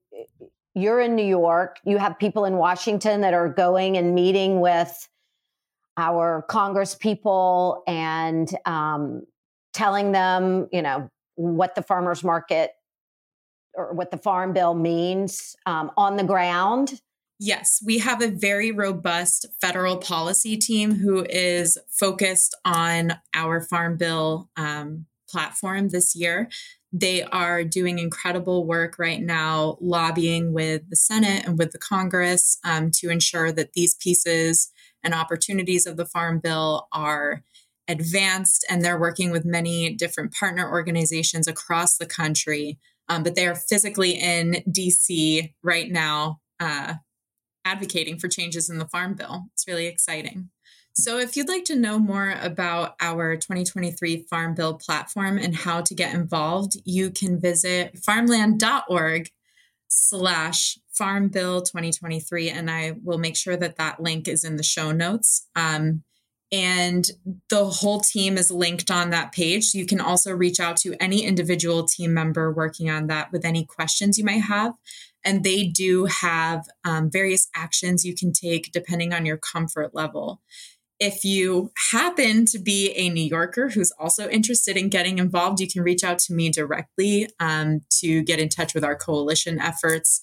you're 0.74 1.02
in 1.02 1.16
New 1.16 1.26
York, 1.26 1.80
you 1.84 1.98
have 1.98 2.18
people 2.18 2.46
in 2.46 2.56
Washington 2.56 3.22
that 3.22 3.34
are 3.34 3.50
going 3.50 3.98
and 3.98 4.16
meeting 4.16 4.62
with 4.62 5.10
our 5.98 6.46
Congress 6.48 6.96
people 6.96 7.84
and 7.88 8.50
um, 8.66 9.24
telling 9.74 10.14
them, 10.14 10.70
you 10.72 10.82
know, 10.82 11.10
what 11.36 11.76
the 11.76 11.82
farmers 11.82 12.24
market 12.24 12.72
or 13.74 13.94
what 13.94 14.12
the 14.12 14.18
farm 14.18 14.54
bill 14.54 14.74
means 14.74 15.56
um, 15.66 15.92
on 15.98 16.18
the 16.18 16.24
ground? 16.24 17.02
Yes, 17.40 17.82
we 17.84 17.98
have 17.98 18.22
a 18.22 18.28
very 18.28 18.72
robust 18.72 19.48
federal 19.60 19.98
policy 19.98 20.58
team 20.58 20.94
who 20.94 21.26
is 21.28 21.78
focused 21.90 22.56
on 22.64 23.14
our 23.34 23.62
farm 23.62 23.98
bill 23.98 24.50
um, 24.58 25.08
platform 25.28 25.90
this 25.90 26.16
year. 26.16 26.50
They 26.94 27.24
are 27.24 27.64
doing 27.64 27.98
incredible 27.98 28.68
work 28.68 29.00
right 29.00 29.22
now, 29.22 29.78
lobbying 29.80 30.54
with 30.54 30.90
the 30.90 30.96
Senate 30.96 31.46
and 31.48 31.58
with 31.58 31.72
the 31.72 31.80
Congress 31.80 32.60
um, 32.64 32.92
to 32.96 33.10
ensure 33.10 33.52
that 33.52 33.74
these 33.74 33.96
pieces 33.96 34.72
and 35.04 35.14
opportunities 35.14 35.88
of 35.88 35.98
the 35.98 36.06
Farm 36.06 36.40
Bill 36.40 36.88
are 36.92 37.44
advanced. 37.88 38.66
And 38.70 38.84
they're 38.84 39.00
working 39.00 39.32
with 39.32 39.46
many 39.46 39.94
different 39.94 40.34
partner 40.34 40.70
organizations 40.70 41.48
across 41.48 41.98
the 41.98 42.06
country 42.06 42.78
um, 43.12 43.24
but 43.24 43.36
they 43.36 43.46
are 43.46 43.56
physically 43.56 44.12
in 44.12 44.64
DC 44.70 45.54
right 45.62 45.92
now 45.92 46.40
uh, 46.62 46.94
advocating 47.66 48.18
for 48.18 48.30
changes 48.30 48.70
in 48.70 48.78
the 48.78 48.88
Farm 48.88 49.16
Bill. 49.16 49.44
It's 49.54 49.68
really 49.68 49.88
exciting. 49.88 50.50
So, 50.94 51.20
if 51.20 51.36
you'd 51.36 51.50
like 51.50 51.66
to 51.66 51.76
know 51.76 52.00
more 52.00 52.36
about 52.42 52.96
our 53.02 53.36
2023 53.36 54.28
Farm 54.30 54.56
Bill 54.56 54.76
platform 54.76 55.38
and 55.38 55.54
how 55.54 55.82
to 55.82 55.94
get 55.94 56.14
involved, 56.14 56.78
you 56.86 57.12
can 57.12 57.40
visit 57.40 58.00
farmland.org 58.00 59.30
slash 59.90 60.80
farm 60.94 61.28
bill 61.28 61.62
2023 61.62 62.50
and 62.50 62.72
i 62.72 62.94
will 63.04 63.18
make 63.18 63.36
sure 63.36 63.58
that 63.58 63.76
that 63.76 64.00
link 64.00 64.26
is 64.30 64.46
in 64.46 64.56
the 64.56 64.64
show 64.64 64.94
notes 64.94 65.50
um, 65.58 66.02
and 66.52 67.10
the 67.50 67.66
whole 67.66 68.02
team 68.02 68.38
is 68.38 68.52
linked 68.52 68.92
on 68.92 69.10
that 69.12 69.32
page. 69.32 69.74
You 69.74 69.86
can 69.86 70.02
also 70.02 70.34
reach 70.34 70.60
out 70.60 70.76
to 70.78 70.96
any 71.02 71.24
individual 71.24 71.86
team 71.86 72.14
member 72.14 72.52
working 72.52 72.90
on 72.90 73.08
that 73.08 73.32
with 73.32 73.46
any 73.46 73.66
questions 73.66 74.18
you 74.18 74.26
might 74.26 74.42
have. 74.42 74.74
And 75.24 75.44
they 75.44 75.68
do 75.68 76.06
have 76.06 76.66
um, 76.84 77.10
various 77.10 77.48
actions 77.56 78.04
you 78.04 78.16
can 78.16 78.34
take 78.34 78.72
depending 78.72 79.14
on 79.14 79.26
your 79.26 79.38
comfort 79.38 79.94
level. 79.94 80.42
If 81.00 81.24
you 81.24 81.72
happen 81.92 82.46
to 82.48 82.60
be 82.60 82.92
a 82.92 83.10
New 83.10 83.24
Yorker 83.24 83.70
who's 83.70 83.92
also 83.98 84.30
interested 84.30 84.78
in 84.78 84.90
getting 84.90 85.20
involved, 85.20 85.60
you 85.60 85.68
can 85.68 85.84
reach 85.84 86.04
out 86.04 86.20
to 86.20 86.34
me 86.34 86.50
directly 86.50 87.30
um, 87.40 87.82
to 88.02 88.24
get 88.24 88.40
in 88.40 88.50
touch 88.50 88.74
with 88.74 88.84
our 88.84 88.96
coalition 88.96 89.60
efforts. 89.60 90.22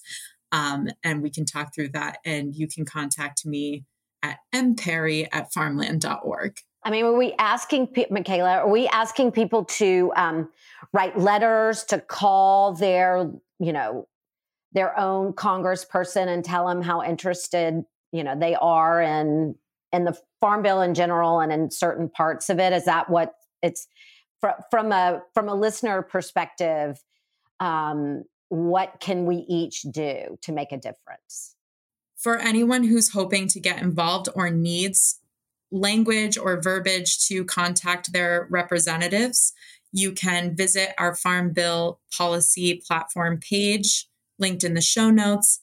Um, 0.51 0.89
and 1.03 1.21
we 1.21 1.31
can 1.31 1.45
talk 1.45 1.73
through 1.73 1.89
that. 1.89 2.19
And 2.23 2.55
you 2.55 2.67
can 2.67 2.85
contact 2.85 3.45
me 3.45 3.85
at 4.23 4.39
mperry 4.53 5.27
at 5.31 5.51
farmland.org. 5.53 6.57
I 6.83 6.91
mean, 6.91 7.05
are 7.05 7.17
we 7.17 7.33
asking, 7.37 7.89
Michaela, 8.09 8.59
are 8.59 8.69
we 8.69 8.87
asking 8.87 9.31
people 9.33 9.65
to 9.65 10.11
um, 10.15 10.49
write 10.93 11.17
letters, 11.19 11.83
to 11.85 11.99
call 11.99 12.73
their, 12.73 13.29
you 13.59 13.73
know, 13.73 14.07
their 14.71 14.97
own 14.97 15.33
congressperson 15.33 16.27
and 16.27 16.43
tell 16.43 16.67
them 16.67 16.81
how 16.81 17.03
interested, 17.03 17.83
you 18.11 18.23
know, 18.23 18.37
they 18.37 18.55
are 18.55 19.01
in 19.01 19.55
in 19.91 20.03
the 20.03 20.17
farm 20.39 20.61
bill 20.61 20.81
in 20.81 20.93
general 20.93 21.39
and 21.39 21.51
in 21.51 21.71
certain 21.71 22.09
parts 22.09 22.49
of 22.49 22.59
it? 22.59 22.73
Is 22.73 22.85
that 22.85 23.09
what 23.09 23.33
it's 23.61 23.87
from, 24.39 24.53
from 24.69 24.91
a 24.91 25.21
from 25.33 25.49
a 25.49 25.55
listener 25.55 26.01
perspective? 26.01 27.01
Um, 27.59 28.23
what 28.49 28.99
can 28.99 29.25
we 29.25 29.45
each 29.47 29.81
do 29.81 30.37
to 30.41 30.51
make 30.51 30.71
a 30.71 30.77
difference? 30.77 31.55
For 32.19 32.37
anyone 32.37 32.83
who's 32.83 33.09
hoping 33.09 33.47
to 33.47 33.59
get 33.59 33.81
involved 33.81 34.27
or 34.35 34.49
needs 34.49 35.19
language 35.71 36.37
or 36.37 36.61
verbiage 36.61 37.25
to 37.27 37.45
contact 37.45 38.11
their 38.11 38.47
representatives, 38.49 39.53
you 39.91 40.11
can 40.11 40.55
visit 40.55 40.89
our 40.97 41.15
Farm 41.15 41.53
Bill 41.53 41.99
policy 42.15 42.83
platform 42.85 43.39
page 43.39 44.07
linked 44.37 44.63
in 44.63 44.73
the 44.73 44.81
show 44.81 45.09
notes 45.09 45.61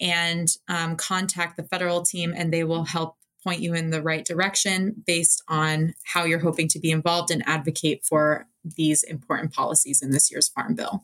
and 0.00 0.48
um, 0.68 0.96
contact 0.96 1.56
the 1.56 1.64
federal 1.64 2.02
team, 2.02 2.34
and 2.36 2.52
they 2.52 2.64
will 2.64 2.84
help 2.84 3.16
point 3.42 3.60
you 3.60 3.74
in 3.74 3.90
the 3.90 4.02
right 4.02 4.24
direction 4.24 4.94
based 5.06 5.42
on 5.48 5.94
how 6.04 6.24
you're 6.24 6.38
hoping 6.38 6.66
to 6.68 6.78
be 6.78 6.90
involved 6.90 7.30
and 7.30 7.42
advocate 7.46 8.04
for 8.04 8.46
these 8.64 9.02
important 9.02 9.52
policies 9.52 10.02
in 10.02 10.10
this 10.10 10.30
year's 10.30 10.48
Farm 10.48 10.74
Bill. 10.74 11.02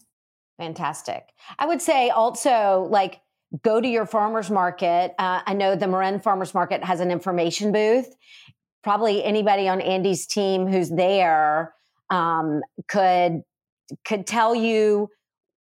Fantastic. 0.58 1.32
I 1.58 1.66
would 1.66 1.80
say 1.80 2.10
also, 2.10 2.86
like, 2.90 3.20
go 3.62 3.80
to 3.80 3.88
your 3.88 4.06
farmers 4.06 4.50
market. 4.50 5.14
Uh, 5.18 5.40
I 5.44 5.54
know 5.54 5.74
the 5.74 5.88
Marin 5.88 6.20
Farmers 6.20 6.54
Market 6.54 6.84
has 6.84 7.00
an 7.00 7.10
information 7.10 7.72
booth. 7.72 8.14
Probably 8.82 9.24
anybody 9.24 9.68
on 9.68 9.80
Andy's 9.80 10.26
team 10.26 10.66
who's 10.66 10.90
there 10.90 11.74
um, 12.10 12.62
could 12.88 13.42
could 14.04 14.26
tell 14.26 14.54
you 14.54 15.08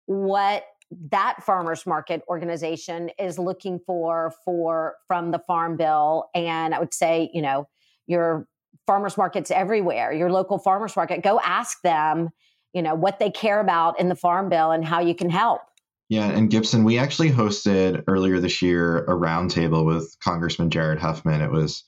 what 0.06 0.66
that 1.12 1.44
farmers 1.44 1.86
market 1.86 2.22
organization 2.28 3.10
is 3.20 3.40
looking 3.40 3.80
for 3.86 4.34
for 4.44 4.96
from 5.08 5.32
the 5.32 5.40
farm 5.40 5.78
bill 5.78 6.30
and 6.36 6.74
i 6.74 6.80
would 6.80 6.94
say 6.94 7.30
you 7.34 7.42
know 7.42 7.68
your 8.08 8.48
farmers 8.86 9.18
markets 9.18 9.50
everywhere 9.52 10.14
your 10.14 10.32
local 10.32 10.58
farmers 10.58 10.96
market 10.96 11.24
go 11.24 11.40
ask 11.44 11.82
them 11.82 12.30
you 12.74 12.82
know 12.82 12.94
what 12.94 13.20
they 13.20 13.32
care 13.32 13.60
about 13.60 14.00
in 14.00 14.10
the 14.10 14.16
farm 14.16 14.48
bill 14.48 14.72
and 14.72 14.86
how 14.86 15.00
you 15.00 15.16
can 15.16 15.30
help 15.30 15.62
yeah 16.10 16.30
and 16.30 16.50
gibson 16.50 16.84
we 16.84 16.98
actually 16.98 17.32
hosted 17.32 18.04
earlier 18.08 18.40
this 18.40 18.62
year 18.62 19.04
a 19.06 19.12
roundtable 19.12 19.86
with 19.86 20.16
congressman 20.20 20.70
jared 20.70 21.00
huffman 21.00 21.42
it 21.42 21.52
was 21.52 21.84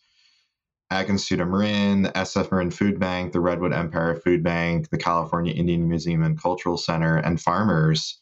Institute 0.90 1.42
of 1.42 1.50
Marin, 1.50 2.04
the 2.04 2.12
SF 2.12 2.52
Marin 2.52 2.72
Food 2.72 3.00
Bank, 3.00 3.34
the 3.34 3.42
Redwood 3.42 3.74
Empire 3.74 4.16
Food 4.16 4.44
Bank, 4.44 4.90
the 4.90 4.98
California 4.98 5.54
Indian 5.54 5.88
Museum 5.88 6.24
and 6.24 6.42
Cultural 6.42 6.78
Center, 6.78 7.18
and 7.18 7.42
farmers 7.42 8.22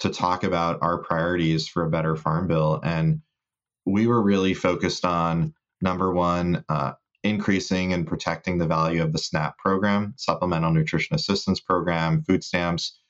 to 0.00 0.10
talk 0.10 0.44
about 0.44 0.78
our 0.82 0.98
priorities 0.98 1.68
for 1.68 1.84
a 1.84 1.90
better 1.90 2.16
farm 2.16 2.48
bill. 2.48 2.80
And 2.82 3.22
we 3.86 4.06
were 4.06 4.22
really 4.22 4.52
focused 4.52 5.04
on 5.04 5.54
number 5.80 6.12
one, 6.12 6.64
uh, 6.68 6.92
increasing 7.24 7.92
and 7.92 8.06
protecting 8.06 8.58
the 8.58 8.66
value 8.66 9.02
of 9.02 9.12
the 9.12 9.18
SNAP 9.18 9.56
program, 9.58 10.14
Supplemental 10.16 10.72
Nutrition 10.72 11.14
Assistance 11.14 11.60
Program, 11.60 12.22
food 12.24 12.42
stamps. 12.42 13.00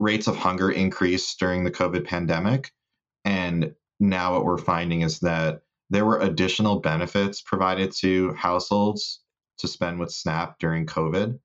Rates 0.00 0.26
of 0.26 0.36
hunger 0.36 0.70
increased 0.70 1.38
during 1.38 1.62
the 1.62 1.70
COVID 1.70 2.06
pandemic. 2.06 2.72
And 3.24 3.74
now 4.00 4.32
what 4.32 4.44
we're 4.44 4.58
finding 4.58 5.02
is 5.02 5.20
that 5.20 5.62
there 5.90 6.04
were 6.04 6.20
additional 6.20 6.80
benefits 6.80 7.42
provided 7.42 7.92
to 7.98 8.32
households 8.32 9.20
to 9.58 9.68
spend 9.68 10.00
with 10.00 10.10
SNAP 10.10 10.58
during 10.58 10.86
COVID. 10.86 11.38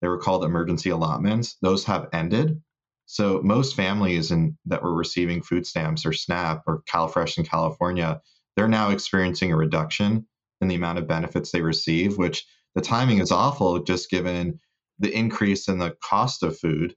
They 0.00 0.08
were 0.08 0.18
called 0.18 0.44
emergency 0.44 0.90
allotments. 0.90 1.56
Those 1.62 1.84
have 1.84 2.08
ended. 2.12 2.60
So 3.06 3.40
most 3.42 3.76
families 3.76 4.30
in, 4.30 4.58
that 4.66 4.82
were 4.82 4.94
receiving 4.94 5.42
food 5.42 5.66
stamps 5.66 6.04
or 6.04 6.12
SNAP 6.12 6.64
or 6.66 6.82
CalFresh 6.90 7.38
in 7.38 7.44
California, 7.44 8.20
they're 8.56 8.68
now 8.68 8.90
experiencing 8.90 9.52
a 9.52 9.56
reduction 9.56 10.26
in 10.60 10.68
the 10.68 10.74
amount 10.74 10.98
of 10.98 11.06
benefits 11.06 11.50
they 11.50 11.60
receive, 11.60 12.18
which 12.18 12.46
the 12.74 12.80
timing 12.80 13.18
is 13.18 13.30
awful 13.30 13.78
just 13.80 14.10
given 14.10 14.58
the 14.98 15.14
increase 15.16 15.68
in 15.68 15.78
the 15.78 15.96
cost 16.02 16.42
of 16.42 16.58
food. 16.58 16.96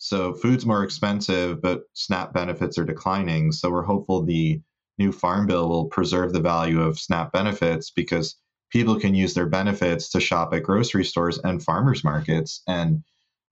So 0.00 0.34
food's 0.34 0.66
more 0.66 0.82
expensive, 0.82 1.62
but 1.62 1.82
SNAP 1.94 2.32
benefits 2.32 2.78
are 2.78 2.84
declining. 2.84 3.52
So 3.52 3.70
we're 3.70 3.82
hopeful 3.82 4.24
the 4.24 4.60
new 4.98 5.12
farm 5.12 5.46
bill 5.46 5.68
will 5.68 5.86
preserve 5.86 6.32
the 6.32 6.40
value 6.40 6.80
of 6.80 6.98
SNAP 6.98 7.32
benefits 7.32 7.90
because 7.90 8.36
people 8.70 8.98
can 8.98 9.14
use 9.14 9.34
their 9.34 9.46
benefits 9.46 10.10
to 10.10 10.20
shop 10.20 10.52
at 10.52 10.64
grocery 10.64 11.04
stores 11.04 11.38
and 11.38 11.62
farmers 11.62 12.02
markets 12.02 12.62
and 12.66 13.04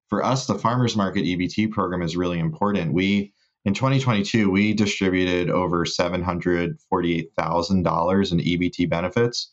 for 0.09 0.25
us, 0.25 0.47
the 0.47 0.59
farmers 0.59 0.97
market 0.97 1.25
EBT 1.25 1.71
program 1.71 2.03
is 2.03 2.17
really 2.17 2.39
important. 2.39 2.95
We 2.95 3.35
in 3.65 3.75
2022 3.75 4.49
we 4.51 4.73
distributed 4.73 5.51
over 5.51 5.85
$748,000 5.85 8.33
in 8.33 8.39
EBT 8.39 8.89
benefits 8.89 9.53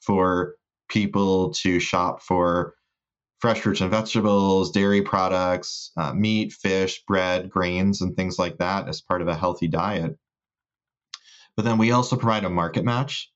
for 0.00 0.56
people 0.88 1.52
to 1.54 1.78
shop 1.78 2.22
for 2.22 2.74
fresh 3.42 3.60
fruits 3.60 3.80
and 3.80 3.90
vegetables, 3.90 4.70
dairy 4.70 5.02
products, 5.02 5.90
uh, 5.96 6.14
meat, 6.14 6.52
fish, 6.52 7.02
bread, 7.06 7.50
grains, 7.50 8.00
and 8.00 8.16
things 8.16 8.38
like 8.38 8.56
that 8.58 8.88
as 8.88 9.00
part 9.00 9.20
of 9.20 9.26
a 9.26 9.34
healthy 9.34 9.66
diet. 9.66 10.16
But 11.56 11.64
then 11.64 11.76
we 11.76 11.90
also 11.90 12.16
provide 12.16 12.44
a 12.44 12.50
market 12.50 12.84
match 12.84 13.32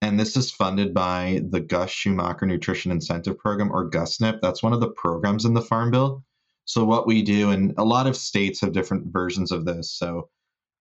and 0.00 0.18
this 0.18 0.36
is 0.36 0.50
funded 0.50 0.94
by 0.94 1.42
the 1.50 1.60
Gus 1.60 1.90
Schumacher 1.90 2.46
Nutrition 2.46 2.90
Incentive 2.90 3.36
Program 3.36 3.70
or 3.70 3.90
GUSNIP. 3.90 4.40
That's 4.40 4.62
one 4.62 4.72
of 4.72 4.80
the 4.80 4.90
programs 4.90 5.44
in 5.44 5.54
the 5.54 5.60
Farm 5.60 5.90
Bill. 5.90 6.24
So 6.64 6.84
what 6.84 7.06
we 7.06 7.22
do, 7.22 7.50
and 7.50 7.74
a 7.78 7.84
lot 7.84 8.06
of 8.06 8.16
states 8.16 8.60
have 8.60 8.72
different 8.72 9.12
versions 9.12 9.52
of 9.52 9.64
this. 9.64 9.92
So 9.92 10.28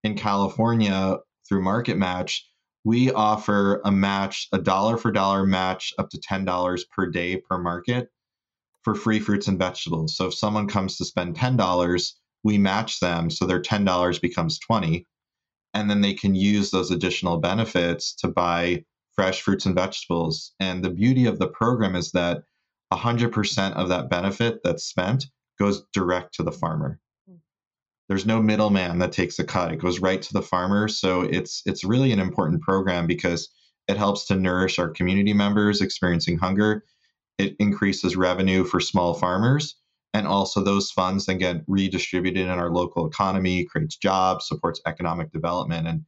in 0.04 0.16
California, 0.16 1.18
through 1.50 1.64
Market 1.64 1.98
Match, 1.98 2.48
we 2.84 3.12
offer 3.12 3.82
a 3.84 3.92
match, 3.92 4.48
a 4.54 4.60
dollar 4.60 4.98
for 4.98 5.12
dollar 5.12 5.46
match 5.46 5.94
up 5.98 6.10
to 6.12 6.20
$10 6.20 6.90
per 6.96 7.10
day 7.10 7.38
per 7.38 7.58
market 7.58 8.10
for 8.88 8.96
free 8.96 9.20
fruits 9.20 9.50
and 9.50 9.60
vegetables. 9.60 10.16
So 10.16 10.28
if 10.28 10.34
someone 10.34 10.66
comes 10.66 10.96
to 10.96 11.04
spend 11.04 11.36
$10, 11.36 12.14
we 12.46 12.58
match 12.58 13.02
them 13.02 13.30
so 13.30 13.46
their 13.46 13.62
$10 13.62 14.22
becomes 14.22 14.60
20 14.60 15.06
and 15.74 15.90
then 15.90 16.00
they 16.00 16.14
can 16.14 16.36
use 16.36 16.72
those 16.72 16.90
additional 16.90 17.36
benefits 17.36 18.16
to 18.16 18.30
buy 18.30 18.86
fresh 19.12 19.42
fruits 19.42 19.66
and 19.66 19.76
vegetables. 19.76 20.54
And 20.62 20.86
the 20.86 20.90
beauty 20.90 21.26
of 21.26 21.38
the 21.38 21.50
program 21.50 21.98
is 21.98 22.12
that 22.14 22.44
100% 22.94 23.74
of 23.74 23.90
that 23.90 24.10
benefit 24.10 24.62
that's 24.64 24.86
spent 24.86 25.26
goes 25.60 25.84
direct 25.92 26.36
to 26.36 26.44
the 26.44 26.54
farmer. 26.54 27.02
There's 28.08 28.26
no 28.26 28.42
middleman 28.42 29.00
that 29.00 29.12
takes 29.12 29.38
a 29.38 29.44
cut. 29.44 29.74
It 29.74 29.82
goes 29.82 30.00
right 30.00 30.22
to 30.22 30.32
the 30.32 30.42
farmer. 30.42 30.88
So 30.88 31.24
it's 31.24 31.62
it's 31.66 31.84
really 31.84 32.14
an 32.14 32.22
important 32.22 32.62
program 32.62 33.06
because 33.06 33.50
it 33.90 33.98
helps 33.98 34.28
to 34.28 34.36
nourish 34.38 34.80
our 34.80 34.88
community 34.88 35.34
members 35.34 35.82
experiencing 35.82 36.38
hunger. 36.38 36.86
It 37.38 37.56
increases 37.60 38.16
revenue 38.16 38.64
for 38.64 38.80
small 38.80 39.14
farmers 39.14 39.76
and 40.14 40.26
also 40.26 40.64
those 40.64 40.92
funds 40.92 41.26
then 41.26 41.38
get 41.38 41.64
redistributed 41.68 42.44
in 42.44 42.50
our 42.50 42.72
local 42.72 43.08
economy, 43.08 43.66
creates 43.66 43.98
jobs, 43.98 44.48
supports 44.48 44.82
economic 44.86 45.32
development 45.32 45.88
and 45.88 46.06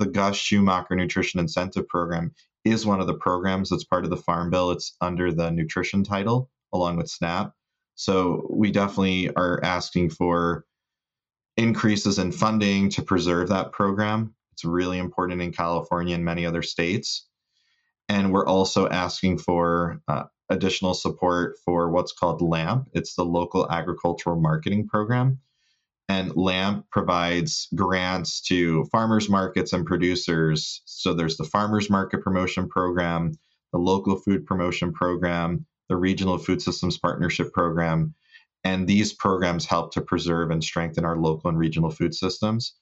the 0.00 0.06
Gus 0.06 0.36
Schumacher 0.36 0.96
Nutrition 0.96 1.40
Incentive 1.40 1.86
Program 1.86 2.32
is 2.64 2.86
one 2.86 3.00
of 3.00 3.06
the 3.06 3.14
programs 3.14 3.68
that's 3.68 3.84
part 3.84 4.04
of 4.04 4.10
the 4.10 4.16
Farm 4.16 4.48
Bill. 4.48 4.70
It's 4.70 4.96
under 5.02 5.30
the 5.30 5.50
nutrition 5.50 6.02
title 6.02 6.50
along 6.72 6.96
with 6.96 7.10
SNAP. 7.10 7.52
So 7.96 8.46
we 8.50 8.70
definitely 8.70 9.28
are 9.34 9.60
asking 9.62 10.10
for 10.10 10.64
increases 11.58 12.18
in 12.18 12.32
funding 12.32 12.88
to 12.90 13.02
preserve 13.02 13.48
that 13.50 13.72
program. 13.72 14.34
It's 14.52 14.64
really 14.64 14.98
important 14.98 15.42
in 15.42 15.52
California 15.52 16.14
and 16.14 16.24
many 16.24 16.46
other 16.46 16.62
states. 16.62 17.26
And 18.10 18.32
we're 18.32 18.46
also 18.46 18.88
asking 18.88 19.38
for 19.38 20.00
uh, 20.08 20.24
additional 20.48 20.94
support 20.94 21.56
for 21.64 21.90
what's 21.90 22.10
called 22.12 22.42
LAMP. 22.42 22.88
It's 22.92 23.14
the 23.14 23.24
Local 23.24 23.70
Agricultural 23.70 24.40
Marketing 24.40 24.88
Program. 24.88 25.38
And 26.08 26.34
LAMP 26.34 26.90
provides 26.90 27.68
grants 27.72 28.40
to 28.48 28.84
farmers 28.86 29.28
markets 29.28 29.72
and 29.72 29.86
producers. 29.86 30.82
So 30.86 31.14
there's 31.14 31.36
the 31.36 31.44
Farmers 31.44 31.88
Market 31.88 32.24
Promotion 32.24 32.68
Program, 32.68 33.30
the 33.72 33.78
Local 33.78 34.16
Food 34.16 34.44
Promotion 34.44 34.92
Program, 34.92 35.64
the 35.88 35.94
Regional 35.94 36.36
Food 36.36 36.60
Systems 36.60 36.98
Partnership 36.98 37.52
Program. 37.52 38.12
And 38.64 38.88
these 38.88 39.12
programs 39.12 39.66
help 39.66 39.92
to 39.92 40.00
preserve 40.00 40.50
and 40.50 40.64
strengthen 40.64 41.04
our 41.04 41.16
local 41.16 41.48
and 41.48 41.58
regional 41.58 41.90
food 41.90 42.16
systems. 42.16 42.74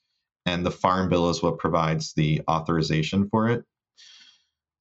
And 0.47 0.65
the 0.65 0.71
Farm 0.71 1.11
Bill 1.11 1.29
is 1.29 1.43
what 1.43 1.59
provides 1.59 2.15
the 2.15 2.41
authorization 2.49 3.29
for 3.29 3.51
it. 3.51 3.63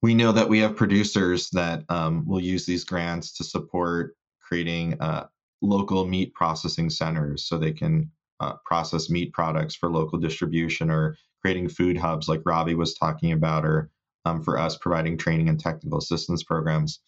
We 0.02 0.14
know 0.14 0.32
that 0.32 0.48
we 0.48 0.60
have 0.60 0.76
producers 0.76 1.50
that 1.50 1.84
um, 1.88 2.26
will 2.26 2.40
use 2.40 2.66
these 2.66 2.84
grants 2.84 3.32
to 3.34 3.44
support 3.44 4.16
creating 4.40 5.00
uh, 5.00 5.26
local 5.60 6.06
meat 6.06 6.34
processing 6.34 6.88
centers 6.88 7.44
so 7.44 7.58
they 7.58 7.72
can 7.72 8.10
uh, 8.40 8.54
processed 8.64 9.10
meat 9.10 9.32
products 9.32 9.74
for 9.74 9.90
local 9.90 10.18
distribution 10.18 10.90
or 10.90 11.16
creating 11.40 11.68
food 11.68 11.96
hubs 11.96 12.28
like 12.28 12.40
Robbi 12.40 12.76
was 12.76 12.94
talking 12.94 13.32
about, 13.32 13.64
or 13.64 13.90
um, 14.24 14.42
for 14.42 14.58
us 14.58 14.76
providing 14.76 15.16
training 15.16 15.48
and 15.48 15.58
technical 15.58 15.98
assistance 15.98 16.42
programs. 16.42 17.00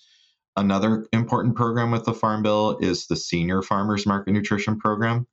Another 0.56 1.06
important 1.12 1.54
program 1.54 1.90
with 1.90 2.04
the 2.04 2.14
Farm 2.14 2.42
Bill 2.42 2.76
is 2.80 3.06
the 3.06 3.16
Senior 3.16 3.62
Farmers 3.62 4.06
Market 4.06 4.32
Nutrition 4.32 4.78
Program. 4.78 5.26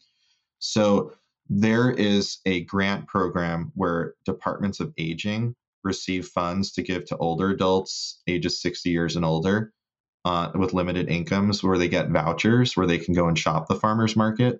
So 0.60 1.14
there 1.49 1.91
is 1.91 2.39
a 2.45 2.64
grant 2.66 3.08
program 3.08 3.72
where 3.76 4.16
departments 4.26 4.80
of 4.80 4.93
aging 4.97 5.55
receive 5.88 6.28
funds 6.28 6.72
to 6.74 6.84
give 6.84 7.06
to 7.06 7.18
older 7.18 7.50
adults 7.50 8.22
ages 8.28 8.62
60 8.62 8.90
years 8.90 9.16
and 9.16 9.26
older 9.26 9.74
uh, 10.26 10.52
with 10.56 10.74
limited 10.74 11.10
incomes 11.10 11.64
where 11.64 11.78
they 11.78 11.88
get 11.88 12.10
vouchers 12.10 12.76
where 12.76 12.88
they 12.88 12.98
can 12.98 13.14
go 13.14 13.28
and 13.28 13.40
shop 13.40 13.68
the 13.68 13.76
farmers 13.76 14.16
market 14.16 14.60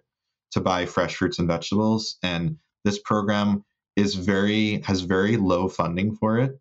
to 0.52 0.62
buy 0.62 0.86
fresh 0.86 1.16
fruits 1.16 1.40
and 1.40 1.48
vegetables. 1.48 2.18
And 2.24 2.58
this 2.86 3.00
program 3.00 3.64
is 3.96 4.16
very 4.16 4.82
has 4.82 5.02
very 5.02 5.38
low 5.38 5.68
funding 5.68 6.16
for 6.16 6.40
it. 6.40 6.60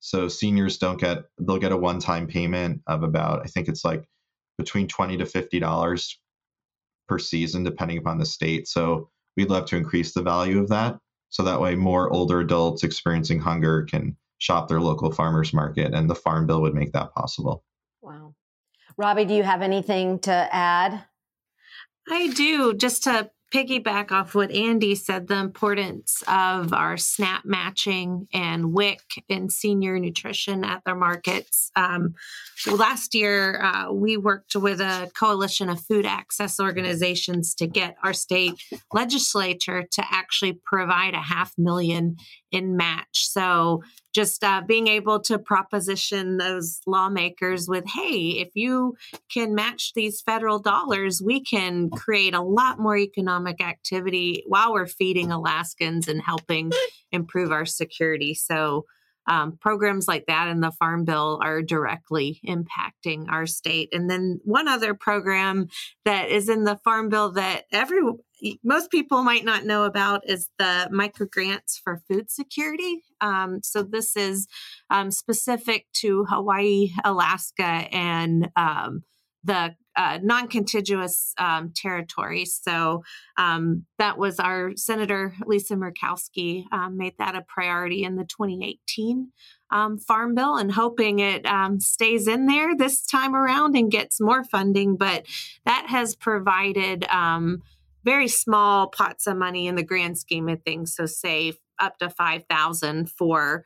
So 0.00 0.28
seniors 0.28 0.78
don't 0.78 1.00
get 1.00 1.24
they'll 1.38 1.58
get 1.58 1.72
a 1.72 1.76
one-time 1.76 2.26
payment 2.26 2.80
of 2.86 3.02
about 3.02 3.42
I 3.44 3.48
think 3.48 3.68
it's 3.68 3.84
like 3.84 4.04
between 4.58 4.88
20 4.88 5.18
to 5.18 5.26
50 5.26 5.60
dollars 5.60 6.18
per 7.08 7.18
season 7.18 7.62
depending 7.62 7.98
upon 7.98 8.18
the 8.18 8.26
state 8.26 8.66
so 8.66 9.10
we'd 9.36 9.50
love 9.50 9.66
to 9.66 9.76
increase 9.76 10.12
the 10.12 10.22
value 10.22 10.60
of 10.60 10.68
that 10.70 10.98
so 11.36 11.42
that 11.42 11.60
way 11.60 11.74
more 11.74 12.10
older 12.14 12.40
adults 12.40 12.82
experiencing 12.82 13.38
hunger 13.38 13.82
can 13.82 14.16
shop 14.38 14.68
their 14.68 14.80
local 14.80 15.12
farmers 15.12 15.52
market 15.52 15.92
and 15.92 16.08
the 16.08 16.14
farm 16.14 16.46
bill 16.46 16.62
would 16.62 16.72
make 16.72 16.92
that 16.92 17.12
possible. 17.12 17.62
Wow. 18.00 18.34
Robbi 18.98 19.28
do 19.28 19.34
you 19.34 19.42
have 19.42 19.60
anything 19.60 20.18
to 20.20 20.32
add? 20.32 21.04
I 22.08 22.28
do. 22.28 22.72
Just 22.72 23.02
to 23.02 23.30
piggyback 23.56 24.12
off 24.12 24.34
what 24.34 24.50
Andy 24.50 24.94
said, 24.94 25.28
the 25.28 25.38
importance 25.38 26.22
of 26.28 26.74
our 26.74 26.98
SNAP 26.98 27.46
matching 27.46 28.28
and 28.30 28.74
WIC 28.74 29.00
and 29.30 29.50
senior 29.50 29.98
nutrition 29.98 30.62
at 30.62 30.82
their 30.84 30.94
markets. 30.94 31.70
Um, 31.74 32.14
last 32.70 33.14
year, 33.14 33.62
uh, 33.62 33.90
we 33.92 34.18
worked 34.18 34.56
with 34.56 34.78
a 34.82 35.10
coalition 35.18 35.70
of 35.70 35.80
food 35.80 36.04
access 36.04 36.60
organizations 36.60 37.54
to 37.54 37.66
get 37.66 37.96
our 38.04 38.12
state 38.12 38.62
legislature 38.92 39.84
to 39.90 40.04
actually 40.10 40.60
provide 40.66 41.14
a 41.14 41.22
half 41.22 41.54
million 41.56 42.16
match. 42.64 43.28
So 43.28 43.82
just 44.14 44.42
uh, 44.42 44.62
being 44.66 44.88
able 44.88 45.20
to 45.20 45.38
proposition 45.38 46.38
those 46.38 46.80
lawmakers 46.86 47.68
with, 47.68 47.84
hey, 47.86 48.38
if 48.38 48.48
you 48.54 48.96
can 49.30 49.54
match 49.54 49.92
these 49.94 50.22
federal 50.22 50.58
dollars, 50.58 51.20
we 51.22 51.40
can 51.40 51.90
create 51.90 52.34
a 52.34 52.40
lot 52.40 52.78
more 52.78 52.96
economic 52.96 53.60
activity 53.60 54.42
while 54.46 54.72
we're 54.72 54.86
feeding 54.86 55.30
Alaskans 55.30 56.08
and 56.08 56.22
helping 56.22 56.72
improve 57.12 57.52
our 57.52 57.66
security. 57.66 58.32
So 58.32 58.86
um, 59.26 59.56
programs 59.60 60.08
like 60.08 60.26
that 60.26 60.48
in 60.48 60.60
the 60.60 60.70
Farm 60.72 61.04
Bill 61.04 61.40
are 61.42 61.62
directly 61.62 62.40
impacting 62.46 63.26
our 63.28 63.46
state. 63.46 63.88
And 63.92 64.08
then 64.08 64.40
one 64.44 64.68
other 64.68 64.94
program 64.94 65.68
that 66.04 66.30
is 66.30 66.48
in 66.48 66.64
the 66.64 66.76
Farm 66.84 67.08
Bill 67.08 67.32
that 67.32 67.64
every 67.72 68.02
most 68.62 68.90
people 68.90 69.22
might 69.22 69.44
not 69.44 69.64
know 69.64 69.84
about 69.84 70.28
is 70.28 70.50
the 70.58 70.88
micro 70.90 71.26
grants 71.26 71.80
for 71.82 72.02
food 72.08 72.30
security. 72.30 73.02
Um, 73.20 73.60
so 73.62 73.82
this 73.82 74.14
is 74.16 74.46
um, 74.90 75.10
specific 75.10 75.86
to 75.94 76.26
Hawaii, 76.28 76.90
Alaska, 77.04 77.64
and 77.64 78.50
um, 78.56 79.04
the 79.42 79.74
uh, 79.96 80.18
non-contiguous 80.22 81.32
um, 81.38 81.72
territories. 81.74 82.60
So 82.62 83.02
um, 83.38 83.86
that 83.98 84.18
was 84.18 84.38
our 84.38 84.72
Senator 84.76 85.34
Lisa 85.46 85.74
Murkowski 85.74 86.64
um, 86.70 86.96
made 86.96 87.14
that 87.18 87.34
a 87.34 87.42
priority 87.42 88.04
in 88.04 88.16
the 88.16 88.24
2018 88.24 89.32
um, 89.70 89.98
Farm 89.98 90.34
Bill, 90.34 90.56
and 90.56 90.70
hoping 90.70 91.18
it 91.18 91.44
um, 91.46 91.80
stays 91.80 92.28
in 92.28 92.46
there 92.46 92.76
this 92.76 93.04
time 93.04 93.34
around 93.34 93.76
and 93.76 93.90
gets 93.90 94.20
more 94.20 94.44
funding. 94.44 94.96
But 94.96 95.26
that 95.64 95.86
has 95.88 96.14
provided 96.14 97.04
um, 97.08 97.62
very 98.04 98.28
small 98.28 98.88
pots 98.88 99.26
of 99.26 99.36
money 99.36 99.66
in 99.66 99.74
the 99.74 99.82
grand 99.82 100.18
scheme 100.18 100.48
of 100.48 100.62
things. 100.62 100.94
So 100.94 101.06
say 101.06 101.54
up 101.80 101.98
to 101.98 102.08
five 102.10 102.44
thousand 102.48 103.10
for 103.10 103.64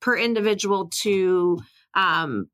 per 0.00 0.16
individual 0.16 0.88
to 1.02 1.58
um, 1.94 2.48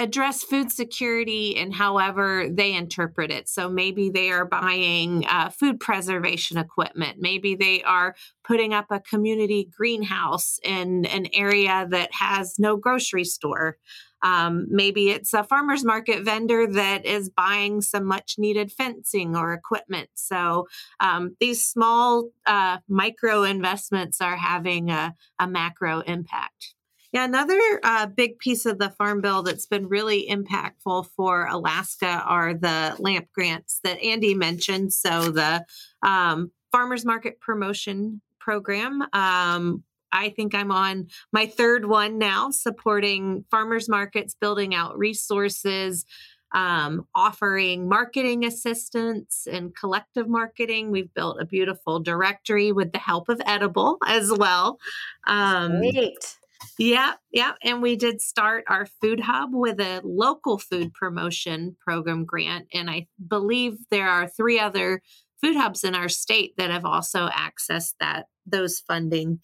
address 0.00 0.42
food 0.42 0.72
security 0.72 1.58
and 1.58 1.74
however 1.74 2.48
they 2.50 2.72
interpret 2.72 3.30
it. 3.30 3.46
So 3.50 3.68
maybe 3.68 4.08
they 4.08 4.30
are 4.30 4.46
buying 4.46 5.26
uh, 5.26 5.50
food 5.50 5.78
preservation 5.78 6.56
equipment. 6.56 7.18
Maybe 7.20 7.54
they 7.54 7.82
are 7.82 8.16
putting 8.42 8.72
up 8.72 8.86
a 8.90 9.00
community 9.00 9.68
greenhouse 9.76 10.58
in 10.64 11.04
an 11.04 11.26
area 11.34 11.86
that 11.90 12.14
has 12.14 12.58
no 12.58 12.78
grocery 12.78 13.24
store. 13.24 13.76
Um, 14.22 14.68
maybe 14.70 15.10
it's 15.10 15.34
a 15.34 15.44
farmer's 15.44 15.84
market 15.84 16.24
vendor 16.24 16.66
that 16.66 17.04
is 17.04 17.28
buying 17.28 17.82
some 17.82 18.06
much 18.06 18.36
needed 18.38 18.72
fencing 18.72 19.36
or 19.36 19.52
equipment. 19.52 20.08
So 20.14 20.66
um, 21.00 21.36
these 21.40 21.66
small 21.66 22.30
uh, 22.46 22.78
micro 22.88 23.42
investments 23.42 24.22
are 24.22 24.36
having 24.36 24.90
a, 24.90 25.14
a 25.38 25.46
macro 25.46 26.00
impact. 26.00 26.74
Yeah, 27.12 27.24
another 27.24 27.58
uh, 27.82 28.06
big 28.06 28.38
piece 28.38 28.66
of 28.66 28.78
the 28.78 28.90
Farm 28.90 29.20
Bill 29.20 29.42
that's 29.42 29.66
been 29.66 29.88
really 29.88 30.28
impactful 30.30 31.06
for 31.16 31.46
Alaska 31.46 32.22
are 32.24 32.54
the 32.54 32.94
LAMP 32.98 33.28
grants 33.32 33.80
that 33.82 34.00
Andy 34.00 34.34
mentioned. 34.34 34.92
So 34.92 35.30
the 35.30 35.64
um, 36.04 36.52
Farmers 36.70 37.04
Market 37.04 37.40
Promotion 37.40 38.20
Program. 38.38 39.02
Um, 39.12 39.82
I 40.12 40.30
think 40.30 40.54
I'm 40.54 40.70
on 40.70 41.08
my 41.32 41.46
third 41.46 41.86
one 41.86 42.18
now, 42.18 42.50
supporting 42.50 43.44
farmers 43.50 43.88
markets, 43.88 44.34
building 44.40 44.74
out 44.74 44.98
resources, 44.98 46.04
um, 46.52 47.06
offering 47.14 47.88
marketing 47.88 48.44
assistance 48.44 49.46
and 49.50 49.74
collective 49.74 50.28
marketing. 50.28 50.90
We've 50.90 51.12
built 51.14 51.40
a 51.40 51.44
beautiful 51.44 52.00
directory 52.00 52.72
with 52.72 52.92
the 52.92 52.98
help 52.98 53.28
of 53.28 53.40
Edible 53.46 53.98
as 54.06 54.32
well. 54.32 54.78
Um, 55.26 55.78
Great. 55.78 56.36
Yeah, 56.78 57.14
yeah. 57.32 57.52
And 57.62 57.82
we 57.82 57.96
did 57.96 58.20
start 58.20 58.64
our 58.68 58.86
food 59.00 59.20
hub 59.20 59.50
with 59.52 59.80
a 59.80 60.00
local 60.04 60.58
food 60.58 60.92
promotion 60.92 61.76
program 61.80 62.24
grant. 62.24 62.66
And 62.72 62.90
I 62.90 63.06
believe 63.28 63.78
there 63.90 64.08
are 64.08 64.28
three 64.28 64.58
other 64.58 65.02
food 65.40 65.56
hubs 65.56 65.84
in 65.84 65.94
our 65.94 66.08
state 66.08 66.54
that 66.58 66.70
have 66.70 66.84
also 66.84 67.28
accessed 67.28 67.94
that 68.00 68.26
those 68.46 68.80
funding 68.80 69.40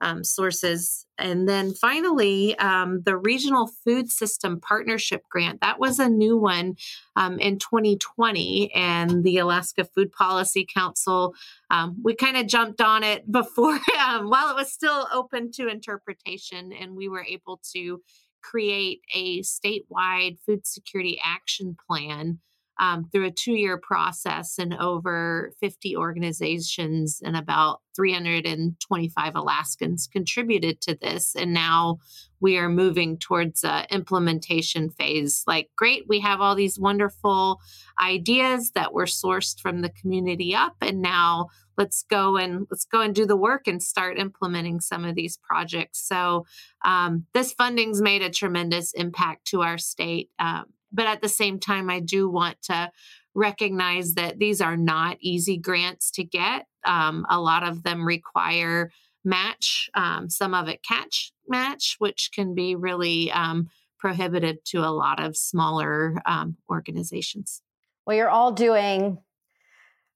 um, 0.00 0.24
sources. 0.24 1.06
And 1.18 1.48
then 1.48 1.74
finally, 1.74 2.56
um, 2.58 3.02
the 3.02 3.16
Regional 3.16 3.68
Food 3.84 4.10
System 4.10 4.60
Partnership 4.60 5.22
Grant. 5.30 5.60
That 5.60 5.80
was 5.80 5.98
a 5.98 6.08
new 6.08 6.36
one 6.36 6.76
um, 7.16 7.38
in 7.38 7.58
2020. 7.58 8.72
And 8.74 9.24
the 9.24 9.38
Alaska 9.38 9.84
Food 9.84 10.12
Policy 10.12 10.66
Council, 10.72 11.34
um, 11.70 11.96
we 12.02 12.14
kind 12.14 12.36
of 12.36 12.46
jumped 12.46 12.80
on 12.80 13.02
it 13.02 13.30
before, 13.32 13.78
um, 13.98 14.28
while 14.28 14.50
it 14.50 14.56
was 14.56 14.72
still 14.72 15.08
open 15.12 15.50
to 15.52 15.68
interpretation. 15.68 16.72
And 16.72 16.96
we 16.96 17.08
were 17.08 17.24
able 17.24 17.60
to 17.72 18.02
create 18.40 19.00
a 19.14 19.40
statewide 19.40 20.38
food 20.46 20.66
security 20.66 21.20
action 21.24 21.76
plan 21.86 22.38
um, 22.78 23.08
through 23.10 23.26
a 23.26 23.30
two 23.30 23.52
year 23.52 23.78
process 23.78 24.58
and 24.58 24.74
over 24.74 25.52
50 25.60 25.96
organizations 25.96 27.20
and 27.24 27.36
about 27.36 27.80
325 27.96 29.34
Alaskans 29.34 30.06
contributed 30.06 30.80
to 30.82 30.94
this. 30.94 31.34
And 31.34 31.52
now 31.52 31.98
we 32.40 32.56
are 32.56 32.68
moving 32.68 33.18
towards 33.18 33.64
a 33.64 33.86
implementation 33.92 34.90
phase. 34.90 35.42
Like, 35.46 35.70
great, 35.76 36.04
we 36.08 36.20
have 36.20 36.40
all 36.40 36.54
these 36.54 36.78
wonderful 36.78 37.60
ideas 38.00 38.70
that 38.72 38.92
were 38.92 39.06
sourced 39.06 39.58
from 39.58 39.80
the 39.80 39.90
community 39.90 40.54
up, 40.54 40.76
and 40.80 41.02
now 41.02 41.48
let's 41.76 42.04
go 42.04 42.36
and 42.36 42.66
let's 42.70 42.84
go 42.84 43.00
and 43.00 43.14
do 43.14 43.26
the 43.26 43.36
work 43.36 43.66
and 43.66 43.82
start 43.82 44.18
implementing 44.18 44.80
some 44.80 45.04
of 45.04 45.16
these 45.16 45.36
projects. 45.38 46.06
So 46.06 46.46
um, 46.84 47.26
this 47.34 47.52
funding's 47.52 48.00
made 48.00 48.22
a 48.22 48.30
tremendous 48.30 48.92
impact 48.92 49.46
to 49.48 49.62
our 49.62 49.78
state. 49.78 50.30
Um, 50.38 50.66
but 50.92 51.06
at 51.06 51.22
the 51.22 51.28
same 51.28 51.58
time, 51.58 51.90
I 51.90 52.00
do 52.00 52.28
want 52.28 52.60
to 52.62 52.90
recognize 53.34 54.14
that 54.14 54.38
these 54.38 54.60
are 54.60 54.76
not 54.76 55.16
easy 55.20 55.56
grants 55.56 56.10
to 56.12 56.24
get. 56.24 56.66
Um, 56.84 57.26
a 57.28 57.40
lot 57.40 57.62
of 57.62 57.82
them 57.82 58.06
require 58.06 58.90
match, 59.24 59.90
um, 59.94 60.28
some 60.30 60.54
of 60.54 60.68
it 60.68 60.82
catch 60.82 61.32
match, 61.46 61.96
which 61.98 62.30
can 62.34 62.54
be 62.54 62.74
really 62.74 63.30
um, 63.32 63.68
prohibitive 63.98 64.62
to 64.64 64.78
a 64.78 64.90
lot 64.90 65.22
of 65.22 65.36
smaller 65.36 66.20
um, 66.26 66.56
organizations. 66.70 67.62
Well, 68.06 68.16
you're 68.16 68.30
all 68.30 68.52
doing 68.52 69.18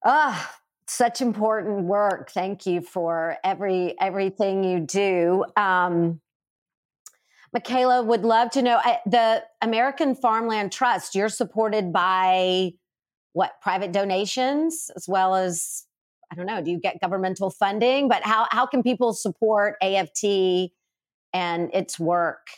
uh, 0.05 0.43
such 0.87 1.21
important 1.21 1.85
work. 1.85 2.31
Thank 2.31 2.67
you 2.67 2.81
for 2.81 3.37
every 3.45 3.99
everything 4.01 4.65
you 4.65 4.81
do. 4.81 5.45
Um, 5.57 6.21
Michaela 7.53 8.03
would 8.03 8.23
love 8.23 8.51
to 8.51 8.63
know 8.63 8.81
the 9.05 9.43
American 9.61 10.15
Farmland 10.15 10.73
Trust. 10.73 11.15
You're 11.15 11.29
supported 11.29 11.93
by 11.93 12.73
what 13.35 13.61
private 13.61 13.93
donations 13.93 14.91
as 14.97 15.07
well 15.09 15.35
as 15.35 15.85
I 16.31 16.35
don't 16.35 16.47
know. 16.47 16.63
Do 16.63 16.71
you 16.71 16.81
get 16.81 16.99
governmental 17.01 17.51
funding? 17.51 18.09
But 18.09 18.23
how 18.23 18.47
how 18.51 18.65
can 18.65 18.83
people 18.83 19.13
support 19.13 19.77
AFT 19.83 20.73
and 21.35 21.71
its 21.75 22.01
work? 22.01 22.49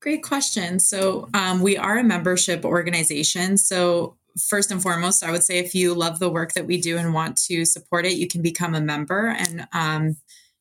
Great 0.00 0.22
question. 0.22 0.78
So 0.78 1.28
um, 1.32 1.62
we 1.62 1.78
are 1.78 1.98
a 1.98 2.04
membership 2.04 2.64
organization. 2.64 3.56
So 3.56 4.16
first 4.38 4.70
and 4.70 4.82
foremost, 4.82 5.24
I 5.24 5.30
would 5.30 5.42
say 5.42 5.58
if 5.58 5.74
you 5.74 5.94
love 5.94 6.18
the 6.18 6.28
work 6.28 6.52
that 6.52 6.66
we 6.66 6.78
do 6.78 6.98
and 6.98 7.14
want 7.14 7.38
to 7.48 7.64
support 7.64 8.04
it, 8.04 8.12
you 8.14 8.28
can 8.28 8.42
become 8.42 8.74
a 8.74 8.80
member 8.80 9.28
and 9.28 9.66
um, 9.72 10.16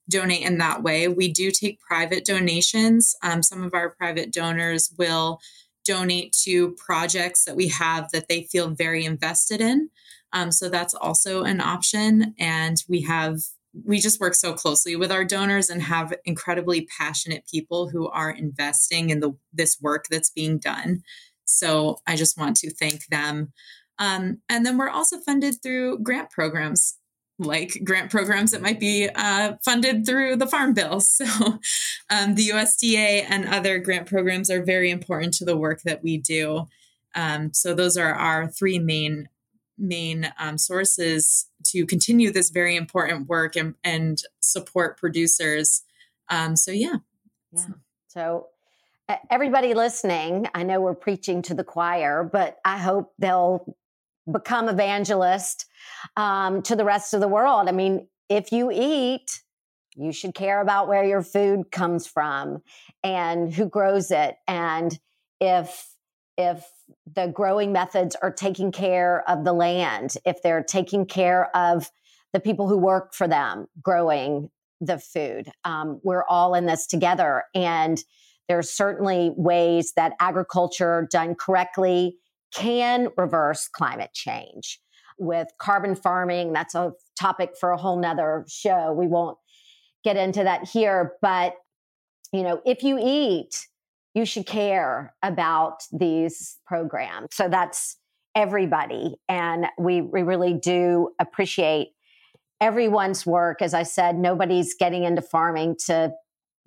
donate 0.09 0.41
in 0.41 0.57
that 0.59 0.83
way. 0.83 1.07
We 1.07 1.31
do 1.31 1.51
take 1.51 1.79
private 1.79 2.25
donations. 2.25 3.15
Um, 3.23 3.41
some 3.41 3.63
of 3.63 3.73
our 3.73 3.89
private 3.89 4.31
donors 4.31 4.93
will 4.97 5.39
donate 5.85 6.35
to 6.43 6.71
projects 6.73 7.45
that 7.45 7.55
we 7.55 7.67
have 7.67 8.11
that 8.11 8.27
they 8.27 8.43
feel 8.43 8.69
very 8.69 9.05
invested 9.05 9.61
in. 9.61 9.89
Um, 10.33 10.51
so 10.51 10.69
that's 10.69 10.93
also 10.93 11.43
an 11.43 11.61
option. 11.61 12.33
And 12.39 12.77
we 12.89 13.01
have, 13.01 13.39
we 13.85 13.99
just 13.99 14.19
work 14.19 14.35
so 14.35 14.53
closely 14.53 14.95
with 14.95 15.11
our 15.11 15.23
donors 15.23 15.69
and 15.69 15.81
have 15.83 16.13
incredibly 16.25 16.87
passionate 16.97 17.45
people 17.49 17.89
who 17.89 18.07
are 18.09 18.31
investing 18.31 19.09
in 19.09 19.19
the 19.19 19.31
this 19.53 19.77
work 19.81 20.05
that's 20.09 20.29
being 20.29 20.57
done. 20.57 21.03
So 21.45 21.99
I 22.07 22.15
just 22.15 22.37
want 22.37 22.57
to 22.57 22.73
thank 22.73 23.05
them. 23.07 23.53
Um, 23.99 24.41
and 24.49 24.65
then 24.65 24.77
we're 24.77 24.89
also 24.89 25.19
funded 25.19 25.61
through 25.61 25.99
grant 25.99 26.31
programs 26.31 26.97
like 27.37 27.81
grant 27.83 28.11
programs 28.11 28.51
that 28.51 28.61
might 28.61 28.79
be 28.79 29.09
uh, 29.13 29.53
funded 29.63 30.05
through 30.05 30.37
the 30.37 30.47
farm 30.47 30.73
bill. 30.73 31.01
So 31.15 31.25
um, 32.09 32.35
the 32.35 32.49
USDA 32.49 33.25
and 33.29 33.47
other 33.47 33.79
grant 33.79 34.07
programs 34.07 34.49
are 34.49 34.63
very 34.63 34.89
important 34.89 35.33
to 35.35 35.45
the 35.45 35.57
work 35.57 35.81
that 35.83 36.03
we 36.03 36.17
do. 36.17 36.67
Um, 37.15 37.53
so 37.53 37.73
those 37.73 37.97
are 37.97 38.13
our 38.13 38.47
three 38.47 38.79
main 38.79 39.29
main 39.77 40.31
um, 40.39 40.57
sources 40.57 41.49
to 41.65 41.85
continue 41.85 42.31
this 42.31 42.49
very 42.49 42.75
important 42.75 43.27
work 43.27 43.55
and, 43.55 43.75
and 43.83 44.21
support 44.39 44.97
producers. 44.97 45.83
Um, 46.29 46.55
so 46.55 46.71
yeah. 46.71 46.97
Yeah. 47.51 47.67
So 48.07 48.47
everybody 49.29 49.73
listening, 49.73 50.47
I 50.55 50.63
know 50.63 50.79
we're 50.81 50.95
preaching 50.95 51.41
to 51.43 51.53
the 51.53 51.63
choir, 51.63 52.23
but 52.23 52.57
I 52.63 52.77
hope 52.77 53.13
they'll 53.19 53.75
become 54.31 54.69
evangelist 54.69 55.65
um, 56.17 56.61
to 56.63 56.75
the 56.75 56.85
rest 56.85 57.13
of 57.13 57.21
the 57.21 57.27
world. 57.27 57.67
I 57.67 57.71
mean, 57.71 58.07
if 58.29 58.51
you 58.51 58.71
eat, 58.71 59.41
you 59.95 60.11
should 60.11 60.33
care 60.33 60.61
about 60.61 60.87
where 60.87 61.03
your 61.03 61.21
food 61.21 61.71
comes 61.71 62.07
from 62.07 62.61
and 63.03 63.53
who 63.53 63.69
grows 63.69 64.11
it, 64.11 64.35
and 64.47 64.97
if 65.39 65.89
if 66.37 66.65
the 67.15 67.27
growing 67.27 67.71
methods 67.71 68.15
are 68.21 68.31
taking 68.31 68.71
care 68.71 69.27
of 69.29 69.45
the 69.45 69.53
land, 69.53 70.15
if 70.25 70.41
they're 70.41 70.63
taking 70.63 71.05
care 71.05 71.55
of 71.55 71.89
the 72.33 72.39
people 72.41 72.67
who 72.67 72.77
work 72.77 73.13
for 73.13 73.27
them 73.27 73.67
growing 73.81 74.49
the 74.81 74.97
food. 74.97 75.49
Um, 75.63 75.99
we're 76.03 76.25
all 76.25 76.53
in 76.53 76.65
this 76.65 76.85
together. 76.85 77.43
And 77.53 77.97
there's 78.47 78.69
certainly 78.69 79.31
ways 79.35 79.93
that 79.95 80.13
agriculture 80.19 81.07
done 81.11 81.35
correctly 81.35 82.17
can 82.53 83.09
reverse 83.17 83.67
climate 83.67 84.11
change. 84.13 84.79
With 85.17 85.47
carbon 85.59 85.95
farming, 85.95 86.53
that's 86.53 86.75
a 86.75 86.91
topic 87.17 87.51
for 87.59 87.71
a 87.71 87.77
whole 87.77 87.99
nother 87.99 88.45
show. 88.47 88.91
We 88.93 89.07
won't 89.07 89.37
get 90.03 90.17
into 90.17 90.43
that 90.43 90.67
here. 90.67 91.13
But, 91.21 91.53
you 92.31 92.43
know, 92.43 92.61
if 92.65 92.83
you 92.83 92.99
eat, 93.01 93.67
you 94.13 94.25
should 94.25 94.45
care 94.45 95.13
about 95.23 95.83
these 95.91 96.57
programs. 96.65 97.29
So 97.31 97.49
that's 97.49 97.97
everybody. 98.35 99.15
And 99.29 99.67
we, 99.77 100.01
we 100.01 100.23
really 100.23 100.53
do 100.53 101.09
appreciate 101.19 101.89
everyone's 102.61 103.25
work. 103.25 103.61
As 103.61 103.73
I 103.73 103.83
said, 103.83 104.17
nobody's 104.17 104.75
getting 104.75 105.03
into 105.03 105.21
farming 105.21 105.77
to 105.85 106.11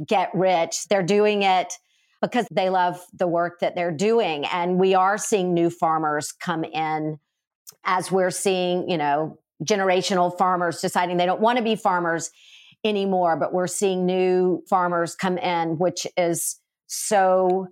get 0.06 0.30
rich. 0.34 0.86
They're 0.88 1.02
doing 1.02 1.42
it 1.42 1.74
because 2.20 2.46
they 2.50 2.68
love 2.68 3.00
the 3.12 3.28
work 3.28 3.60
that 3.60 3.74
they're 3.74 3.92
doing. 3.92 4.44
And 4.46 4.78
we 4.78 4.94
are 4.94 5.18
seeing 5.18 5.54
new 5.54 5.70
farmers 5.70 6.32
come 6.32 6.64
in 6.64 7.18
as 7.84 8.10
we're 8.10 8.30
seeing, 8.30 8.88
you 8.88 8.98
know, 8.98 9.38
generational 9.64 10.36
farmers 10.36 10.80
deciding 10.80 11.16
they 11.16 11.26
don't 11.26 11.40
want 11.40 11.58
to 11.58 11.64
be 11.64 11.76
farmers 11.76 12.30
anymore, 12.84 13.36
but 13.36 13.52
we're 13.52 13.66
seeing 13.66 14.06
new 14.06 14.62
farmers 14.68 15.14
come 15.14 15.38
in, 15.38 15.78
which 15.78 16.06
is 16.16 16.60
so 16.86 17.68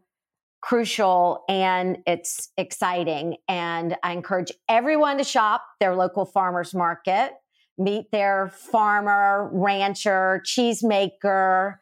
crucial 0.60 1.44
and 1.48 1.98
it's 2.06 2.50
exciting. 2.56 3.36
And 3.46 3.96
I 4.02 4.12
encourage 4.12 4.50
everyone 4.68 5.18
to 5.18 5.24
shop 5.24 5.62
their 5.78 5.94
local 5.94 6.24
farmers 6.24 6.74
market, 6.74 7.32
meet 7.78 8.10
their 8.10 8.48
farmer, 8.48 9.48
rancher, 9.52 10.42
cheesemaker, 10.44 11.76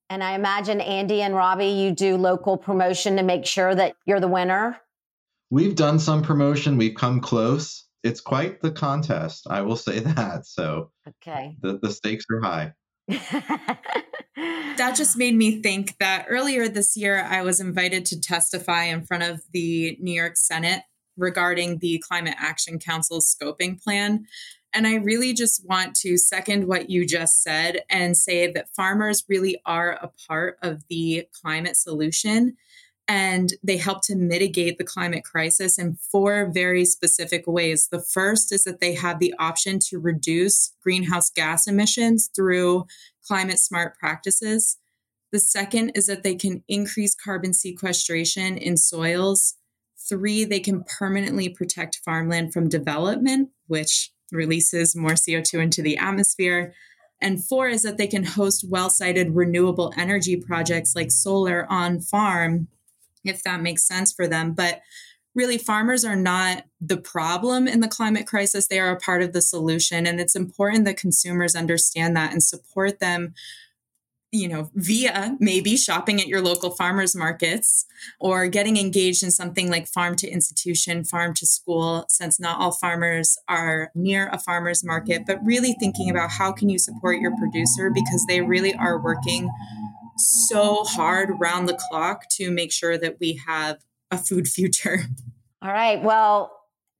And 0.09 0.23
I 0.23 0.35
imagine 0.35 0.79
Andy 0.79 1.23
and 1.23 1.33
Robbi, 1.33 1.81
you 1.81 1.91
do 1.91 2.17
local 2.17 2.57
promotion 2.57 3.17
to 3.17 3.23
make 3.23 3.47
sure 3.47 3.73
that 3.73 3.95
you're 4.05 4.19
the 4.19 4.27
winner. 4.27 4.79
We've 5.49 5.73
done 5.75 5.97
some 5.97 6.21
promotion, 6.21 6.77
we've 6.77 6.93
come 6.95 7.19
close. 7.19 7.87
It's 8.03 8.21
quite 8.21 8.61
the 8.61 8.71
contest, 8.71 9.47
I 9.49 9.61
will 9.61 9.75
say 9.87 9.99
that. 9.99 10.45
So, 10.45 10.91
okay. 11.07 11.57
The, 11.61 11.79
the 11.81 11.91
stakes 11.91 12.25
are 12.31 12.41
high. 12.41 12.73
that 13.07 14.93
just 14.95 15.17
made 15.17 15.35
me 15.35 15.61
think 15.61 15.97
that 15.99 16.25
earlier 16.29 16.67
this 16.67 16.95
year, 16.95 17.23
I 17.23 17.41
was 17.41 17.59
invited 17.59 18.05
to 18.07 18.19
testify 18.19 18.83
in 18.83 19.05
front 19.05 19.23
of 19.23 19.41
the 19.51 19.97
New 19.99 20.13
York 20.13 20.37
Senate 20.37 20.83
regarding 21.17 21.79
the 21.79 22.03
Climate 22.07 22.35
Action 22.39 22.79
Council's 22.79 23.33
scoping 23.33 23.81
plan. 23.81 24.25
And 24.73 24.87
I 24.87 24.95
really 24.95 25.33
just 25.33 25.67
want 25.67 25.95
to 25.97 26.17
second 26.17 26.67
what 26.67 26.89
you 26.89 27.05
just 27.05 27.43
said 27.43 27.83
and 27.89 28.17
say 28.17 28.51
that 28.51 28.73
farmers 28.75 29.23
really 29.29 29.61
are 29.65 29.91
a 29.91 30.11
part 30.27 30.57
of 30.63 30.83
the 30.89 31.27
climate 31.41 31.77
solution 31.77 32.57
and 33.07 33.53
they 33.61 33.77
help 33.77 34.01
to 34.03 34.15
mitigate 34.15 34.77
the 34.77 34.83
climate 34.83 35.23
crisis 35.23 35.77
in 35.77 35.97
four 36.11 36.49
very 36.53 36.85
specific 36.85 37.43
ways. 37.45 37.89
The 37.91 38.01
first 38.01 38.51
is 38.51 38.63
that 38.63 38.79
they 38.79 38.95
have 38.95 39.19
the 39.19 39.33
option 39.39 39.79
to 39.89 39.99
reduce 39.99 40.73
greenhouse 40.81 41.29
gas 41.29 41.67
emissions 41.67 42.29
through 42.33 42.85
climate 43.25 43.59
smart 43.59 43.97
practices. 43.97 44.77
The 45.31 45.39
second 45.39 45.91
is 45.95 46.07
that 46.07 46.23
they 46.23 46.35
can 46.35 46.63
increase 46.67 47.15
carbon 47.15 47.53
sequestration 47.53 48.57
in 48.57 48.77
soils 48.77 49.55
Three, 50.07 50.43
they 50.43 50.59
can 50.59 50.83
permanently 50.83 51.49
protect 51.49 52.01
farmland 52.03 52.51
from 52.51 52.67
development, 52.67 53.49
which 53.67 54.11
releases 54.31 54.95
more 54.95 55.11
CO2 55.11 55.61
into 55.61 55.81
the 55.81 55.97
atmosphere. 55.97 56.73
And 57.21 57.43
four 57.43 57.69
is 57.69 57.83
that 57.83 57.97
they 57.97 58.07
can 58.07 58.23
host 58.23 58.65
well 58.67 58.89
sited 58.89 59.35
renewable 59.35 59.93
energy 59.97 60.35
projects 60.35 60.93
like 60.95 61.09
solar 61.09 61.65
on 61.71 62.01
farm, 62.01 62.67
if 63.23 63.43
that 63.43 63.61
makes 63.61 63.87
sense 63.87 64.11
for 64.11 64.27
them. 64.27 64.53
But 64.53 64.81
really, 65.35 65.57
farmers 65.57 66.05
are 66.05 66.15
not 66.15 66.65
the 66.79 66.97
problem 66.97 67.67
in 67.67 67.79
the 67.79 67.87
climate 67.87 68.27
crisis. 68.27 68.67
They 68.67 68.79
are 68.79 68.91
a 68.91 68.99
part 68.99 69.21
of 69.21 69.33
the 69.33 69.41
solution. 69.41 70.05
And 70.05 70.19
it's 70.19 70.35
important 70.35 70.85
that 70.85 70.97
consumers 70.97 71.55
understand 71.55 72.15
that 72.15 72.31
and 72.31 72.43
support 72.43 72.99
them 72.99 73.33
you 74.33 74.47
know, 74.47 74.71
via 74.73 75.37
maybe 75.39 75.77
shopping 75.77 76.19
at 76.19 76.25
your 76.25 76.41
local 76.41 76.71
farmers 76.71 77.15
markets 77.15 77.85
or 78.19 78.47
getting 78.47 78.77
engaged 78.77 79.21
in 79.21 79.29
something 79.29 79.69
like 79.69 79.87
farm 79.87 80.15
to 80.15 80.27
institution, 80.27 81.05
farm 81.05 81.35
to 81.35 81.45
school, 81.45 82.05
since 82.09 82.39
not 82.39 82.59
all 82.59 82.71
farmers 82.71 83.37
are 83.47 83.91
near 83.93 84.29
a 84.29 84.39
farmers 84.39 84.83
market, 84.83 85.21
but 85.27 85.37
really 85.45 85.75
thinking 85.79 86.09
about 86.09 86.31
how 86.31 86.51
can 86.51 86.67
you 86.67 86.79
support 86.79 87.19
your 87.19 87.37
producer 87.37 87.91
because 87.93 88.25
they 88.27 88.41
really 88.41 88.73
are 88.73 88.99
working 88.99 89.51
so 90.17 90.83
hard 90.83 91.31
round 91.39 91.67
the 91.67 91.77
clock 91.89 92.29
to 92.31 92.51
make 92.51 92.71
sure 92.71 92.97
that 92.97 93.17
we 93.19 93.39
have 93.47 93.77
a 94.11 94.17
food 94.17 94.47
future. 94.53 94.99
All 95.61 95.71
right. 95.71 96.01
Well, 96.01 96.51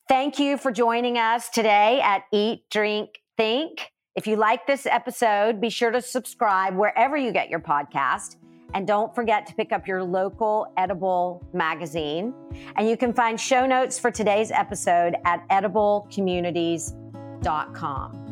thank 0.07 0.39
you 0.39 0.57
for 0.57 0.71
joining 0.71 1.17
us 1.17 1.49
today 1.49 1.99
at 2.01 2.23
Eat, 2.31 2.69
Drink, 2.69 3.19
Think. 3.37 3.91
If 4.15 4.27
you 4.27 4.35
like 4.35 4.67
this 4.67 4.85
episode, 4.85 5.59
be 5.59 5.69
sure 5.69 5.89
to 5.91 6.01
subscribe 6.01 6.75
wherever 6.75 7.17
you 7.17 7.31
get 7.31 7.49
your 7.49 7.59
podcast. 7.59 8.35
And 8.75 8.87
don't 8.87 9.13
forget 9.13 9.45
to 9.47 9.53
pick 9.53 9.71
up 9.71 9.87
your 9.87 10.03
local 10.03 10.73
edible 10.77 11.47
magazine. 11.53 12.33
And 12.75 12.89
you 12.89 12.97
can 12.97 13.13
find 13.13 13.39
show 13.39 13.67
notes 13.67 13.99
for 13.99 14.09
today's 14.11 14.51
episode 14.51 15.15
at 15.25 15.47
ediblecommunities.com. 15.49 18.22